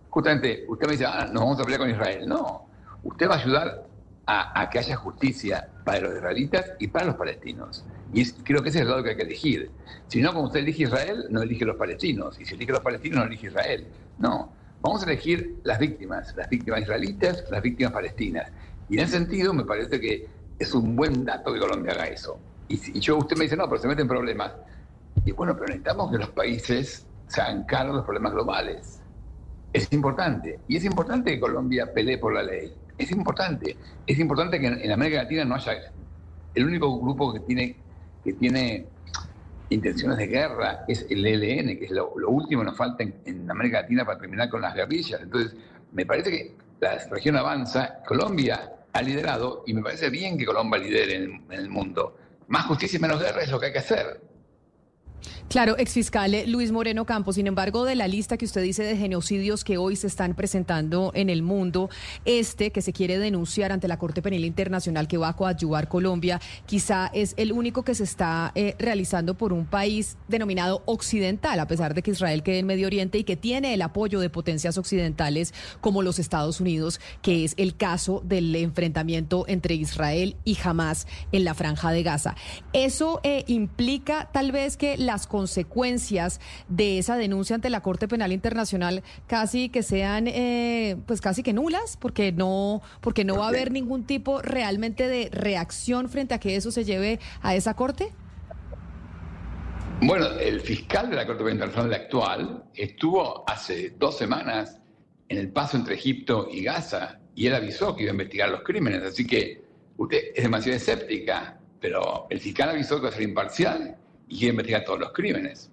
[0.09, 2.27] Justamente, usted me dice, ah, nos vamos a pelear con Israel.
[2.27, 2.67] No,
[3.03, 3.85] usted va a ayudar
[4.27, 7.85] a, que haya justicia para los israelitas y para los palestinos.
[8.13, 9.71] Y creo que ese es el lado que hay que elegir.
[10.07, 12.39] Si no, como usted elige Israel, no elige los palestinos.
[12.39, 13.87] Y si elige los palestinos, no elige Israel.
[14.17, 14.51] No,
[14.81, 18.51] vamos a elegir las víctimas, las víctimas israelitas, las víctimas palestinas.
[18.89, 20.27] Y en ese sentido, me parece que
[20.59, 22.39] es un buen dato que Colombia haga eso.
[22.67, 24.53] Y, si, yo, usted me dice, no, pero se meten problemas.
[25.23, 29.01] Y bueno, pero necesitamos que los países se hagan cargo de los problemas globales.
[29.73, 30.59] Es importante.
[30.67, 32.73] Y es importante que Colombia pelee por la ley.
[32.97, 33.75] Es importante.
[34.07, 35.91] Es importante que en, América Latina no haya...
[36.53, 37.75] El único grupo que tiene,
[38.23, 38.85] que tiene
[39.69, 43.51] intenciones de guerra es el ELN, que es lo, último que nos falta en, en,
[43.51, 45.21] América Latina para terminar con las guerrillas.
[45.21, 45.53] Entonces,
[45.91, 48.01] me parece que la región avanza.
[48.07, 52.17] Colombia ha liderado y me parece bien que Colombia lidere en, el mundo.
[52.47, 54.21] Más justicia y menos guerra es lo que hay que hacer.
[55.47, 59.63] Claro, exfiscal Luis Moreno Campos, sin embargo, de la lista que usted dice de genocidios
[59.63, 61.89] que hoy se están presentando en el mundo,
[62.25, 66.41] este que se quiere denunciar ante la Corte Penal Internacional que va a coadyuvar Colombia,
[66.65, 71.67] quizá es el único que se está eh, realizando por un país denominado occidental, a
[71.67, 74.77] pesar de que Israel quede en Medio Oriente y que tiene el apoyo de potencias
[74.77, 81.07] occidentales como los Estados Unidos, que es el caso del enfrentamiento entre Israel y Hamas
[81.31, 82.35] en la franja de Gaza.
[82.73, 86.39] Eso eh, implica tal vez que las consecuencias
[86.69, 91.51] de esa denuncia ante la Corte Penal Internacional casi que sean, eh, pues casi que
[91.51, 96.39] nulas, porque no, porque no va a haber ningún tipo realmente de reacción frente a
[96.39, 98.13] que eso se lleve a esa Corte?
[99.99, 104.79] Bueno, el fiscal de la Corte Penal Internacional actual estuvo hace dos semanas
[105.27, 108.61] en el paso entre Egipto y Gaza y él avisó que iba a investigar los
[108.61, 109.65] crímenes, así que
[109.97, 113.97] usted es demasiado escéptica, pero el fiscal avisó que va a ser imparcial
[114.27, 115.69] y quiere investigar todos los crímenes.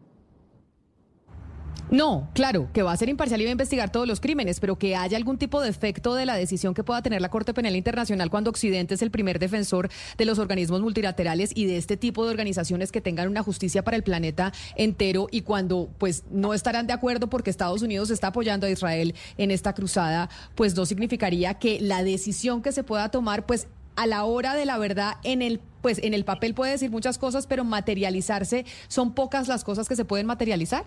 [1.93, 4.79] No, claro, que va a ser imparcial y va a investigar todos los crímenes, pero
[4.79, 7.77] que haya algún tipo de efecto de la decisión que pueda tener la Corte Penal
[7.77, 12.25] Internacional cuando Occidente es el primer defensor de los organismos multilaterales y de este tipo
[12.25, 16.87] de organizaciones que tengan una justicia para el planeta entero y cuando pues no estarán
[16.87, 21.59] de acuerdo porque Estados Unidos está apoyando a Israel en esta cruzada, pues no significaría
[21.59, 25.43] que la decisión que se pueda tomar pues a la hora de la verdad en
[25.43, 29.89] el pues en el papel puede decir muchas cosas, pero materializarse son pocas las cosas
[29.89, 30.85] que se pueden materializar.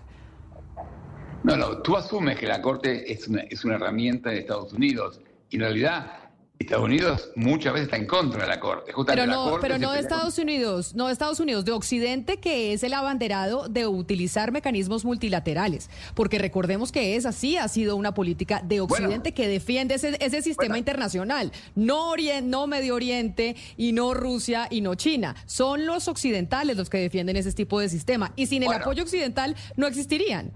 [1.44, 5.20] No, no, tú asumes que la Corte es una, es una herramienta de Estados Unidos
[5.50, 6.25] y en realidad
[6.58, 8.92] Estados Unidos muchas veces está en contra de la Corte.
[9.06, 12.82] pero no, pero no de Estados Unidos, no de Estados Unidos, de Occidente, que es
[12.82, 15.90] el abanderado de utilizar mecanismos multilaterales.
[16.14, 20.40] Porque recordemos que esa sí ha sido una política de Occidente que defiende ese, ese
[20.40, 21.52] sistema internacional.
[21.74, 25.36] No, no Medio Oriente y no Rusia y no China.
[25.44, 28.32] Son los occidentales los que defienden ese tipo de sistema.
[28.34, 30.52] Y sin el apoyo occidental no existirían.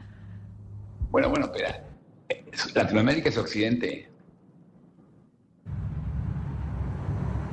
[1.11, 1.85] Bueno, bueno, espera.
[2.75, 4.10] Latinoamérica es Occidente.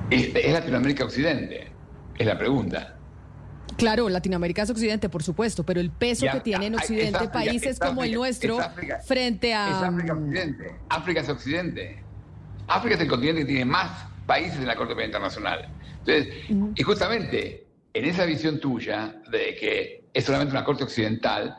[0.10, 1.68] ¿Es, Latinoamérica Occidente?
[2.18, 2.96] Es la pregunta.
[3.78, 8.04] Claro, Latinoamérica es Occidente, por supuesto, pero el peso que tiene en Occidente países como
[8.04, 8.58] el nuestro
[9.06, 9.70] frente a...
[9.70, 10.76] Es África Occidente.
[10.90, 12.04] África es Occidente.
[12.68, 15.70] África es el continente que tiene más países en la Corte Penal Internacional.
[16.00, 16.34] Entonces,
[16.76, 21.58] y justamente en esa visión tuya de que es solamente una corte occidental,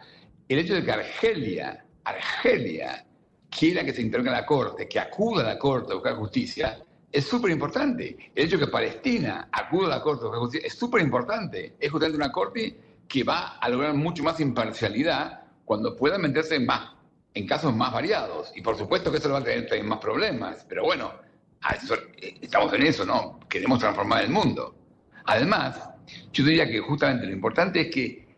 [0.48, 3.04] el hecho de que Argelia, Argelia,
[3.50, 6.78] quiera que se intervenga en la corte, que acuda a la corte a buscar justicia,
[7.10, 8.32] es súper importante.
[8.34, 11.76] El hecho de que Palestina acuda a la corte buscar justicia es súper importante.
[11.78, 12.76] Es justamente una corte
[13.08, 16.92] que va a lograr mucho más imparcialidad cuando pueda meterse más,
[17.34, 18.52] en casos más variados.
[18.54, 21.12] Y por supuesto que eso va a tener más problemas, pero bueno,
[22.20, 23.40] eh, estamos en eso, ¿no?
[23.48, 24.74] Queremos transformar el mundo.
[25.24, 25.78] Además,
[26.32, 28.28] yo diría que justamente lo importante es que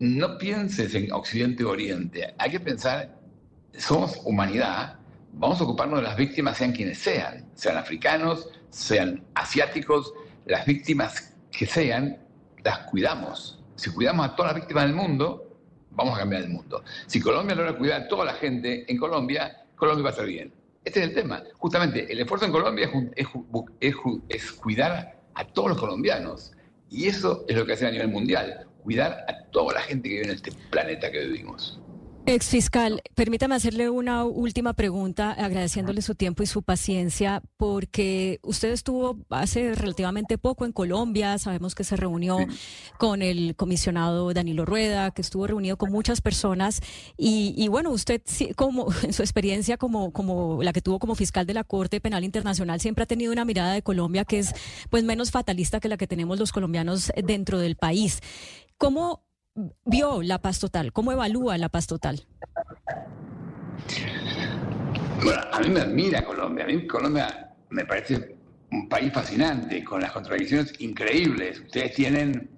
[0.00, 3.16] no pienses en Occidente o Oriente, hay que pensar,
[3.78, 4.98] somos humanidad,
[5.34, 10.12] vamos a ocuparnos de las víctimas sean quienes sean, sean africanos, sean asiáticos,
[10.46, 12.18] las víctimas que sean,
[12.62, 13.62] las cuidamos.
[13.76, 15.58] Si cuidamos a todas las víctimas del mundo,
[15.90, 16.82] vamos a cambiar el mundo.
[17.06, 20.52] Si Colombia logra cuidar a toda la gente en Colombia, Colombia va a estar bien.
[20.84, 21.42] Este es el tema.
[21.58, 22.90] Justamente, el esfuerzo en Colombia
[23.80, 26.52] es, cuidar a todos los colombianos.
[26.90, 30.16] Y eso es lo que hace a nivel mundial, cuidar a toda la gente que
[30.16, 31.80] vive en este planeta que vivimos.
[32.26, 38.70] Ex fiscal, permítame hacerle una última pregunta, agradeciéndole su tiempo y su paciencia, porque usted
[38.70, 42.38] estuvo hace relativamente poco en Colombia, sabemos que se reunió
[42.96, 46.80] con el comisionado Danilo Rueda, que estuvo reunido con muchas personas,
[47.18, 48.22] y, bueno, usted,
[48.56, 52.24] como en su experiencia como, como la que tuvo como fiscal de la Corte Penal
[52.24, 54.54] Internacional, siempre ha tenido una mirada de Colombia que es
[54.88, 58.20] pues menos fatalista que la que tenemos los colombianos dentro del país.
[58.78, 59.24] ¿Cómo
[59.84, 60.92] vio la paz total?
[60.92, 62.26] ¿Cómo evalúa la paz total?
[65.22, 66.64] Bueno, a mí me admira Colombia.
[66.64, 68.36] A mí Colombia me parece
[68.70, 71.60] un país fascinante, con las contradicciones increíbles.
[71.60, 72.50] Ustedes tienen,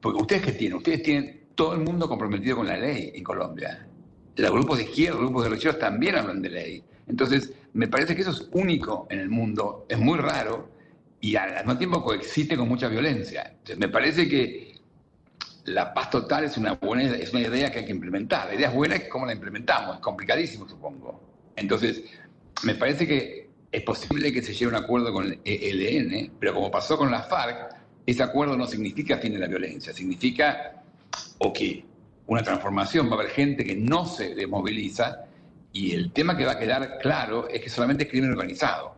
[0.00, 3.86] porque ustedes qué tienen, ustedes tienen todo el mundo comprometido con la ley en Colombia.
[4.36, 6.84] Los grupos de izquierda, los grupos de derechos también hablan de ley.
[7.06, 10.68] Entonces, me parece que eso es único en el mundo, es muy raro
[11.20, 13.44] y al mismo tiempo coexiste con mucha violencia.
[13.50, 14.75] Entonces, me parece que
[15.66, 18.48] la paz total es una buena es una idea que hay que implementar.
[18.48, 19.96] La idea es buena, ¿cómo la implementamos?
[19.96, 21.20] Es complicadísimo, supongo.
[21.56, 22.02] Entonces,
[22.62, 26.54] me parece que es posible que se llegue a un acuerdo con el ELN, pero
[26.54, 27.74] como pasó con la FARC,
[28.06, 30.82] ese acuerdo no significa fin de la violencia, significa
[31.38, 31.84] o que
[32.26, 35.26] una transformación, va a haber gente que no se desmoviliza
[35.72, 38.96] y el tema que va a quedar claro es que solamente es crimen organizado.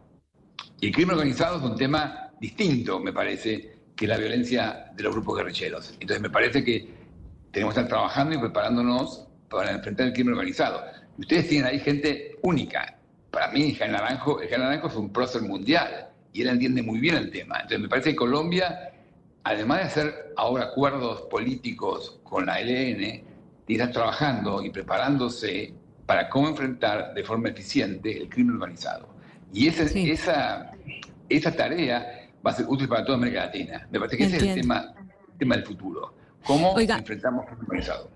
[0.80, 5.12] Y el crimen organizado es un tema distinto, me parece, que la violencia de los
[5.12, 5.90] grupos guerrilleros.
[5.94, 6.88] Entonces me parece que
[7.50, 10.84] tenemos que estar trabajando y preparándonos para enfrentar el crimen organizado.
[11.18, 12.96] ustedes tienen ahí gente única.
[13.32, 17.16] Para mí, Jaime Naranjo, el Naranjo es un prócer mundial y él entiende muy bien
[17.16, 17.56] el tema.
[17.56, 18.92] Entonces me parece que Colombia,
[19.42, 23.24] además de hacer ahora acuerdos políticos con la LN,
[23.66, 25.74] está trabajando y preparándose
[26.06, 29.08] para cómo enfrentar de forma eficiente el crimen organizado.
[29.52, 30.70] Y esa, esa,
[31.28, 33.86] esa tarea va a ser útil para toda América Latina.
[33.90, 34.94] Me parece que ese es el tema,
[35.38, 36.14] tema del futuro.
[36.44, 38.10] ¿Cómo enfrentamos el organizado?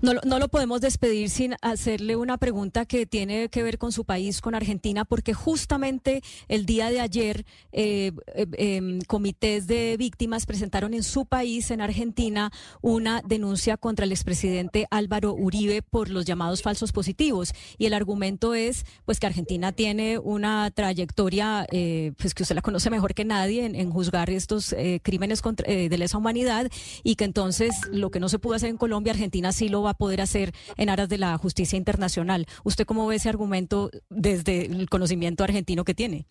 [0.00, 4.04] No, no lo podemos despedir sin hacerle una pregunta que tiene que ver con su
[4.04, 10.46] país, con Argentina, porque justamente el día de ayer eh, eh, em, comités de víctimas
[10.46, 16.24] presentaron en su país, en Argentina, una denuncia contra el expresidente Álvaro Uribe por los
[16.24, 17.52] llamados falsos positivos.
[17.78, 22.62] Y el argumento es pues que Argentina tiene una trayectoria, eh, pues que usted la
[22.62, 26.70] conoce mejor que nadie en, juzgar estos crímenes contra, de lesa humanidad
[27.02, 29.90] y que entonces lo que no se pudo hacer en Colombia, Argentina sí lo va
[29.90, 32.46] a poder hacer en aras de la justicia internacional.
[32.62, 36.26] ¿Usted cómo ve ese argumento desde el conocimiento argentino que tiene?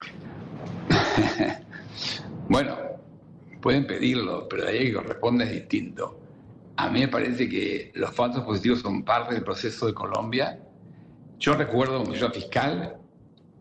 [2.48, 2.76] bueno,
[3.60, 6.18] pueden pedirlo, pero de ahí que corresponde es distinto.
[6.76, 10.58] A mí me parece que los falsos positivos son parte del proceso de Colombia.
[11.38, 12.96] Yo recuerdo cuando yo era fiscal,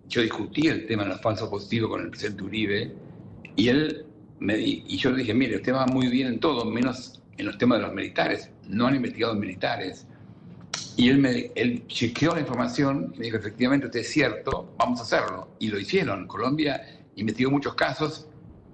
[0.07, 2.95] yo discutí el tema de los falsos positivos con el presidente Uribe
[3.56, 4.06] y él
[4.39, 7.58] me y yo le dije, mire, usted va muy bien en todo, menos en los
[7.58, 8.49] temas de los militares.
[8.68, 10.08] No han investigado militares.
[10.98, 14.99] Y él, me, él chequeó la información y me dijo, efectivamente, usted es cierto, vamos
[14.99, 15.56] a hacerlo.
[15.60, 16.28] Y lo hicieron.
[16.28, 18.28] Colombia investigó muchos casos,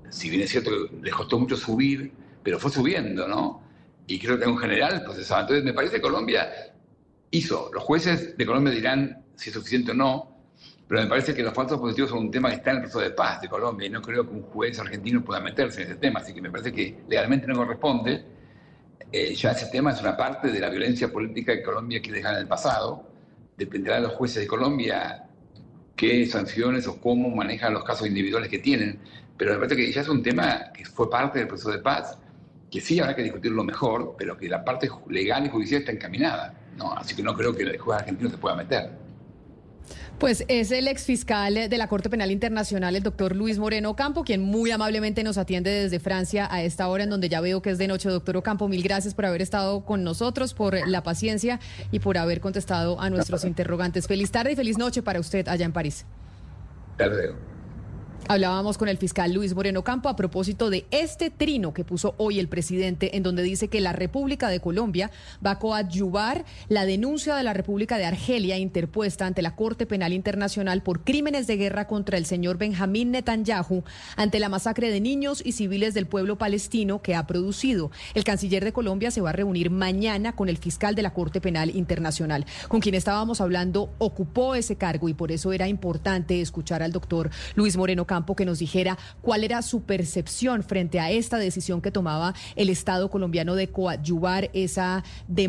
[0.09, 2.11] si bien es cierto que les costó mucho subir,
[2.43, 3.61] pero fue subiendo, ¿no?
[4.07, 5.41] Y creo que en general procesaba.
[5.41, 6.49] Entonces, me parece que Colombia
[7.31, 7.69] hizo.
[7.73, 10.37] Los jueces de Colombia dirán si es suficiente o no,
[10.87, 13.01] pero me parece que los falsos positivos son un tema que está en el proceso
[13.01, 15.97] de paz de Colombia y no creo que un juez argentino pueda meterse en ese
[15.97, 16.21] tema.
[16.21, 18.23] Así que me parece que legalmente no corresponde
[19.11, 22.35] eh, ya ese tema es una parte de la violencia política que Colombia quiere dejar
[22.35, 23.07] en el pasado.
[23.55, 25.23] Dependerá de los jueces de Colombia
[25.95, 28.99] qué sanciones o cómo manejan los casos individuales que tienen.
[29.37, 32.17] Pero me parece que ya es un tema que fue parte del proceso de paz,
[32.69, 36.53] que sí habrá que discutirlo mejor, pero que la parte legal y judicial está encaminada.
[36.75, 36.93] ¿no?
[36.93, 39.06] Así que no creo que el juez argentino se pueda meter.
[40.19, 44.41] Pues es el exfiscal de la Corte Penal Internacional, el doctor Luis Moreno Ocampo, quien
[44.41, 47.77] muy amablemente nos atiende desde Francia a esta hora en donde ya veo que es
[47.77, 48.09] de noche.
[48.09, 51.59] Doctor Ocampo, mil gracias por haber estado con nosotros, por la paciencia
[51.91, 54.07] y por haber contestado a nuestros interrogantes.
[54.07, 56.03] Feliz tarde y feliz noche para usted allá en París.
[56.97, 57.35] Tarde.
[58.29, 62.39] Hablábamos con el fiscal Luis Moreno Campo a propósito de este trino que puso hoy
[62.39, 65.11] el presidente, en donde dice que la República de Colombia
[65.45, 70.11] va a coadyuvar la denuncia de la República de Argelia interpuesta ante la Corte Penal
[70.11, 73.85] Internacional por crímenes de guerra contra el señor Benjamín Netanyahu
[74.17, 77.91] ante la masacre de niños y civiles del pueblo palestino que ha producido.
[78.13, 81.39] El canciller de Colombia se va a reunir mañana con el fiscal de la Corte
[81.39, 86.83] Penal Internacional, con quien estábamos hablando, ocupó ese cargo y por eso era importante escuchar
[86.83, 91.37] al doctor Luis Moreno Campo que nos dijera cuál era su percepción frente a esta
[91.37, 95.03] decisión que tomaba el Estado colombiano de coadyuvar esa,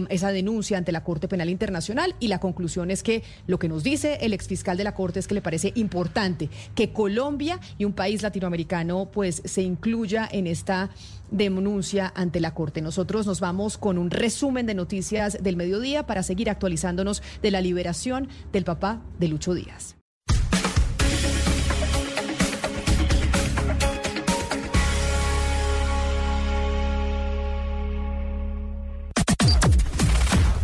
[0.09, 2.15] esa denuncia ante la Corte Penal Internacional.
[2.21, 5.29] Y la conclusión es que lo que nos dice el exfiscal de la Corte es
[5.29, 10.91] que le parece importante que Colombia y un país latinoamericano pues se incluya en esta
[11.31, 12.81] denuncia ante la Corte.
[12.81, 17.61] Nosotros nos vamos con un resumen de noticias del mediodía para seguir actualizándonos de la
[17.61, 19.98] liberación del papá de Lucho Díaz.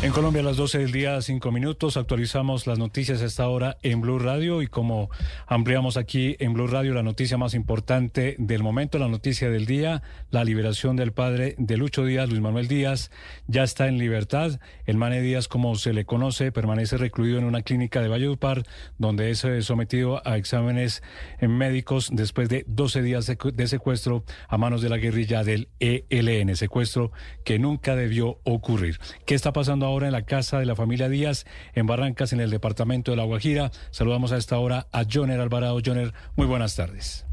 [0.00, 3.78] En Colombia a las 12 del día, 5 minutos, actualizamos las noticias a esta hora
[3.82, 5.10] en Blue Radio y como
[5.48, 10.04] ampliamos aquí en Blue Radio la noticia más importante del momento, la noticia del día,
[10.30, 13.10] la liberación del padre de Lucho Díaz, Luis Manuel Díaz,
[13.48, 14.60] ya está en libertad.
[14.86, 18.62] El Mane Díaz, como se le conoce, permanece recluido en una clínica de Valledupar,
[18.98, 21.02] donde es eh, sometido a exámenes
[21.40, 26.54] eh, médicos después de 12 días de secuestro a manos de la guerrilla del ELN,
[26.54, 27.10] secuestro
[27.44, 29.00] que nunca debió ocurrir.
[29.26, 29.52] ¿Qué está
[29.86, 31.44] ahora en la casa de la familia Díaz,
[31.74, 33.72] en Barrancas, en el departamento de La Guajira.
[33.90, 35.80] Saludamos a esta hora a Joner Alvarado.
[35.84, 37.27] Joner, muy buenas tardes.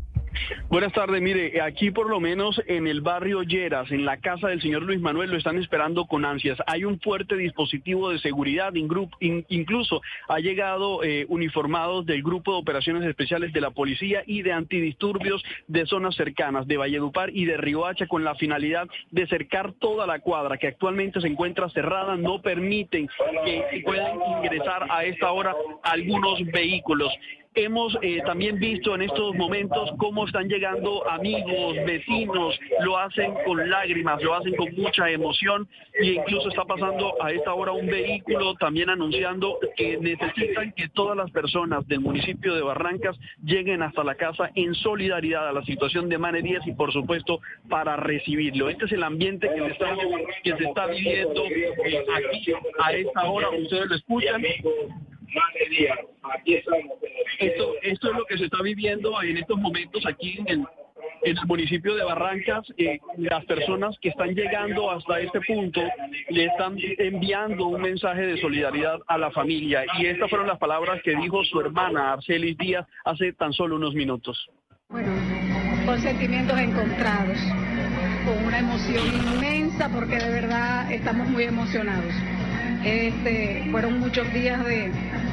[0.69, 4.61] Buenas tardes, mire, aquí por lo menos en el barrio Lleras, en la casa del
[4.61, 6.57] señor Luis Manuel, lo están esperando con ansias.
[6.67, 13.03] Hay un fuerte dispositivo de seguridad, incluso ha llegado eh, uniformados del Grupo de Operaciones
[13.03, 18.07] Especiales de la Policía y de Antidisturbios de zonas cercanas, de Valledupar y de Riohacha,
[18.07, 23.07] con la finalidad de cercar toda la cuadra que actualmente se encuentra cerrada, no permiten
[23.45, 27.11] que puedan ingresar a esta hora algunos vehículos.
[27.57, 33.69] Hemos eh, también visto en estos momentos cómo están llegando amigos, vecinos, lo hacen con
[33.69, 38.55] lágrimas, lo hacen con mucha emoción e incluso está pasando a esta hora un vehículo
[38.55, 44.15] también anunciando que necesitan que todas las personas del municipio de Barrancas lleguen hasta la
[44.15, 48.69] casa en solidaridad a la situación de Mane Díaz y por supuesto para recibirlo.
[48.69, 49.61] Este es el ambiente que,
[50.57, 54.43] se está viviendo eh, aquí a esta hora, ustedes lo escuchan.
[57.39, 60.65] Esto, esto es lo que se está viviendo en estos momentos aquí en el,
[61.23, 65.81] en el municipio de Barrancas, eh, las personas que están llegando hasta este punto
[66.29, 69.83] le están enviando un mensaje de solidaridad a la familia.
[69.99, 73.93] Y estas fueron las palabras que dijo su hermana Arcelis Díaz hace tan solo unos
[73.93, 74.49] minutos.
[74.89, 75.11] Bueno,
[75.85, 77.37] con sentimientos encontrados,
[78.25, 82.13] con una emoción inmensa porque de verdad estamos muy emocionados.
[82.85, 84.91] Este, fueron muchos días de,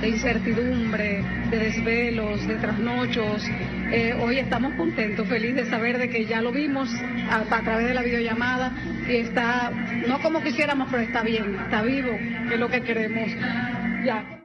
[0.09, 3.45] incertidumbre, de desvelos, de trasnochos.
[3.93, 6.89] Eh, hoy estamos contentos, felices de saber de que ya lo vimos
[7.31, 8.73] a, través de la videollamada
[9.07, 9.71] y está,
[10.09, 12.09] no como quisiéramos, pero está bien, está vivo,
[12.49, 13.29] que es lo que queremos.
[14.03, 14.43] Ya.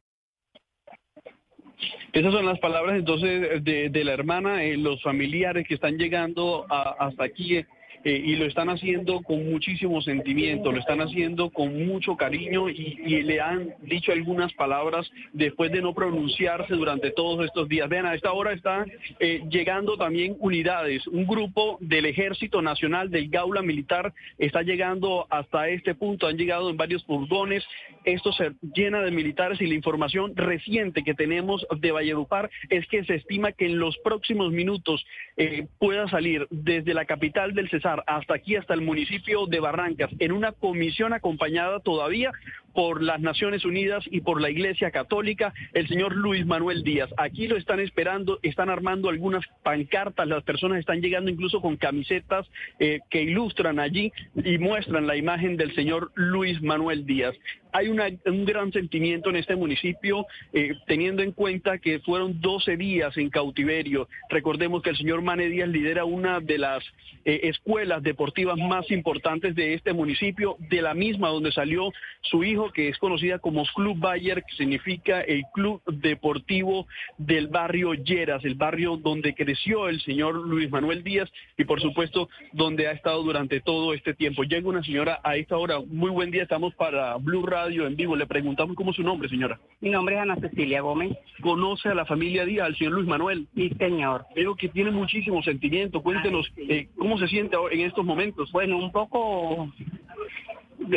[2.11, 7.23] Esas son las palabras entonces de, la hermana, eh, los familiares que están llegando hasta
[7.23, 7.67] aquí eh,
[8.03, 12.97] y lo están haciendo con muchísimo sentimiento, lo están haciendo con mucho cariño y,
[13.27, 17.89] le han dicho algunas palabras después de no pronunciarse durante todos estos días.
[17.89, 23.29] Vean, a esta hora están eh, llegando también unidades, un grupo del Ejército Nacional del
[23.29, 27.63] Gaula Militar está llegando hasta este punto, han llegado en varios furgones,
[28.07, 33.03] esto se llena de militares y la información reciente que tenemos de Valledupar es que
[33.03, 35.05] se estima que en los próximos minutos
[35.35, 40.09] eh, pueda salir desde la capital del Cesar hasta aquí, hasta el municipio de Barrancas,
[40.19, 42.31] en una comisión acompañada todavía
[42.77, 47.09] por las Naciones Unidas y por la Iglesia Católica, el señor Luis Manuel Díaz.
[47.17, 52.45] Aquí lo están esperando, están armando algunas pancartas, las personas están llegando incluso con camisetas
[52.77, 57.33] eh, que ilustran allí y muestran la imagen del señor Luis Manuel Díaz
[57.77, 63.15] hay un gran sentimiento en este municipio, eh, teniendo en cuenta que fueron 12 días
[63.17, 64.07] en cautiverio.
[64.29, 66.83] Recordemos que el señor Mane Díaz lidera una de las
[67.25, 71.91] eh, escuelas deportivas más importantes de este municipio, de la misma donde salió
[72.21, 76.87] su hijo, que es conocida como Club Bayer, que significa el Club Deportivo
[77.17, 82.29] del barrio Lleras, el barrio donde creció el señor Luis Manuel Díaz y por supuesto
[82.53, 84.43] donde ha estado durante todo este tiempo.
[84.43, 88.15] Llega una señora a esta hora, muy buen día, estamos para Blue Radio en vivo.
[88.15, 89.59] Le preguntamos cómo es su nombre, señora.
[89.81, 91.17] Mi nombre es Ana Cecilia Gómez.
[91.41, 93.47] ¿Conoce a la familia Díaz, al señor Luis Manuel?
[93.55, 94.25] Sí, señor.
[94.35, 96.01] Veo que tiene muchísimo sentimiento.
[96.01, 98.51] Cuéntenos eh, cómo se siente en estos momentos.
[98.51, 99.71] Bueno, un poco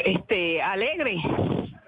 [0.05, 1.17] este alegre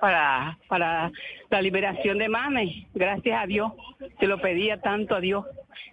[0.00, 1.12] para, para
[1.50, 2.88] la liberación de Mane.
[2.94, 3.72] Gracias a Dios.
[4.18, 5.44] Se lo pedía tanto a Dios.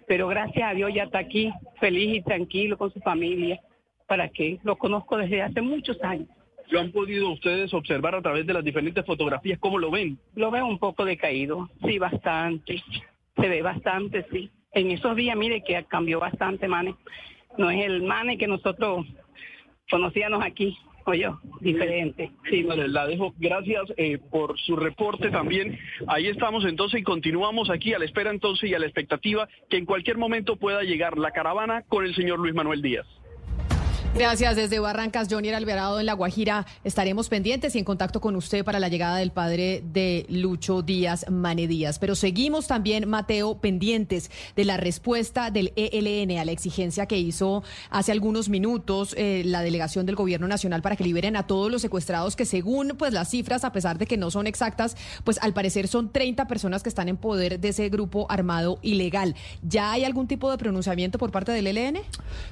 [0.06, 3.60] Pero gracias a Dios ya está aquí, feliz y tranquilo con su familia.
[4.08, 4.58] ¿Para qué?
[4.64, 6.28] Lo conozco desde hace muchos años.
[6.70, 9.58] ¿Lo han podido ustedes observar a través de las diferentes fotografías?
[9.58, 10.18] ¿Cómo lo ven?
[10.34, 12.82] Lo veo un poco decaído, sí, bastante.
[13.36, 14.50] Se ve bastante, sí.
[14.72, 16.94] En esos días, mire que cambió bastante, Mane.
[17.58, 19.06] No es el Mane que nosotros
[19.90, 21.28] conocíamos aquí, oye,
[21.60, 22.30] diferente.
[22.48, 23.34] Sí, vale, la dejo.
[23.38, 25.78] Gracias eh, por su reporte también.
[26.06, 29.76] Ahí estamos entonces y continuamos aquí a la espera entonces y a la expectativa que
[29.76, 33.06] en cualquier momento pueda llegar la caravana con el señor Luis Manuel Díaz.
[34.12, 34.56] Gracias.
[34.56, 36.66] Desde Barrancas, Johnny Alvarado en La Guajira.
[36.82, 41.26] Estaremos pendientes y en contacto con usted para la llegada del padre de Lucho Díaz
[41.30, 42.00] Mane Díaz.
[42.00, 47.62] Pero seguimos también, Mateo, pendientes de la respuesta del ELN a la exigencia que hizo
[47.88, 51.80] hace algunos minutos eh, la delegación del Gobierno Nacional para que liberen a todos los
[51.80, 55.54] secuestrados que según pues las cifras, a pesar de que no son exactas, pues al
[55.54, 59.36] parecer son 30 personas que están en poder de ese grupo armado ilegal.
[59.62, 62.00] ¿Ya hay algún tipo de pronunciamiento por parte del ELN?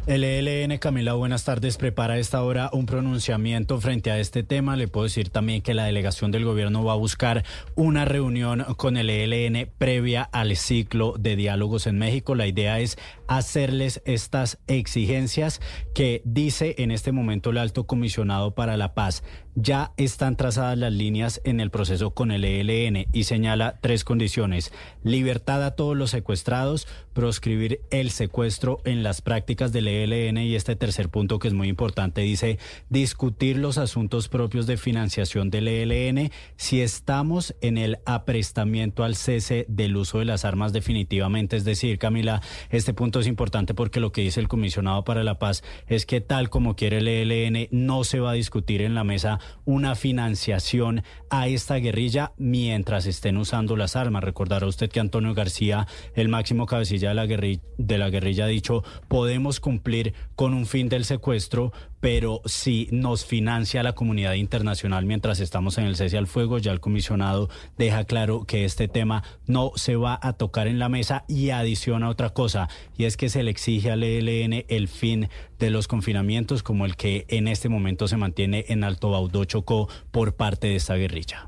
[0.06, 1.78] El ELN, Camila, buenas tardes.
[1.78, 4.76] Prepara a esta hora un pronunciamiento frente a este tema.
[4.76, 7.42] Le puedo decir también que la delegación del gobierno va a buscar
[7.74, 12.34] una reunión con el ELN previa al ciclo de diálogos en México.
[12.34, 12.98] La idea es
[13.28, 15.62] hacerles estas exigencias
[15.94, 19.22] que dice en este momento el alto comisionado para la paz
[19.60, 24.72] ya están trazadas las líneas en el proceso con el ELN y señala tres condiciones.
[25.02, 30.76] Libertad a todos los secuestrados, proscribir el secuestro en las prácticas del ELN y este
[30.76, 32.58] tercer punto que es muy importante dice
[32.88, 39.66] discutir los asuntos propios de financiación del ELN si estamos en el aprestamiento al cese
[39.68, 41.56] del uso de las armas definitivamente.
[41.56, 45.40] Es decir, Camila, este punto es importante porque lo que dice el comisionado para la
[45.40, 49.02] paz es que tal como quiere el ELN no se va a discutir en la
[49.02, 54.24] mesa una financiación a esta guerrilla mientras estén usando las armas.
[54.24, 58.48] Recordará usted que Antonio García, el máximo cabecilla de la guerrilla, de la guerrilla ha
[58.48, 65.04] dicho, podemos cumplir con un fin del secuestro, pero si nos financia la comunidad internacional
[65.04, 69.22] mientras estamos en el cese al fuego, ya el comisionado deja claro que este tema
[69.46, 73.28] no se va a tocar en la mesa y adiciona otra cosa, y es que
[73.28, 77.68] se le exige al ELN el fin de los confinamientos como el que en este
[77.68, 81.47] momento se mantiene en Alto Baudó Chocó por parte de esta guerrilla.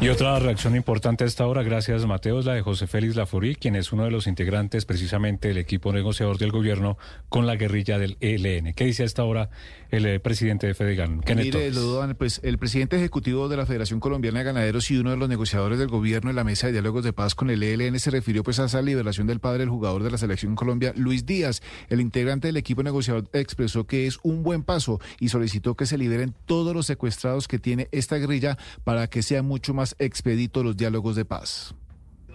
[0.00, 3.56] Y otra reacción importante a esta hora, gracias Mateo, es la de José Félix Laforí,
[3.56, 6.98] quien es uno de los integrantes precisamente del equipo negociador del gobierno
[7.28, 8.74] con la guerrilla del ELN.
[8.74, 9.50] ¿Qué dice a esta hora
[9.90, 11.20] el eh, presidente de Fedegan?
[11.36, 11.72] Mire,
[12.16, 15.78] pues el presidente ejecutivo de la Federación Colombiana de Ganaderos y uno de los negociadores
[15.78, 18.58] del gobierno en la mesa de diálogos de paz con el ELN se refirió pues
[18.60, 21.62] a esa liberación del padre del jugador de la selección Colombia, Luis Díaz.
[21.88, 25.98] El integrante del equipo negociador expresó que es un buen paso y solicitó que se
[25.98, 30.76] liberen todos los secuestrados que tiene esta guerrilla para que sean mucho más expedito los
[30.76, 31.74] diálogos de paz?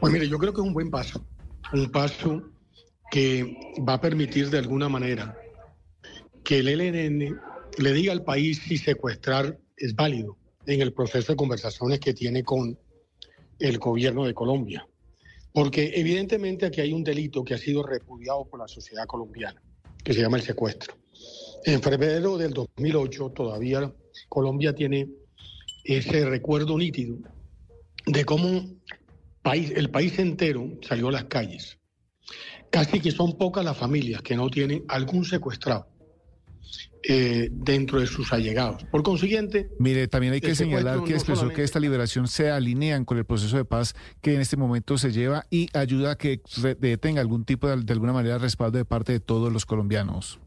[0.01, 1.25] Pues mire, yo creo que es un buen paso,
[1.71, 2.41] un paso
[3.09, 3.55] que
[3.87, 5.37] va a permitir de alguna manera
[6.43, 7.39] que el ELN
[7.77, 12.43] le diga al país si secuestrar es válido en el proceso de conversaciones que tiene
[12.43, 12.77] con
[13.59, 14.87] el gobierno de Colombia.
[15.53, 19.61] Porque evidentemente aquí hay un delito que ha sido repudiado por la sociedad colombiana,
[20.03, 20.95] que se llama el secuestro.
[21.63, 23.93] En febrero del 2008 todavía
[24.27, 25.07] Colombia tiene
[25.83, 27.17] ese recuerdo nítido
[28.05, 28.65] de cómo
[29.41, 31.77] país, el país entero salió a las calles.
[32.69, 35.87] Casi que son pocas las familias que no tienen algún secuestrado.
[37.05, 38.85] Eh, dentro de sus allegados.
[38.85, 39.69] Por consiguiente...
[39.77, 43.57] Mire, también hay que señalar que expresó que esta liberación se alinean con el proceso
[43.57, 46.39] de paz que en este momento se lleva y ayuda a que
[46.79, 50.39] detenga algún tipo de, de alguna manera respaldo de parte de todos los colombianos.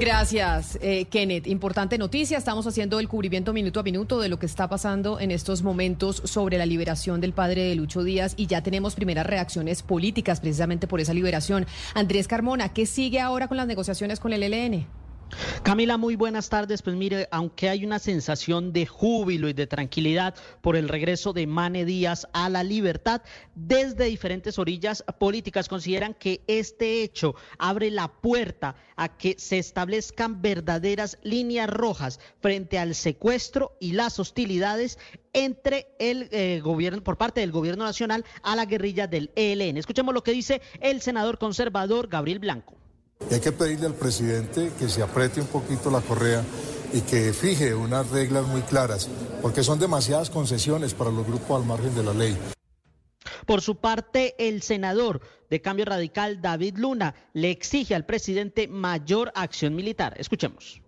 [0.00, 1.48] Gracias, eh, Kenneth.
[1.48, 2.38] Importante noticia.
[2.38, 6.22] Estamos haciendo el cubrimiento minuto a minuto de lo que está pasando en estos momentos
[6.24, 10.86] sobre la liberación del padre de Lucho Díaz y ya tenemos primeras reacciones políticas precisamente
[10.86, 11.66] por esa liberación.
[11.94, 14.86] Andrés Carmona, ¿qué sigue ahora con las negociaciones con el ELN?
[15.62, 16.82] Camila, muy buenas tardes.
[16.82, 21.46] Pues mire, aunque hay una sensación de júbilo y de tranquilidad por el regreso de
[21.46, 23.22] Mane Díaz a la libertad,
[23.54, 30.40] desde diferentes orillas políticas consideran que este hecho abre la puerta a que se establezcan
[30.40, 34.98] verdaderas líneas rojas frente al secuestro y las hostilidades
[35.32, 39.76] entre el eh, gobierno, por parte del gobierno nacional a la guerrilla del ELN.
[39.76, 42.77] Escuchemos lo que dice el senador conservador Gabriel Blanco.
[43.30, 46.42] Y hay que pedirle al presidente que se apriete un poquito la correa
[46.92, 49.10] y que fije unas reglas muy claras,
[49.42, 52.36] porque son demasiadas concesiones para los grupos al margen de la ley.
[53.46, 55.20] Por su parte, el senador
[55.50, 60.14] de Cambio Radical, David Luna, le exige al presidente mayor acción militar.
[60.18, 60.82] Escuchemos.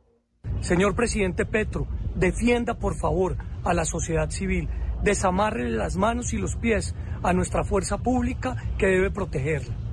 [0.60, 4.68] Señor presidente Petro, defienda por favor a la sociedad civil,
[5.02, 9.89] desamarre las manos y los pies a nuestra fuerza pública que debe protegerla.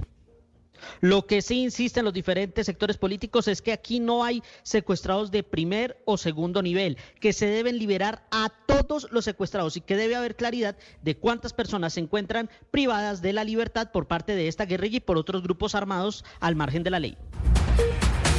[1.02, 5.44] Lo que sí insisten los diferentes sectores políticos es que aquí no hay secuestrados de
[5.44, 10.16] primer o segundo nivel, que se deben liberar a todos los secuestrados y que debe
[10.16, 14.66] haber claridad de cuántas personas se encuentran privadas de la libertad por parte de esta
[14.66, 17.18] guerrilla y por otros grupos armados al margen de la ley.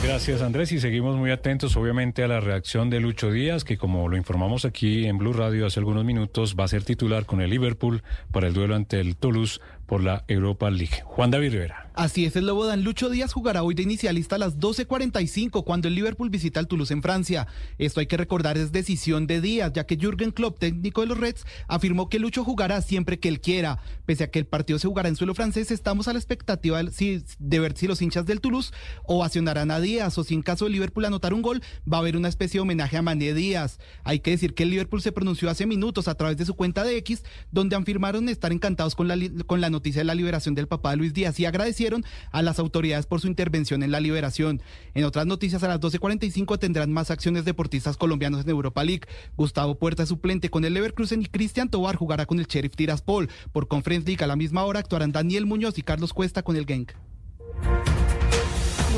[0.02, 4.08] Gracias Andrés y seguimos muy atentos obviamente a la reacción de Lucho Díaz que como
[4.08, 7.50] lo informamos aquí en Blue Radio hace algunos minutos va a ser titular con el
[7.50, 11.02] Liverpool para el duelo ante el Toulouse por la Europa League.
[11.04, 11.87] Juan David Rivera.
[11.98, 15.88] Así es, el Lobo Dan Lucho Díaz jugará hoy de inicialista a las 12.45 cuando
[15.88, 17.48] el Liverpool visita el Toulouse en Francia.
[17.76, 21.18] Esto hay que recordar es decisión de Díaz, ya que Jürgen Klopp, técnico de los
[21.18, 23.80] Reds, afirmó que Lucho jugará siempre que él quiera.
[24.06, 27.58] Pese a que el partido se jugará en suelo francés, estamos a la expectativa de
[27.58, 28.72] ver si los hinchas del Toulouse
[29.04, 32.16] ovacionarán a Díaz o si en caso de Liverpool anotar un gol, va a haber
[32.16, 33.80] una especie de homenaje a Mané Díaz.
[34.04, 36.84] Hay que decir que el Liverpool se pronunció hace minutos a través de su cuenta
[36.84, 39.16] de X, donde afirmaron estar encantados con la,
[39.46, 41.87] con la noticia de la liberación del papá de Luis Díaz y agradecieron
[42.30, 44.62] a las autoridades por su intervención en la liberación.
[44.94, 49.02] En otras noticias, a las 12.45 tendrán más acciones deportistas colombianos en Europa League.
[49.36, 53.28] Gustavo Puerta suplente con el Leverkusen y Cristian Tobar jugará con el Sheriff Tiraspol.
[53.52, 56.66] Por Conference League a la misma hora actuarán Daniel Muñoz y Carlos Cuesta con el
[56.66, 56.92] Genk.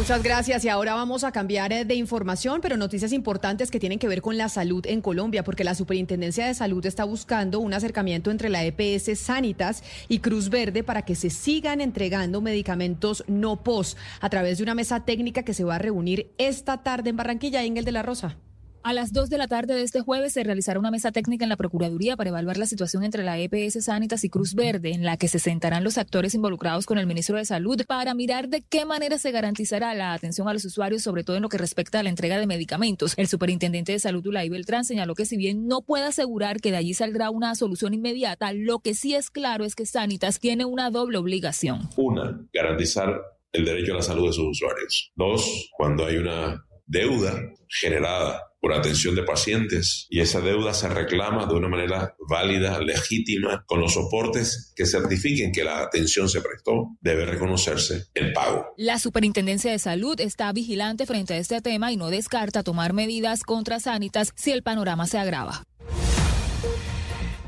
[0.00, 0.64] Muchas gracias.
[0.64, 4.22] Y ahora vamos a cambiar eh, de información, pero noticias importantes que tienen que ver
[4.22, 8.48] con la salud en Colombia, porque la Superintendencia de Salud está buscando un acercamiento entre
[8.48, 14.30] la EPS Sanitas y Cruz Verde para que se sigan entregando medicamentos no POS a
[14.30, 17.84] través de una mesa técnica que se va a reunir esta tarde en Barranquilla, Engel
[17.84, 18.38] de la Rosa.
[18.82, 21.50] A las 2 de la tarde de este jueves se realizará una mesa técnica en
[21.50, 25.18] la Procuraduría para evaluar la situación entre la EPS Sanitas y Cruz Verde, en la
[25.18, 28.86] que se sentarán los actores involucrados con el ministro de Salud para mirar de qué
[28.86, 32.02] manera se garantizará la atención a los usuarios, sobre todo en lo que respecta a
[32.02, 33.12] la entrega de medicamentos.
[33.18, 36.78] El superintendente de Salud, Ulay Beltrán, señaló que si bien no puede asegurar que de
[36.78, 40.88] allí saldrá una solución inmediata, lo que sí es claro es que Sanitas tiene una
[40.88, 41.90] doble obligación.
[41.98, 43.20] Una, garantizar
[43.52, 45.12] el derecho a la salud de sus usuarios.
[45.16, 47.34] Dos, cuando hay una deuda
[47.68, 53.64] generada por atención de pacientes y esa deuda se reclama de una manera válida, legítima,
[53.66, 58.74] con los soportes que certifiquen que la atención se prestó, debe reconocerse el pago.
[58.76, 63.42] La Superintendencia de Salud está vigilante frente a este tema y no descarta tomar medidas
[63.42, 65.64] contra Sanitas si el panorama se agrava.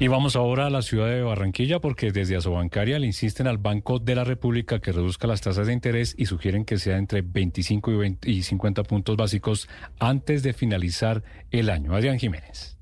[0.03, 4.01] Y vamos ahora a la ciudad de Barranquilla porque desde Asobancaria le insisten al Banco
[4.01, 8.03] de la República que reduzca las tasas de interés y sugieren que sea entre 25
[8.03, 9.69] y, y 50 puntos básicos
[10.01, 11.23] antes de finalizar
[11.53, 11.95] el año.
[11.95, 12.77] Adrián Jiménez.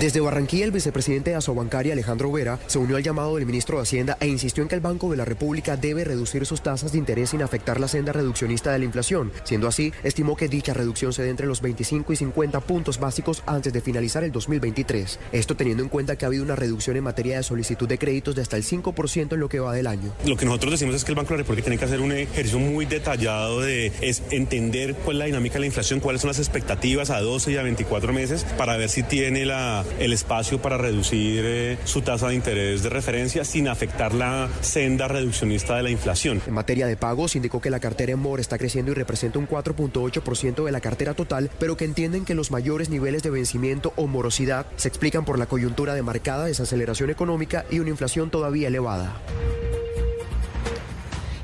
[0.00, 3.82] Desde Barranquilla, el vicepresidente de Asobancaria, Alejandro Vera, se unió al llamado del ministro de
[3.82, 6.98] Hacienda e insistió en que el Banco de la República debe reducir sus tasas de
[6.98, 9.32] interés sin afectar la senda reduccionista de la inflación.
[9.42, 13.42] Siendo así, estimó que dicha reducción se dé entre los 25 y 50 puntos básicos
[13.44, 15.18] antes de finalizar el 2023.
[15.32, 18.36] Esto teniendo en cuenta que ha habido una reducción en materia de solicitud de créditos
[18.36, 20.12] de hasta el 5% en lo que va del año.
[20.24, 22.12] Lo que nosotros decimos es que el Banco de la República tiene que hacer un
[22.12, 23.92] ejercicio muy detallado de
[24.30, 27.56] entender cuál es la dinámica de la inflación, cuáles son las expectativas a 12 y
[27.56, 29.67] a 24 meses para ver si tiene la,
[29.98, 35.08] el espacio para reducir eh, su tasa de interés de referencia sin afectar la senda
[35.08, 36.40] reduccionista de la inflación.
[36.46, 39.48] En materia de pagos, indicó que la cartera en MOR está creciendo y representa un
[39.48, 44.06] 4.8% de la cartera total, pero que entienden que los mayores niveles de vencimiento o
[44.06, 49.16] morosidad se explican por la coyuntura de marcada desaceleración económica y una inflación todavía elevada.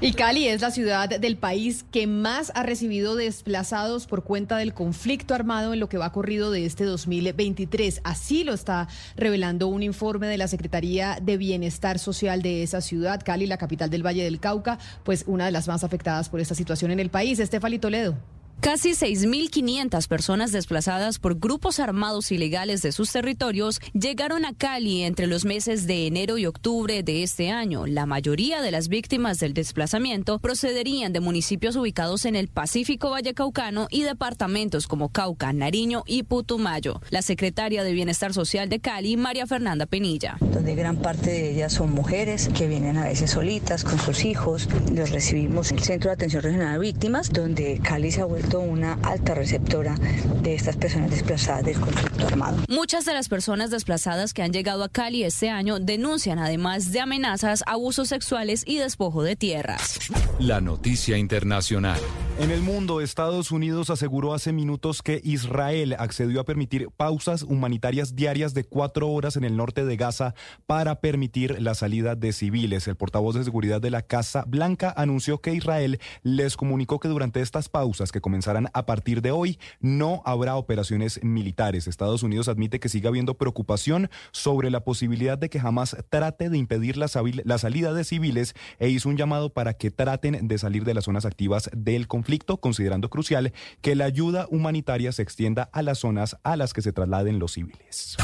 [0.05, 4.74] Y Cali es la ciudad del país que más ha recibido desplazados por cuenta del
[4.74, 8.02] conflicto armado en lo que va corrido de este 2023.
[8.05, 8.86] Así lo está
[9.16, 13.22] revelando un informe de la Secretaría de Bienestar Social de esa ciudad.
[13.24, 16.55] Cali, la capital del Valle del Cauca, pues una de las más afectadas por esta
[16.55, 17.39] situación en el país.
[17.39, 18.18] Estefali Toledo.
[18.60, 25.26] Casi 6.500 personas desplazadas por grupos armados ilegales de sus territorios llegaron a Cali entre
[25.26, 27.86] los meses de enero y octubre de este año.
[27.86, 33.86] La mayoría de las víctimas del desplazamiento procederían de municipios ubicados en el Pacífico Vallecaucano
[33.90, 37.02] y departamentos como Cauca, Nariño y Putumayo.
[37.10, 40.39] La secretaria de Bienestar Social de Cali, María Fernanda Penilla.
[40.40, 44.68] Donde gran parte de ellas son mujeres que vienen a veces solitas con sus hijos.
[44.90, 48.53] Los recibimos en el Centro de Atención Regional de Víctimas, donde Cali se ha vuelto
[48.60, 49.97] una alta receptora
[50.43, 52.59] de estas personas desplazadas del conflicto armado.
[52.68, 57.01] Muchas de las personas desplazadas que han llegado a Cali este año denuncian además de
[57.01, 59.98] amenazas, abusos sexuales y despojo de tierras.
[60.39, 62.01] La noticia internacional.
[62.39, 68.16] En el mundo, Estados Unidos aseguró hace minutos que Israel accedió a permitir pausas humanitarias
[68.16, 70.35] diarias de cuatro horas en el norte de Gaza
[70.66, 72.89] para permitir la salida de civiles.
[72.89, 77.40] El portavoz de seguridad de la Casa Blanca anunció que Israel les comunicó que durante
[77.40, 78.34] estas pausas que comenzaron
[78.73, 79.59] a partir de hoy.
[79.81, 81.86] No habrá operaciones militares.
[81.86, 86.59] Estados Unidos admite que sigue habiendo preocupación sobre la posibilidad de que jamás trate de
[86.59, 87.06] impedir la,
[87.44, 91.05] la salida de civiles e hizo un llamado para que traten de salir de las
[91.05, 96.36] zonas activas del conflicto, considerando crucial que la ayuda humanitaria se extienda a las zonas
[96.43, 98.16] a las que se trasladen los civiles.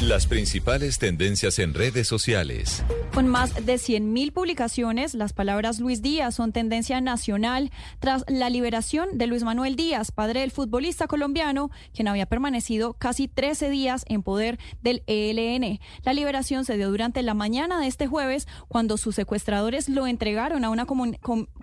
[0.00, 2.82] Las principales tendencias en redes sociales.
[3.12, 9.18] Con más de 100.000 publicaciones, las palabras Luis Díaz son tendencia nacional tras la liberación
[9.18, 14.22] de Luis Manuel Díaz, padre del futbolista colombiano, quien había permanecido casi 13 días en
[14.22, 15.80] poder del ELN.
[16.02, 20.64] La liberación se dio durante la mañana de este jueves cuando sus secuestradores lo entregaron
[20.64, 20.86] a una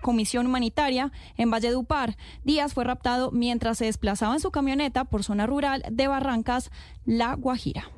[0.00, 2.16] comisión humanitaria en Valledupar.
[2.44, 6.70] Díaz fue raptado mientras se desplazaba en su camioneta por zona rural de Barrancas,
[7.04, 7.97] La Guajira.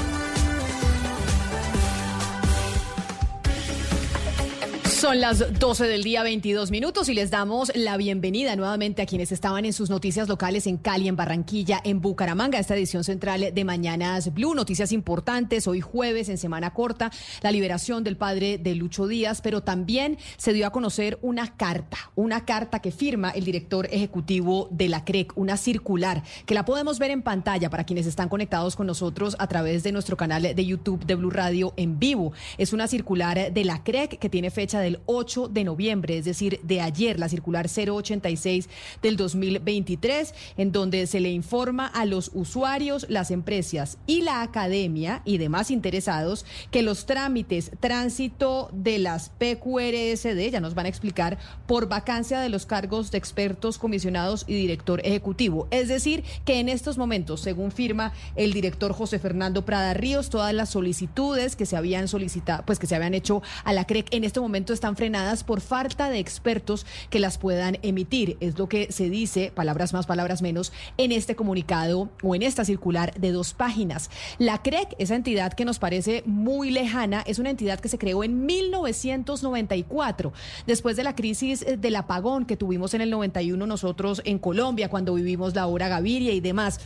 [5.01, 9.31] Son las 12 del día, 22 minutos, y les damos la bienvenida nuevamente a quienes
[9.31, 13.65] estaban en sus noticias locales en Cali, en Barranquilla, en Bucaramanga, esta edición central de
[13.65, 14.53] Mañanas Blue.
[14.53, 17.09] Noticias importantes, hoy jueves, en semana corta,
[17.41, 21.97] la liberación del padre de Lucho Díaz, pero también se dio a conocer una carta,
[22.13, 26.99] una carta que firma el director ejecutivo de la CREC, una circular, que la podemos
[26.99, 30.65] ver en pantalla para quienes están conectados con nosotros a través de nuestro canal de
[30.65, 32.33] YouTube de Blue Radio en vivo.
[32.59, 36.59] Es una circular de la CREC que tiene fecha de 8 de noviembre, es decir,
[36.63, 38.69] de ayer, la circular 086
[39.01, 45.21] del 2023, en donde se le informa a los usuarios, las empresas y la academia
[45.25, 51.37] y demás interesados que los trámites tránsito de las PQRSD, ya nos van a explicar,
[51.67, 55.67] por vacancia de los cargos de expertos, comisionados y director ejecutivo.
[55.71, 60.53] Es decir, que en estos momentos, según firma el director José Fernando Prada Ríos, todas
[60.53, 64.23] las solicitudes que se habían solicitado, pues que se habían hecho a la CREC en
[64.23, 68.37] este momento están frenadas por falta de expertos que las puedan emitir.
[68.39, 72.65] Es lo que se dice, palabras más, palabras menos, en este comunicado o en esta
[72.65, 74.09] circular de dos páginas.
[74.37, 78.23] La CREC, esa entidad que nos parece muy lejana, es una entidad que se creó
[78.23, 80.33] en 1994,
[80.67, 84.89] después de la crisis eh, del apagón que tuvimos en el 91 nosotros en Colombia,
[84.89, 86.79] cuando vivimos la hora Gaviria y demás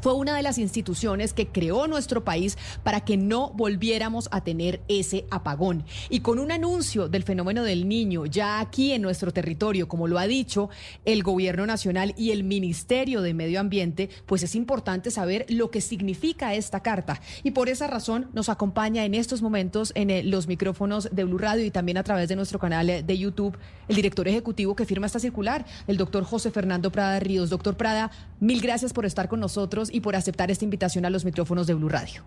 [0.00, 4.80] fue una de las instituciones que creó nuestro país para que no volviéramos a tener
[4.88, 5.84] ese apagón.
[6.10, 10.18] Y con un anuncio del fenómeno del niño ya aquí en nuestro territorio, como lo
[10.18, 10.70] ha dicho
[11.04, 15.80] el gobierno nacional y el Ministerio de Medio Ambiente, pues es importante saber lo que
[15.80, 17.20] significa esta carta.
[17.42, 21.38] Y por esa razón nos acompaña en estos momentos en eh, los micrófonos de Blue
[21.38, 23.56] Radio y también a través de nuestro canal eh, de YouTube
[23.88, 27.50] el director ejecutivo que firma esta circular, el doctor José Fernando Prada Ríos.
[27.50, 31.24] Doctor Prada, mil gracias por estar con nosotros y por aceptar esta invitación a los
[31.24, 32.22] micrófonos de Blue Radio.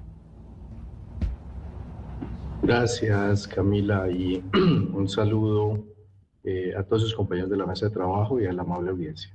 [2.64, 4.44] Gracias, Camila, y
[4.94, 5.84] un saludo
[6.44, 9.32] eh, a todos sus compañeros de la mesa de trabajo y a la amable audiencia.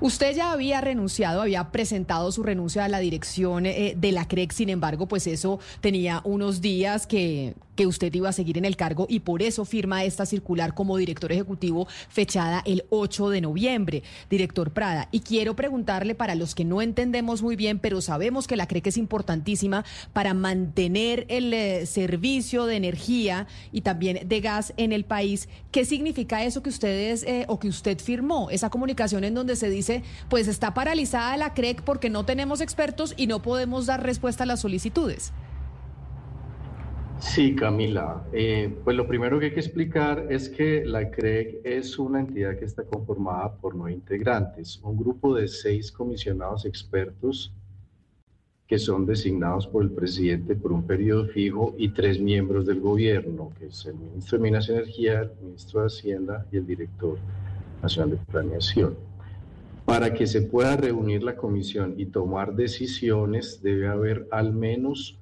[0.00, 4.52] Usted ya había renunciado, había presentado su renuncia a la dirección eh, de la CREC,
[4.52, 8.76] sin embargo, pues eso tenía unos días que, que usted iba a seguir en el
[8.76, 14.02] cargo y por eso firma esta circular como director ejecutivo fechada el 8 de noviembre,
[14.28, 15.08] director Prada.
[15.12, 18.88] Y quiero preguntarle para los que no entendemos muy bien, pero sabemos que la CREC
[18.88, 25.04] es importantísima para mantener el eh, servicio de energía y también de gas en el
[25.04, 28.50] país, ¿qué significa eso que ustedes eh, o que usted firmó?
[28.50, 33.14] Esa comunicación en donde se dice, pues está paralizada la CREC porque no tenemos expertos
[33.16, 35.32] y no podemos dar respuesta a las solicitudes.
[37.18, 38.24] Sí, Camila.
[38.32, 42.58] Eh, pues lo primero que hay que explicar es que la CREG es una entidad
[42.58, 47.52] que está conformada por nueve integrantes, un grupo de seis comisionados expertos
[48.66, 53.52] que son designados por el presidente por un periodo fijo y tres miembros del gobierno,
[53.58, 57.16] que es el ministro de Minas y Energía, el ministro de Hacienda y el director
[57.80, 58.96] nacional de planeación.
[59.84, 65.16] Para que se pueda reunir la comisión y tomar decisiones, debe haber al menos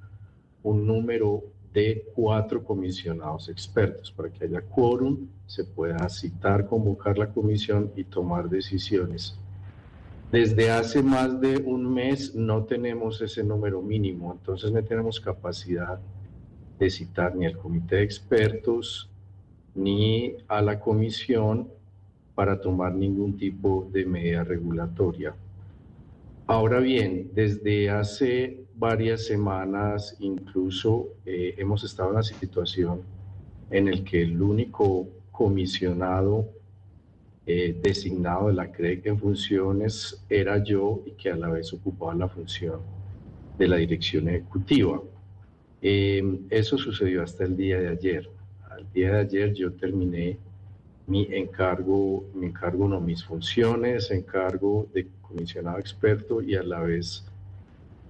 [0.63, 1.45] un número
[1.75, 4.11] de cuatro comisionados expertos.
[4.13, 9.37] Para que haya quórum, se pueda citar, convocar la comisión y tomar decisiones.
[10.31, 15.99] Desde hace más de un mes no tenemos ese número mínimo, entonces no tenemos capacidad
[16.79, 19.11] de citar ni al comité de expertos
[19.75, 21.69] ni a la comisión
[22.35, 25.35] para tomar ningún tipo de medida regulatoria.
[26.47, 33.03] Ahora bien, desde hace varias semanas incluso eh, hemos estado en una situación
[33.71, 36.49] en el que el único comisionado
[37.47, 42.15] eh, designado de la CREC en funciones era yo y que a la vez ocupaba
[42.15, 42.81] la función
[43.59, 45.01] de la dirección ejecutiva.
[45.83, 48.31] Eh, eso sucedió hasta el día de ayer.
[48.71, 50.39] Al día de ayer yo terminé
[51.07, 57.25] mi encargo, mi encargo no, mis funciones, encargo de comisionado experto y a la vez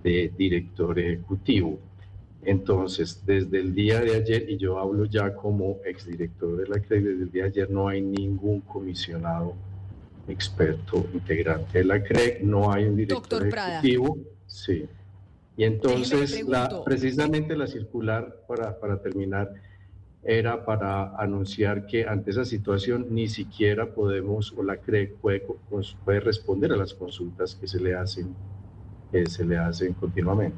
[0.05, 1.81] de director ejecutivo.
[2.45, 7.03] Entonces, desde el día de ayer, y yo hablo ya como exdirector de la CREC,
[7.03, 9.55] desde el día de ayer no hay ningún comisionado
[10.29, 14.19] experto integrante de la CREC, no hay un director ejecutivo.
[14.47, 14.87] Sí.
[15.57, 19.55] Y entonces, la, precisamente la circular, para, para terminar,
[20.23, 25.47] era para anunciar que ante esa situación ni siquiera podemos, o la CREC puede,
[26.05, 28.35] puede responder a las consultas que se le hacen
[29.11, 30.57] que se le hacen continuamente.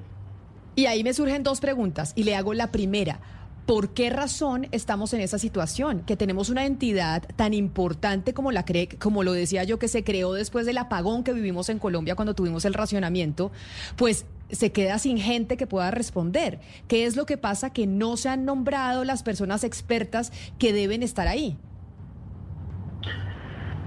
[0.74, 3.20] Y ahí me surgen dos preguntas y le hago la primera.
[3.66, 6.02] ¿Por qué razón estamos en esa situación?
[6.06, 10.04] Que tenemos una entidad tan importante como la CREC, como lo decía yo, que se
[10.04, 13.50] creó después del apagón que vivimos en Colombia cuando tuvimos el racionamiento,
[13.96, 16.60] pues se queda sin gente que pueda responder.
[16.86, 17.70] ¿Qué es lo que pasa?
[17.70, 21.58] Que no se han nombrado las personas expertas que deben estar ahí.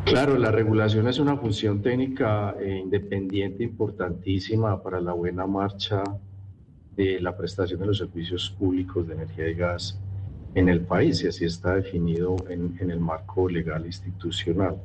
[0.09, 6.01] Claro, la regulación es una función técnica eh, independiente importantísima para la buena marcha
[6.95, 9.99] de la prestación de los servicios públicos de energía y gas
[10.55, 14.77] en el país y así está definido en, el marco legal institucional.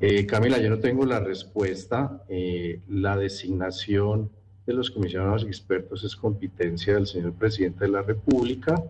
[0.00, 2.24] Eh, Camila, yo no tengo la respuesta.
[2.30, 4.30] Eh, la designación
[4.66, 8.82] de los comisionados expertos es competencia del señor presidente de la República,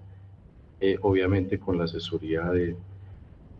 [1.02, 2.76] obviamente con la asesoría de,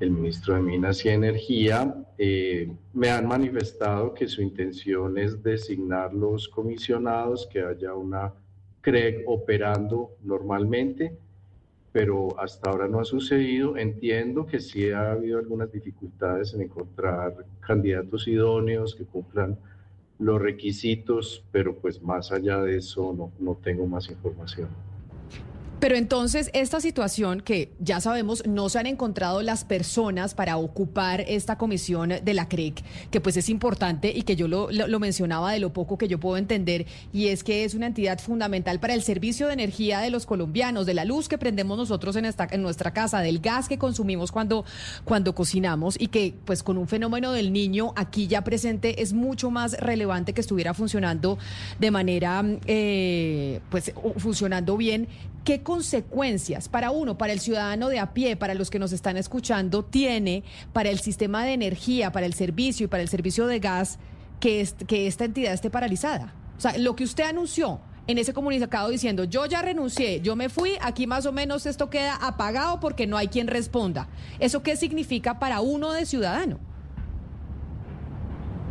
[0.01, 6.15] el ministro de Minas y Energía, eh, me han manifestado que su intención es designar
[6.15, 8.33] los comisionados, que haya una
[8.81, 11.17] CREG operando normalmente,
[11.91, 13.77] pero hasta ahora no ha sucedido.
[13.77, 19.59] Entiendo que sí ha habido algunas dificultades en encontrar candidatos idóneos que cumplan
[20.19, 24.69] los requisitos, pero pues más allá de eso no, no tengo más información.
[25.81, 31.21] Pero entonces, esta situación que ya sabemos, no se han encontrado las personas para ocupar
[31.21, 32.83] esta comisión de la CREC,
[33.13, 36.37] que pues es importante y que yo lo, mencionaba de lo poco que yo puedo
[36.37, 40.27] entender, y es que es una entidad fundamental para el servicio de energía de los
[40.27, 43.79] colombianos, de la luz que prendemos nosotros en, esta, en nuestra casa, del gas que
[43.79, 44.65] consumimos cuando,
[45.05, 49.53] cuando cocinamos, y que pues con un fenómeno del niño aquí ya presente es mucho
[49.53, 51.39] más relevante que estuviera funcionando
[51.79, 55.07] de manera, eh, pues funcionando bien
[55.45, 59.17] ¿Qué consecuencias para uno, para el ciudadano de a pie, para los que nos están
[59.17, 63.59] escuchando, tiene para el sistema de energía, para el servicio y para el servicio de
[63.59, 63.99] gas
[64.41, 66.35] que, que esta entidad esté paralizada?
[66.57, 70.49] O sea, lo que usted anunció en ese comunicado diciendo, yo ya renuncié, yo me
[70.49, 74.09] fui, aquí más o menos esto queda apagado porque no hay quien responda.
[74.41, 76.59] ¿Eso qué significa para uno de ciudadano?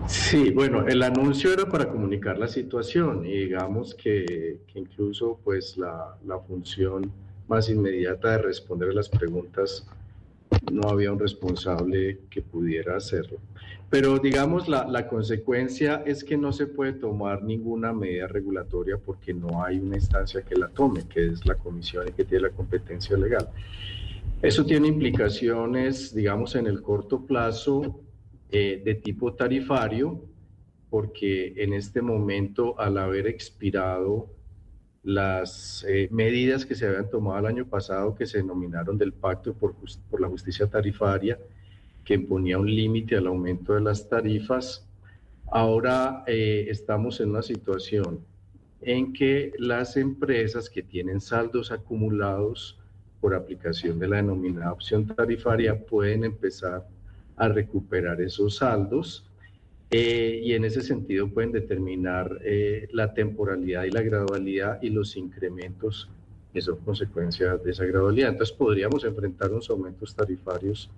[0.08, 6.18] Sí, bueno, el anuncio era para comunicar la situación y digamos que, incluso pues la,
[6.48, 7.12] función
[7.50, 9.86] más inmediata de responder a las preguntas
[10.72, 13.38] no había un responsable que pudiera hacerlo.
[13.90, 19.34] Pero digamos la, la consecuencia es que no se puede tomar ninguna medida regulatoria porque
[19.34, 23.18] no hay una instancia que la tome, que es la comisión que tiene la competencia
[23.18, 23.50] legal.
[24.42, 28.02] Eso tiene implicaciones, digamos, en el corto plazo
[28.52, 30.22] eh, de tipo tarifario,
[30.90, 34.30] porque en este momento, al haber expirado
[35.04, 39.54] las eh, medidas que se habían tomado el año pasado, que se denominaron del Pacto
[39.54, 39.76] por,
[40.10, 41.40] por la Justicia Tarifaria,
[42.04, 44.88] que imponía un límite al aumento de las tarifas,
[45.52, 48.20] ahora eh, estamos en una situación
[48.82, 52.80] en que las empresas que tienen saldos acumulados
[53.20, 56.88] por aplicación de la denominada opción tarifaria pueden empezar
[57.38, 59.26] a recuperar esos saldos
[59.90, 65.16] eh, y en ese sentido pueden determinar eh, la temporalidad y la gradualidad y los
[65.16, 66.10] incrementos
[66.54, 68.32] que son consecuencia de esa gradualidad.
[68.32, 70.90] Entonces podríamos enfrentar unos aumentos tarifarios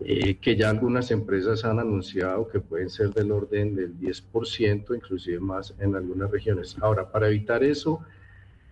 [0.00, 5.38] eh, que ya algunas empresas han anunciado que pueden ser del orden del 10%, inclusive
[5.38, 6.76] más en algunas regiones.
[6.80, 8.00] Ahora, para evitar eso,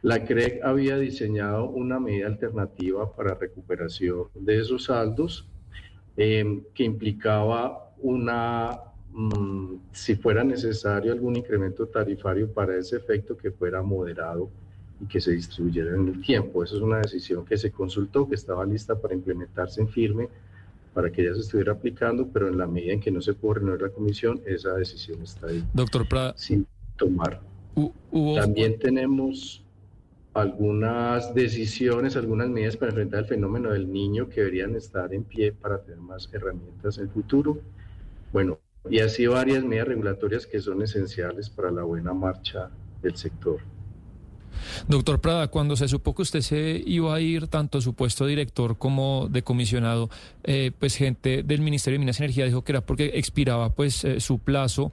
[0.03, 5.47] la CREC había diseñado una medida alternativa para recuperación de esos saldos
[6.23, 8.79] eh, que implicaba una,
[9.11, 14.51] mm, si fuera necesario algún incremento tarifario para ese efecto que fuera moderado
[15.01, 16.63] y que se distribuyera en el tiempo.
[16.63, 20.29] Esa es una decisión que se consultó, que estaba lista para implementarse en firme
[20.93, 23.55] para que ya se estuviera aplicando, pero en la medida en que no se pudo
[23.55, 25.65] renovar la comisión, esa decisión está ahí.
[25.73, 26.35] Doctor Prada.
[26.37, 26.67] Sin
[26.97, 27.41] tomar.
[28.37, 29.60] También tenemos
[30.35, 35.53] algunas decisiones, algunas medidas para enfrentar el fenómeno del niño que deberían estar en pie
[35.53, 37.59] para tener más herramientas en el futuro.
[38.33, 38.59] Bueno,
[38.89, 42.71] y así varias medidas regulatorias que son esenciales para la buena marcha
[43.03, 43.59] del sector.
[44.89, 48.31] Doctor Prada, cuando se supo que usted se iba a ir, tanto su puesto de
[48.31, 50.11] director como de comisionado,
[50.45, 54.05] eh, pues gente del Ministerio de Minas y Energía dijo que era porque expiraba pues
[54.05, 54.93] eh, su plazo,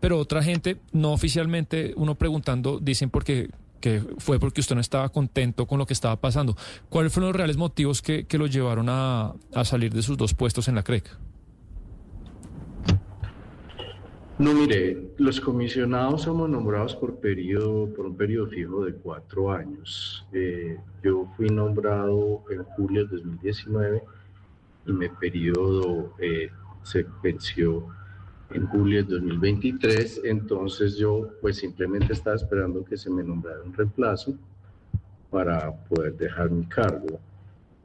[0.00, 3.50] pero otra gente, no oficialmente, uno preguntando, dicen porque
[3.84, 6.56] que fue porque usted no estaba contento con lo que estaba pasando.
[6.88, 10.68] ¿Cuáles fueron los reales motivos que, que lo llevaron a, salir de sus dos puestos
[10.68, 11.04] en la CREC?
[14.38, 20.26] No, mire, los comisionados somos nombrados por, periodo, por un periodo fijo de cuatro años.
[20.32, 24.02] Eh, yo fui nombrado en julio de 2019
[24.86, 26.48] y mi periodo eh,
[26.84, 27.86] se venció
[28.54, 33.74] en julio de 2023, entonces yo pues simplemente estaba esperando que se me nombrara un
[33.74, 34.34] reemplazo
[35.28, 37.18] para poder dejar mi cargo.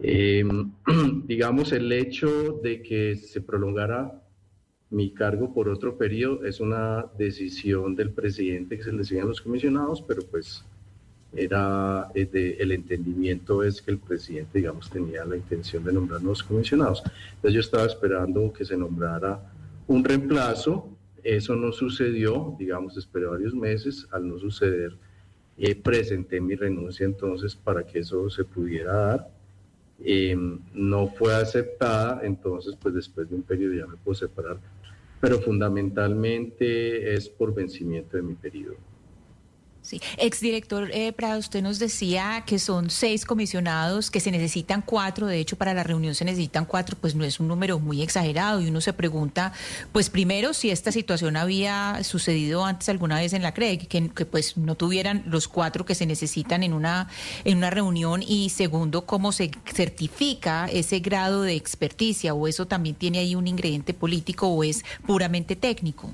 [0.01, 0.71] Em,
[1.25, 4.21] digamos, el hecho de que se prolongara
[4.91, 9.41] mi cargo por otro periodo es una decisión del presidente que se le siguen los
[9.41, 10.63] comisionados, pero pues
[11.33, 16.43] era eh, el entendimiento es que el presidente, digamos, tenía la intención de nombrar nuevos
[16.43, 17.03] comisionados.
[17.35, 19.39] Entonces yo estaba esperando que se nombrara
[19.89, 20.87] un reemplazo,
[21.23, 24.95] eso no sucedió, digamos, esperé varios meses, al no suceder,
[25.57, 29.31] eh, presenté mi renuncia entonces para que eso se pudiera dar.
[30.01, 34.59] Em, no fue aceptada, entonces pues después de un periodo ya me puedo separar,
[35.19, 38.77] pero fundamentalmente es por vencimiento de mi periodo.
[39.89, 39.99] Sí.
[40.19, 45.39] Exdirector eh, Prado, usted nos decía que son seis comisionados, que se necesitan cuatro, de
[45.39, 48.67] hecho para la reunión se necesitan cuatro, pues no es un número muy exagerado y
[48.67, 49.51] uno se pregunta,
[49.91, 54.27] pues primero si esta situación había sucedido antes alguna vez en la CREG, que, que
[54.27, 57.09] pues no tuvieran los cuatro que se necesitan en una,
[57.43, 62.95] en una reunión y segundo, cómo se certifica ese grado de experticia o eso también
[62.95, 66.13] tiene ahí un ingrediente político o es puramente técnico.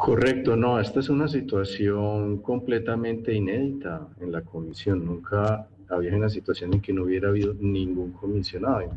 [0.00, 5.04] Correcto, no, esta es una situación completamente inédita en la comisión.
[5.04, 8.96] Nunca había una situación en que no hubiera habido ningún comisionado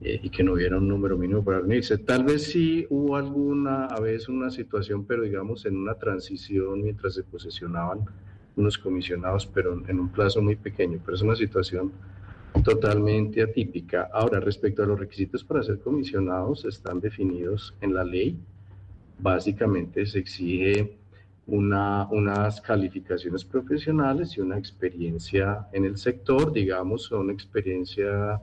[0.00, 1.98] eh, y que no hubiera un número mínimo para reunirse.
[1.98, 7.14] Tal vez sí hubo alguna, a veces una situación, pero digamos en una transición mientras
[7.14, 8.00] se posesionaban
[8.56, 11.92] unos comisionados, pero en un plazo muy pequeño, pero es una situación
[12.64, 14.10] totalmente atípica.
[14.12, 18.36] Ahora, respecto a los requisitos para ser comisionados, están definidos en la ley
[19.22, 20.96] básicamente se exige
[21.46, 28.40] una, unas calificaciones profesionales y una experiencia en el sector, digamos, una experiencia,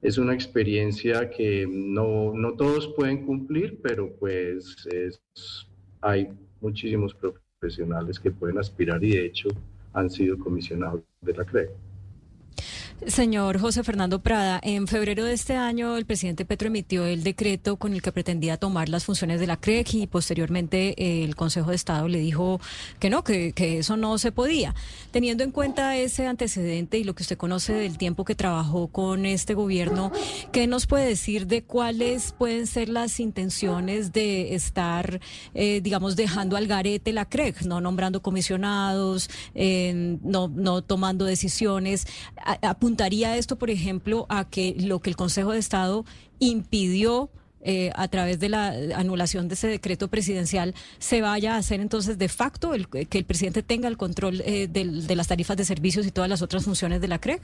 [0.00, 4.76] es una experiencia que no, no todos pueden cumplir, pero pues
[6.00, 6.28] hay
[6.60, 9.48] muchísimos profesionales que pueden aspirar y de hecho
[9.92, 11.70] han sido comisionados de la CRE.
[13.06, 17.76] Señor José Fernando Prada, en febrero de este año el presidente Petro emitió el decreto
[17.76, 21.70] con el que pretendía tomar las funciones de la CREC y posteriormente eh, el Consejo
[21.70, 22.60] de Estado le dijo
[23.00, 24.74] que no, que, eso no se podía.
[25.10, 29.26] Teniendo en cuenta ese antecedente y lo que usted conoce del tiempo que trabajó con
[29.26, 30.12] este gobierno,
[30.52, 35.20] ¿qué nos puede decir de cuáles pueden ser las intenciones de estar,
[35.54, 42.06] eh, digamos, dejando al garete la CREC, no nombrando comisionados, no, no tomando decisiones?
[42.92, 46.04] ¿Apuntaría esto, por ejemplo, a que lo que el Consejo de Estado
[46.40, 47.30] impidió
[47.62, 52.18] eh, a través de la anulación de ese decreto presidencial se vaya a hacer entonces
[52.18, 56.06] de facto el, que el presidente tenga el control eh, de, las tarifas de servicios
[56.06, 57.40] y todas las otras funciones de la CREC?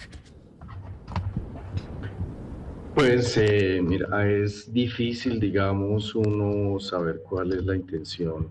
[2.94, 8.50] Pues eh, mira, es difícil, digamos, uno saber cuál es la intención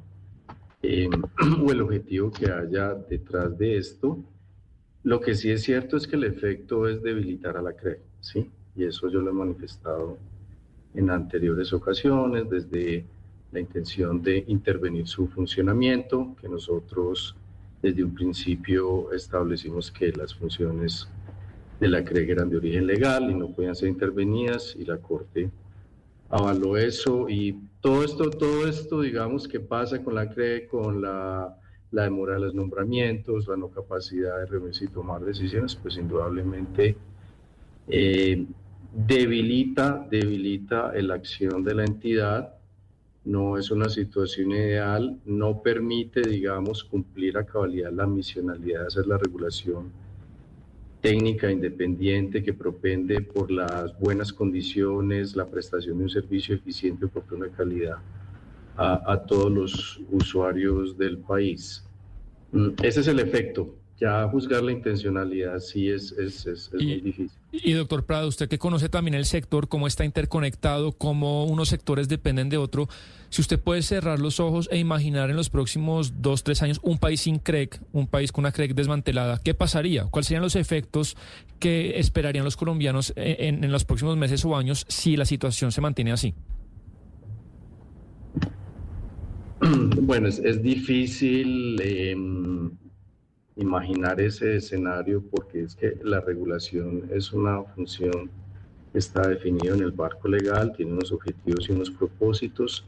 [0.81, 1.11] em,
[1.63, 4.17] o el objetivo que haya detrás de esto.
[5.03, 8.49] Lo que sí es cierto es que el efecto es debilitar a la CRE, ¿sí?
[8.75, 10.17] Y eso yo lo he manifestado
[10.93, 13.05] en anteriores ocasiones, desde
[13.51, 17.35] la intención de intervenir su funcionamiento, que nosotros
[17.81, 21.07] desde un principio establecimos que las funciones
[21.79, 25.49] de la CREG eran de origen legal y no podían ser intervenidas y la Corte
[26.29, 31.55] avaló eso y todo esto, todo esto, digamos, que pasa con la CREG, con la,
[31.91, 36.97] la demora de los nombramientos, la no capacidad de reunirse y tomar decisiones, pues indudablemente
[37.87, 38.45] eh,
[38.93, 42.53] debilita, debilita la acción de la entidad.
[43.23, 49.07] No es una situación ideal, no permite, digamos, cumplir a cabalidad la misionalidad de hacer
[49.07, 49.91] la regulación
[51.01, 57.45] técnica independiente que propende por las buenas condiciones, la prestación de un servicio eficiente, oportuno
[57.45, 57.97] de calidad
[58.77, 61.83] a, todos los usuarios del país.
[62.51, 67.39] Mm, ese es el efecto ya juzgar la intencionalidad sí es, es, es, muy difícil.
[67.51, 72.07] Y doctor Prado, usted que conoce también el sector, cómo está interconectado, cómo unos sectores
[72.07, 72.87] dependen de otro,
[73.29, 76.99] si usted puede cerrar los ojos e imaginar en los próximos dos, tres años un
[76.99, 80.05] país sin CREC, un país con una CREC desmantelada, ¿qué pasaría?
[80.05, 81.17] ¿Cuáles serían los efectos
[81.59, 85.81] que esperarían los colombianos en, en los próximos meses o años si la situación se
[85.81, 86.35] mantiene así?
[90.01, 91.79] Bueno, es, difícil.
[91.81, 92.15] Eh,
[93.57, 98.29] imaginar ese escenario porque es que la regulación es una función
[98.91, 102.85] que está definida en el barco legal, tiene unos objetivos y unos propósitos.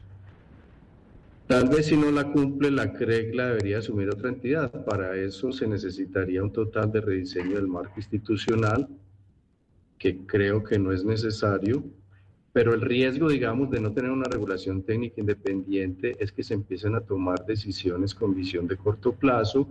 [1.46, 4.84] Tal vez si no la cumple la CREG la debería asumir otra entidad.
[4.84, 8.88] Para eso se necesitaría un total de rediseño del marco institucional,
[9.98, 11.82] que creo que no es necesario,
[12.52, 16.94] pero el riesgo, digamos, de no tener una regulación técnica independiente es que se empiecen
[16.96, 19.68] a tomar decisiones con visión de corto plazo,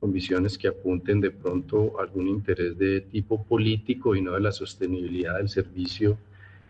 [0.00, 4.40] con visiones que apunten de pronto a algún interés de tipo político y no de
[4.40, 6.18] la sostenibilidad del servicio,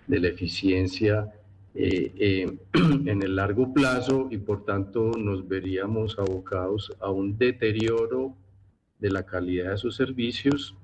[0.06, 1.32] de la eficiencia
[1.74, 2.58] eh, eh,
[3.06, 8.36] en el largo plazo y por tanto nos veríamos abocados a un deterioro
[8.98, 10.74] de la calidad de sus servicios,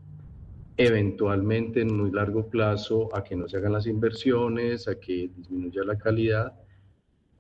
[0.79, 5.83] eventualmente en muy largo plazo a que no se hagan las inversiones, a que disminuya
[5.85, 6.55] la calidad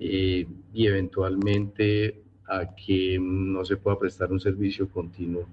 [0.00, 0.44] eh,
[0.74, 5.46] y eventualmente a que no se pueda prestar un servicio continuo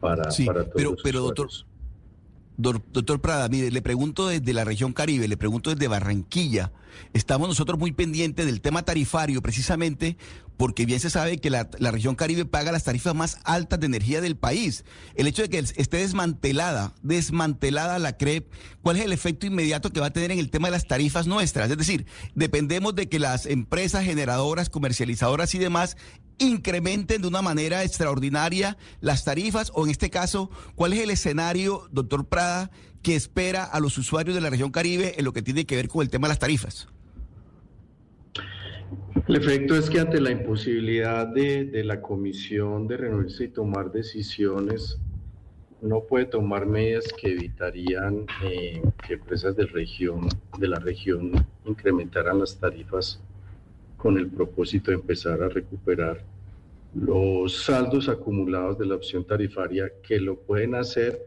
[0.00, 1.48] para, para todos pero, los pero doctor,
[2.56, 6.72] Doctor Prada, mire, le pregunto desde la región Caribe, le pregunto desde Barranquilla.
[7.12, 10.16] Estamos nosotros muy pendientes del tema tarifario, precisamente
[10.58, 14.20] porque bien se sabe que la, región Caribe paga las tarifas más altas de energía
[14.20, 14.84] del país.
[15.14, 18.52] El hecho de que esté desmantelada, desmantelada la CREP,
[18.82, 21.28] ¿cuál es el efecto inmediato que va a tener en el tema de las tarifas
[21.28, 21.70] nuestras?
[21.70, 25.96] Es decir, dependemos de que las empresas generadoras, comercializadoras y demás
[26.38, 31.88] incrementen de una manera extraordinaria las tarifas o en este caso, ¿cuál es el escenario,
[31.92, 32.72] doctor Prada,
[33.02, 35.88] que espera a los usuarios de la región Caribe en lo que tiene que ver
[35.88, 36.88] con el tema de las tarifas?
[39.26, 44.98] El efecto es que ante la imposibilidad de, la comisión de reunirse y tomar decisiones,
[45.82, 50.28] no puede tomar medidas que evitarían eh, que empresas de, región,
[50.58, 51.32] de la región
[51.66, 53.20] incrementaran las tarifas
[53.98, 56.24] con el propósito de empezar a recuperar
[56.94, 61.20] los saldos acumulados de la opción tarifaria que lo pueden hacer,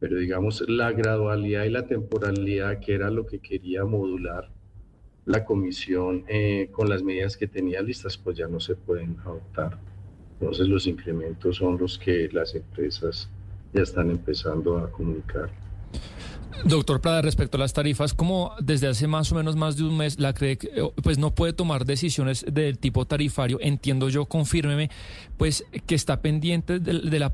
[0.00, 4.53] pero digamos la gradualidad y la temporalidad que era lo que quería modular
[5.26, 9.78] la comisión eh, con las medidas que tenía listas, pues ya no se pueden adoptar.
[10.40, 13.28] Entonces los incrementos son los que las empresas
[13.72, 15.50] ya están empezando a comunicar.
[16.64, 19.96] Doctor Prada, respecto a las tarifas, como desde hace más o menos más de un
[19.96, 24.90] mes la CREC eh, pues no puede tomar decisiones del tipo tarifario, entiendo yo, confírmeme,
[25.36, 27.32] pues que está pendiente de, la,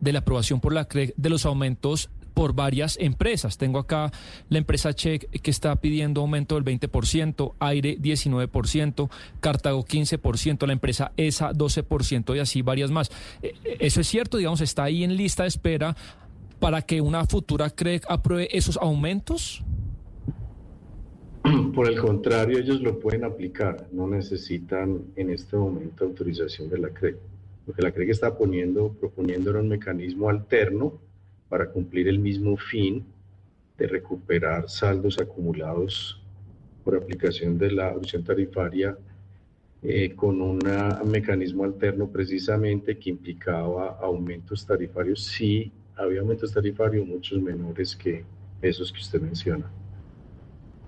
[0.00, 3.56] de la aprobación por la CREC de los aumentos por varias empresas.
[3.56, 4.12] Tengo acá
[4.50, 9.08] la empresa Check que está pidiendo aumento del 20%, Aire 19%,
[9.40, 13.10] Cartago 15%, la empresa ESA 12% y así varias más.
[13.40, 15.96] Eh, eh, eso es cierto, digamos, está ahí en lista de espera
[16.58, 19.64] para que una futura CREC apruebe esos aumentos?
[21.74, 26.90] Por el contrario, ellos lo pueden aplicar, no necesitan en este momento autorización de la
[26.90, 27.16] CREC.
[27.66, 31.05] Lo que la CREC está poniendo, proponiendo era un mecanismo alterno
[31.48, 33.04] para cumplir el mismo fin
[33.78, 36.20] de recuperar saldos acumulados
[36.84, 38.96] por aplicación de la opción tarifaria
[39.82, 40.58] eh, con un
[41.04, 48.24] mecanismo alterno precisamente que implicaba aumentos tarifarios si había aumentos tarifarios muchos menores que
[48.62, 49.70] esos que usted menciona.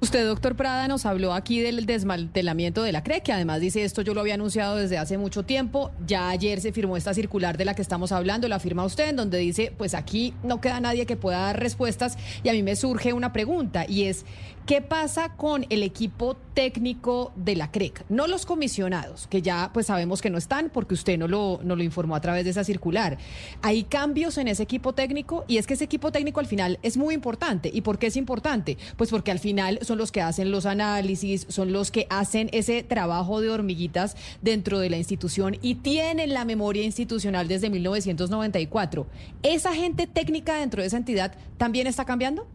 [0.00, 4.02] Usted, doctor Prada, nos habló aquí del desmantelamiento de la CRE, que además dice esto
[4.02, 5.90] yo lo había anunciado desde hace mucho tiempo.
[6.06, 9.16] Ya ayer se firmó esta circular de la que estamos hablando, la firma usted, en
[9.16, 12.16] donde dice, pues aquí no queda nadie que pueda dar respuestas.
[12.44, 14.24] Y a mí me surge una pregunta, y es,
[14.68, 18.04] ¿qué pasa con el equipo técnico de la CREC?
[18.10, 21.74] No los comisionados, que ya pues sabemos que no están porque usted no lo, no
[21.74, 23.16] lo informó a través de esa circular.
[23.62, 26.98] Hay cambios en ese equipo técnico y es que ese equipo técnico al final es
[26.98, 27.70] muy importante.
[27.72, 28.76] ¿Y por qué es importante?
[28.98, 32.82] Pues porque al final son los que hacen los análisis, son los que hacen ese
[32.82, 39.06] trabajo de hormiguitas dentro de la institución y tienen la memoria institucional desde 1994.
[39.42, 42.46] ¿Esa gente técnica dentro de esa entidad también está cambiando?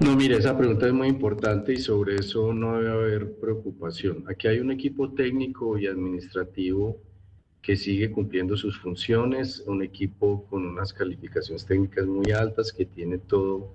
[0.00, 4.24] No, mire, esa pregunta es muy importante y sobre eso no debe haber preocupación.
[4.28, 6.96] Aquí hay un equipo técnico y administrativo
[7.60, 13.18] que sigue cumpliendo sus funciones, un equipo con unas calificaciones técnicas muy altas que tiene
[13.18, 13.74] todo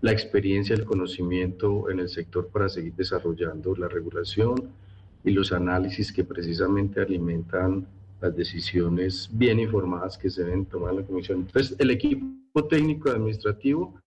[0.00, 4.72] la experiencia, el conocimiento en el sector para seguir desarrollando la regulación
[5.24, 7.86] y los análisis que precisamente alimentan
[8.22, 11.40] las decisiones bien informadas que se deben tomar en la comisión.
[11.40, 14.00] Entonces, el equipo técnico administrativo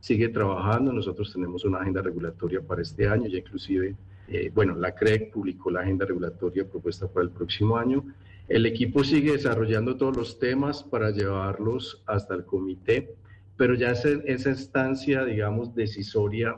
[0.00, 0.92] sigue trabajando.
[0.92, 3.96] Nosotros tenemos una agenda regulatoria para este año, ya inclusive,
[4.28, 8.04] eh, bueno, la CREC publicó la agenda regulatoria propuesta para el próximo año.
[8.48, 13.14] El equipo sigue desarrollando todos los temas para llevarlos hasta el comité
[13.58, 16.56] pero ya esa, esa instancia, digamos, decisoria,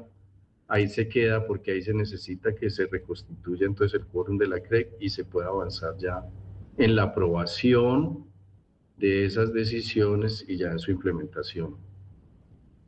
[0.69, 4.61] ahí se queda porque ahí se necesita que se reconstituya entonces el quórum de la
[4.61, 6.23] CREC y se pueda avanzar ya
[6.77, 8.27] en la aprobación
[8.99, 11.75] de esas decisiones y ya en su implementación.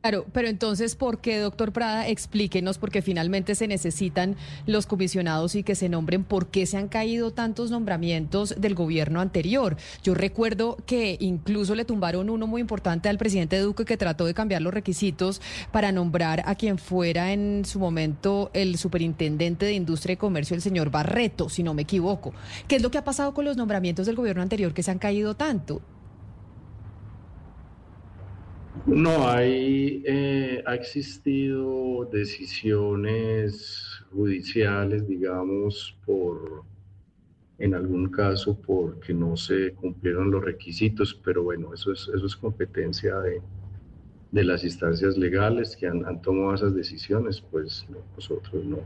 [0.03, 2.09] Claro, pero entonces, ¿por qué, doctor Prada?
[2.09, 4.35] Explíquenos, porque finalmente se necesitan
[4.65, 9.21] los comisionados y que se nombren, ¿por qué se han caído tantos nombramientos del gobierno
[9.21, 9.77] anterior?
[10.03, 14.33] Yo recuerdo que incluso le tumbaron uno muy importante al presidente Duque que trató de
[14.33, 20.15] cambiar los requisitos para nombrar a quien fuera en su momento el superintendente de Industria
[20.15, 22.33] y Comercio, el señor Barreto, si no me equivoco.
[22.67, 24.99] ¿Qué es lo que ha pasado con los nombramientos del gobierno anterior que se han
[24.99, 25.81] caído tanto?
[28.85, 36.63] No, hay, eh, ha existido decisiones judiciales, digamos, por,
[37.59, 42.35] en algún caso, porque no se cumplieron los requisitos, pero bueno, eso es, eso es
[42.35, 43.41] competencia de,
[44.33, 47.85] de las instancias legales que han, tomado esas decisiones, pues
[48.17, 48.79] nosotros no,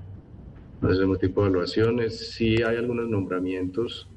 [0.81, 2.33] no hacemos tipo de evaluaciones.
[2.33, 4.07] Sí hay algunos nombramientos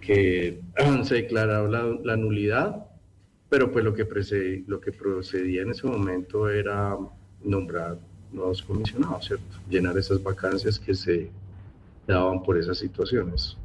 [0.00, 0.62] que
[1.04, 2.85] se declarado la, la nulidad,
[3.48, 6.96] pero pues lo que, lo que procedía en ese momento era
[7.42, 7.98] nombrar
[8.32, 9.56] nuevos comisionados, ¿cierto?
[9.68, 11.30] Llenar esas vacancias que se
[12.06, 13.56] daban por esas situaciones.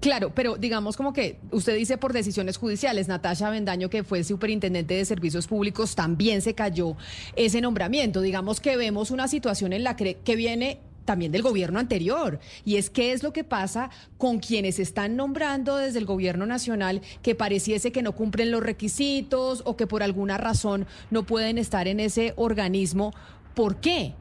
[0.00, 4.94] Claro, pero digamos como que usted dice por decisiones judiciales, Natasha Bendaño, que fue superintendente
[4.94, 6.96] de servicios públicos, también se cayó
[7.34, 8.20] ese nombramiento.
[8.20, 12.38] Digamos que vemos una situación en la que viene también del gobierno anterior.
[12.66, 17.00] Y es qué es lo que pasa con quienes están nombrando desde el gobierno nacional
[17.22, 21.88] que pareciese que no cumplen los requisitos o que por alguna razón no pueden estar
[21.88, 23.14] en ese organismo.
[23.54, 24.12] ¿Por qué?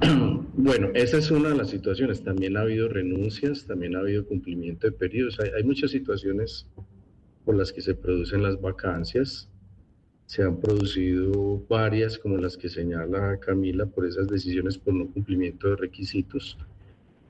[0.58, 2.24] Bueno, esa es una de las situaciones.
[2.24, 5.38] También ha habido renuncias, también ha habido cumplimiento de periodos.
[5.38, 6.66] Hay, hay muchas situaciones
[7.44, 9.50] por las que se producen las vacancias
[10.26, 15.70] se han producido varias, como las que señala Camila, por esas decisiones por no cumplimiento
[15.70, 16.58] de requisitos.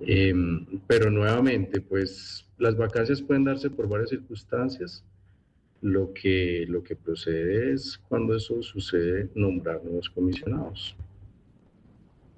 [0.01, 5.05] Em, pero nuevamente, pues las vacancias pueden darse por varias circunstancias.
[5.82, 10.97] Lo que, lo que procede es, cuando eso sucede, nombrar nuevos comisionados.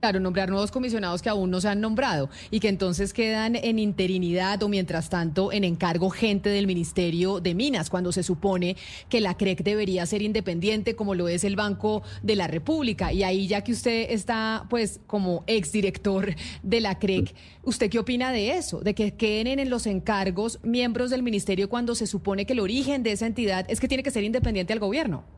[0.00, 3.80] Claro, nombrar nuevos comisionados que aún no se han nombrado y que entonces quedan en
[3.80, 8.76] interinidad o mientras tanto en encargo gente del Ministerio de Minas, cuando se supone
[9.08, 13.12] que la CREC debería ser independiente como lo es el Banco de la República.
[13.12, 17.34] Y ahí ya que usted está pues como exdirector de la CREC,
[17.64, 18.78] ¿usted qué opina de eso?
[18.78, 23.02] De que queden en los encargos miembros del ministerio cuando se supone que el origen
[23.02, 25.38] de esa entidad es que tiene que ser independiente al gobierno.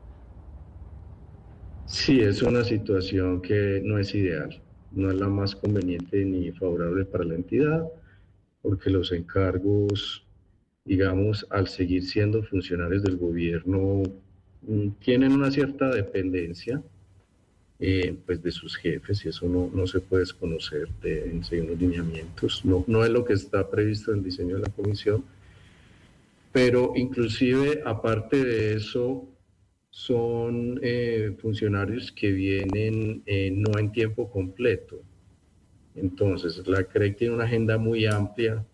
[1.85, 7.05] Sí, es una situación que no es ideal, no es la más conveniente ni favorable
[7.05, 7.85] para la entidad,
[8.61, 10.25] porque los encargos,
[10.85, 14.03] digamos, al seguir siendo funcionarios del gobierno,
[14.61, 16.81] mm, tienen una cierta dependencia
[17.83, 21.79] eh, pues de sus jefes y eso no, no se puede desconocer de, en unos
[21.79, 22.63] lineamientos.
[22.63, 25.25] No, no es lo que está previsto en el diseño de la comisión,
[26.51, 29.27] pero inclusive aparte de eso,
[29.91, 35.01] son eh, funcionarios que vienen eh, no en tiempo completo.
[35.95, 38.65] Entonces, la CREC tiene una agenda muy amplia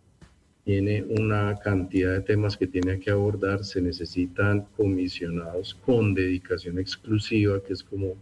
[0.68, 7.64] tiene una cantidad de temas que tiene que abordar, se necesitan comisionados con dedicación exclusiva,
[7.64, 8.16] que es como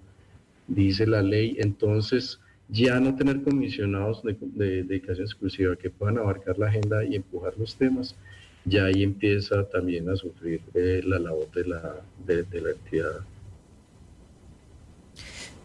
[0.67, 2.39] dice la ley, entonces
[2.69, 4.35] ya no tener comisionados de,
[4.83, 8.15] dedicación exclusiva que puedan abarcar la agenda y empujar los temas,
[8.65, 13.21] ya ahí empieza también a sufrir eh, la labor de la, de la entidad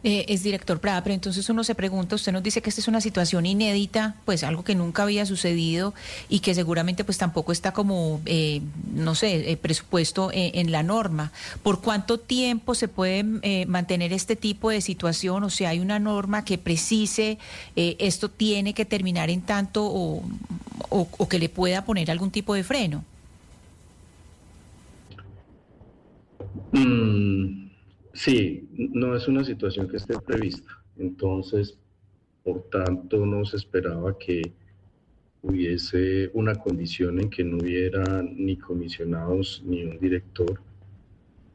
[0.03, 2.89] eh, es director Prada, pero entonces uno se pregunta, usted nos dice que esta es
[2.89, 5.95] una situación inédita, pues algo que nunca había sucedido
[6.29, 8.63] y que seguramente pues tampoco está como, eh,
[8.95, 11.33] no sé, eh, presupuesto en la norma.
[11.63, 13.25] ¿Por cuánto tiempo se puede
[13.67, 15.45] mantener este tipo de situación?
[15.45, 17.39] O sea, hay una norma que precise
[17.77, 20.23] esto tiene que terminar en tanto o,
[20.89, 23.05] o que le pueda poner algún tipo de freno.
[26.73, 27.70] Mm,
[28.13, 30.83] Sí, no es una situación que esté prevista.
[30.99, 31.79] Entonces,
[32.43, 34.53] por tanto, no se esperaba que
[35.43, 40.61] hubiese una condición en que no hubiera ni comisionados ni un director.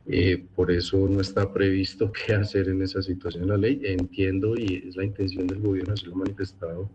[0.07, 3.81] Eh, por eso no está previsto qué hacer en esa situación la ley.
[3.83, 6.89] Entiendo y es la intención del gobierno, así lo ha manifestado,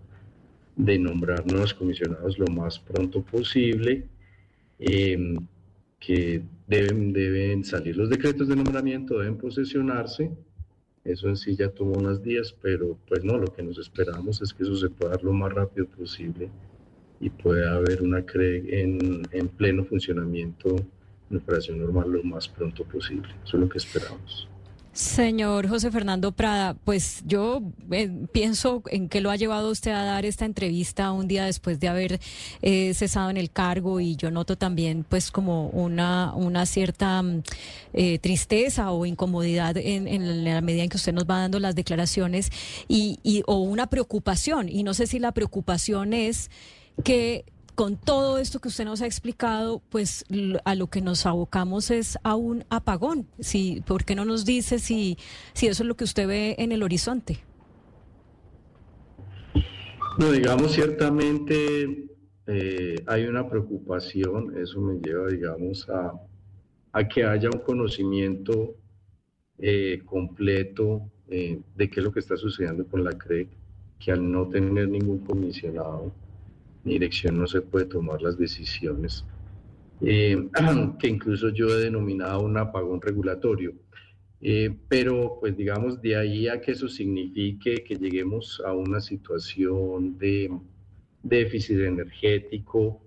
[0.77, 4.07] de nombrar nuevos comisionados lo más pronto posible.
[4.79, 5.37] Eh,
[6.01, 10.31] que deben, deben salir los decretos de nombramiento, deben posesionarse.
[11.05, 14.55] Eso en sí ya tomó unos días, pero pues no, lo que nos esperamos es
[14.55, 16.49] que eso se pueda dar lo más rápido posible
[17.19, 20.77] y pueda haber una CRE en, en pleno funcionamiento,
[21.31, 23.29] en operación normal lo más pronto posible.
[23.45, 24.49] Eso es lo que esperamos.
[25.01, 30.05] Señor José Fernando Prada, pues yo eh, pienso en que lo ha llevado usted a
[30.05, 32.21] dar esta entrevista un día después de haber
[32.61, 37.43] eh, cesado en el cargo y yo noto también pues como una, una cierta mm,
[37.95, 41.75] eh, tristeza o incomodidad en, en, la medida en que usted nos va dando las
[41.75, 42.51] declaraciones
[42.87, 44.69] y, y o una preocupación.
[44.69, 46.51] Y no sé si la preocupación es
[47.05, 47.47] que
[47.81, 50.27] con todo esto que usted nos ha explicado, pues
[50.67, 53.27] a lo que nos abocamos es a un apagón.
[53.39, 55.17] Si, ¿Por qué no nos dice si,
[55.55, 57.39] si eso es lo que usted ve en el horizonte?
[60.19, 62.07] No, digamos, ciertamente
[62.47, 66.13] eh, hay una preocupación, eso me lleva, digamos, a,
[66.93, 68.75] a que haya un conocimiento
[69.57, 73.49] eh, completo eh, de qué es lo que está sucediendo con la CREC,
[73.99, 76.13] que al no tener ningún comisionado,
[76.85, 79.25] dirección no se puede tomar las decisiones,
[80.01, 80.49] eh,
[80.99, 83.75] que incluso yo he denominado un apagón regulatorio.
[84.43, 90.17] Eh, pero pues digamos de ahí a que eso signifique que lleguemos a una situación
[90.17, 90.51] de
[91.23, 93.03] déficit energético,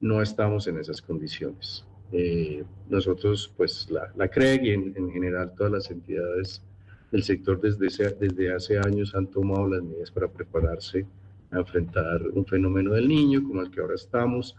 [0.00, 1.84] no estamos en esas condiciones.
[2.12, 6.62] Eh, nosotros, pues la, la CREG y en, en, general todas las entidades
[7.10, 11.04] del sector desde, desde hace años han tomado las medidas para prepararse
[11.52, 14.56] enfrentar un fenómeno del niño como el que ahora estamos,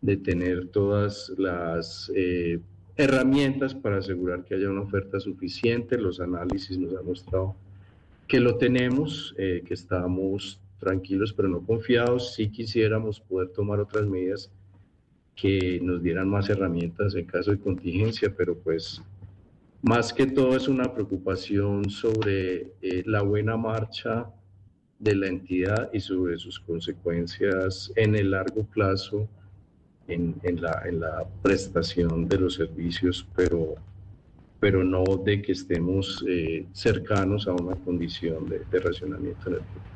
[0.00, 2.60] de tener todas las eh,
[2.96, 5.98] herramientas para asegurar que haya una oferta suficiente.
[5.98, 7.56] Los análisis nos han mostrado
[8.28, 12.34] que lo tenemos, eh, que estamos tranquilos pero no confiados.
[12.34, 14.50] Si quisiéramos poder tomar otras medidas
[15.34, 19.02] que nos dieran más herramientas en caso de contingencia, pero pues
[19.82, 24.26] más que todo es una preocupación sobre eh, la buena marcha
[24.98, 29.28] de la entidad y sobre sus consecuencias en el largo plazo
[30.08, 33.74] en, en, la, en la, prestación de los servicios, pero,
[34.60, 39.95] pero no de que estemos eh, cercanos a una condición de, de racionamiento energético.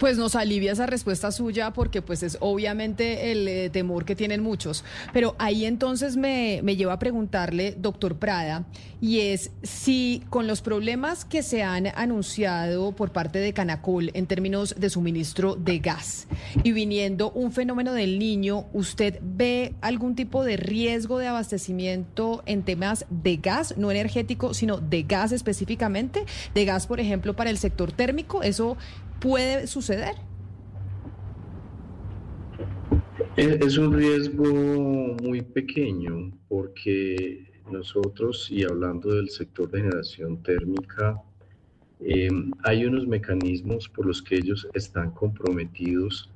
[0.00, 4.42] Pues nos alivia esa respuesta suya porque pues es obviamente el eh, temor que tienen
[4.42, 4.82] muchos.
[5.12, 8.64] Pero ahí entonces me, me lleva a preguntarle, doctor Prada,
[9.02, 14.26] y es si con los problemas que se han anunciado por parte de Canacol en
[14.26, 16.26] términos de suministro de gas
[16.64, 22.62] y viniendo un fenómeno del niño, ¿usted ve algún tipo de riesgo de abastecimiento en
[22.62, 26.24] temas de gas, no energético, sino de gas específicamente?
[26.54, 28.78] De gas, por ejemplo, para el sector térmico, ¿eso
[29.20, 30.14] puede suceder?
[33.36, 34.44] Es un riesgo
[35.22, 41.22] muy pequeño porque nosotros, y hablando del sector de generación térmica,
[42.00, 42.28] eh,
[42.64, 46.30] hay unos mecanismos por los que ellos están comprometidos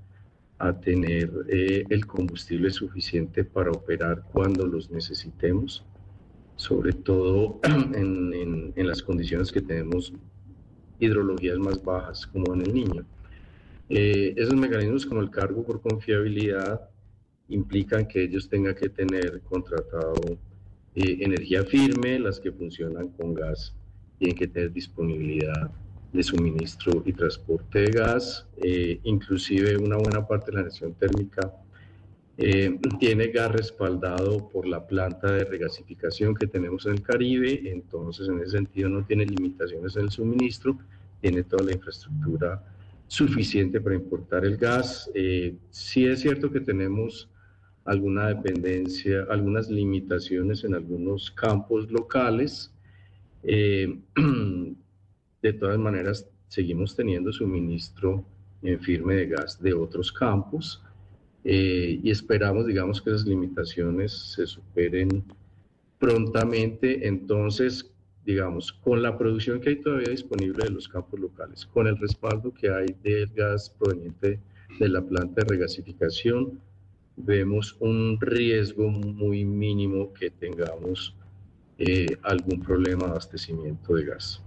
[0.58, 5.84] a tener eh, el combustible suficiente para operar cuando los necesitemos,
[6.56, 7.60] sobre todo
[7.94, 10.12] en las condiciones que tenemos
[10.98, 13.04] hidrologías más bajas, como en el niño.
[13.88, 16.88] Eh, esos mecanismos como el cargo por confiabilidad
[17.48, 20.14] implican que ellos tengan que tener contratado
[20.94, 23.74] eh, energía firme, las que funcionan con gas
[24.18, 25.70] tienen que tener disponibilidad
[26.12, 31.52] de suministro y transporte de gas, eh, inclusive una buena parte de la generación térmica
[32.36, 38.28] Eh, tiene gas respaldado por la planta de regasificación que tenemos en el Caribe, entonces
[38.28, 40.76] en ese sentido no tiene limitaciones en el suministro,
[41.20, 42.62] tiene toda la infraestructura
[43.06, 45.08] suficiente para importar el gas.
[45.14, 47.28] Eh, sí es cierto que tenemos
[47.84, 52.72] alguna dependencia, algunas limitaciones en algunos campos locales.
[53.44, 53.96] Eh,
[55.42, 58.24] de todas maneras, seguimos teniendo suministro
[58.62, 60.82] en firme de gas de otros campos
[61.44, 65.24] eh, y esperamos, digamos, que esas limitaciones se superen
[65.98, 67.06] prontamente.
[67.06, 67.92] Entonces,
[68.24, 72.52] digamos, con la producción que hay todavía disponible de los campos locales, con el respaldo
[72.52, 74.40] que hay del gas proveniente
[74.78, 76.58] de la planta de regasificación,
[77.16, 81.14] vemos un riesgo muy mínimo que tengamos
[81.78, 84.43] eh, algún problema de abastecimiento de gas.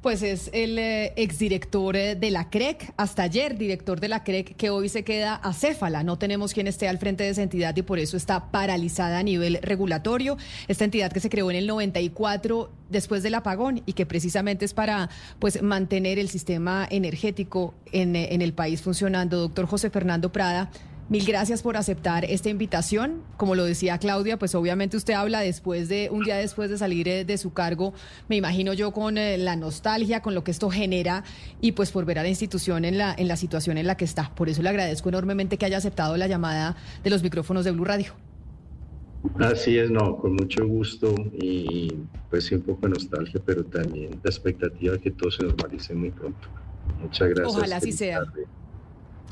[0.00, 4.56] Pues es el eh, exdirector eh, de la CREC, hasta ayer director de la CREC,
[4.56, 6.02] que hoy se queda acéfala.
[6.02, 9.22] No tenemos quien esté al frente de esa entidad y por eso está paralizada a
[9.22, 10.38] nivel regulatorio.
[10.68, 14.72] Esta entidad que se creó en el 94 después del apagón y que precisamente es
[14.72, 19.38] para pues mantener el sistema energético en, en el país funcionando.
[19.38, 20.70] Doctor José Fernando Prada.
[21.10, 23.22] Mil gracias por aceptar esta invitación.
[23.36, 27.08] Como lo decía Claudia, pues obviamente usted habla después de un día después de salir
[27.08, 27.92] eh, de su cargo,
[28.28, 31.24] me imagino yo con eh, la nostalgia, con lo que esto genera
[31.60, 34.04] y pues por ver a la institución en la en la situación en la que
[34.04, 34.32] está.
[34.36, 37.84] Por eso le agradezco enormemente que haya aceptado la llamada de los micrófonos de Blue
[37.84, 38.12] Radio.
[39.40, 41.92] Así es, no, con mucho gusto y
[42.30, 45.92] pues sí un poco de nostalgia, pero también la expectativa de que todo se normalice
[45.92, 46.46] muy pronto.
[47.02, 47.56] Muchas gracias.
[47.56, 48.22] Ojalá así sea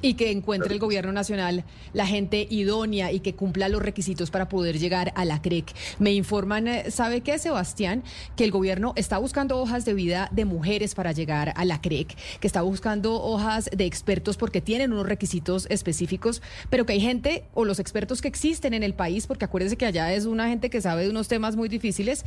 [0.02, 4.48] y que encuentre el gobierno nacional la gente idónea y que cumpla los requisitos para
[4.48, 5.74] poder llegar a la CREC.
[5.98, 8.02] Me informan, eh, ¿sabe qué, Sebastián?
[8.36, 12.16] Que el gobierno está buscando hojas de vida de mujeres para llegar a la CREC,
[12.40, 17.44] que está buscando hojas de expertos porque tienen unos requisitos específicos, pero que hay gente
[17.54, 20.70] o los expertos que existen en el país, porque acuérdense que allá es una gente
[20.70, 22.24] que sabe de unos temas muy difíciles,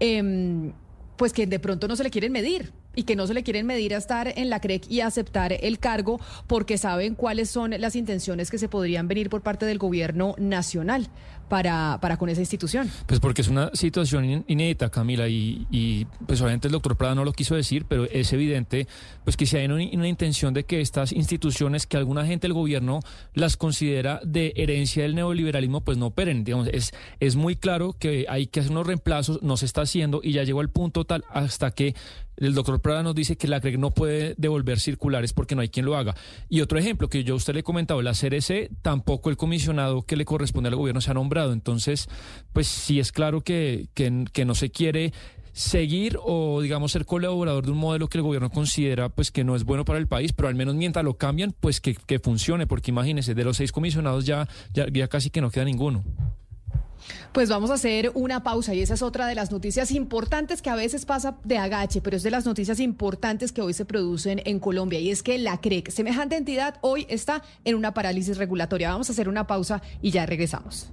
[0.00, 0.72] eh,
[1.16, 3.66] pues que de pronto no se le quieren medir y que no se le quieren
[3.66, 7.96] medir a estar en la CREC y aceptar el cargo porque saben cuáles son las
[7.96, 11.08] intenciones que se podrían venir por parte del gobierno nacional
[11.48, 12.90] para, para con esa institución.
[13.06, 17.24] Pues porque es una situación inédita, Camila, y, y pues obviamente el doctor Prada no
[17.24, 18.86] lo quiso decir, pero es evidente
[19.24, 22.54] pues que si hay una, una, intención de que estas instituciones que alguna gente del
[22.54, 23.00] gobierno
[23.32, 26.44] las considera de herencia del neoliberalismo, pues no operen.
[26.44, 30.20] Digamos, es, es muy claro que hay que hacer unos reemplazos, no se está haciendo
[30.22, 31.94] y ya llegó al punto tal hasta que
[32.36, 35.68] el doctor Prada nos dice que la CREC no puede devolver circulares porque no hay
[35.68, 36.14] quien lo haga.
[36.48, 40.02] Y otro ejemplo que yo a usted le he comentado, la CRC, tampoco el comisionado
[40.02, 41.14] que le corresponde al gobierno se ha
[41.52, 42.08] Entonces,
[42.52, 45.12] pues sí es claro que, que, que no se quiere
[45.54, 49.54] seguir o digamos ser colaborador de un modelo que el gobierno considera pues que no
[49.54, 52.90] es bueno para el país, pero al menos mientras lo cambian, pues que, funcione, porque
[52.90, 56.04] imagínense, de los seis comisionados ya, ya casi que no queda ninguno.
[57.32, 60.70] Pues vamos a hacer una pausa y esa es otra de las noticias importantes que
[60.70, 64.40] a veces pasa de agache, pero es de las noticias importantes que hoy se producen
[64.44, 68.90] en Colombia y es que la CREC, semejante entidad, hoy está en una parálisis regulatoria.
[68.90, 70.90] Vamos a hacer una pausa y ya regresamos.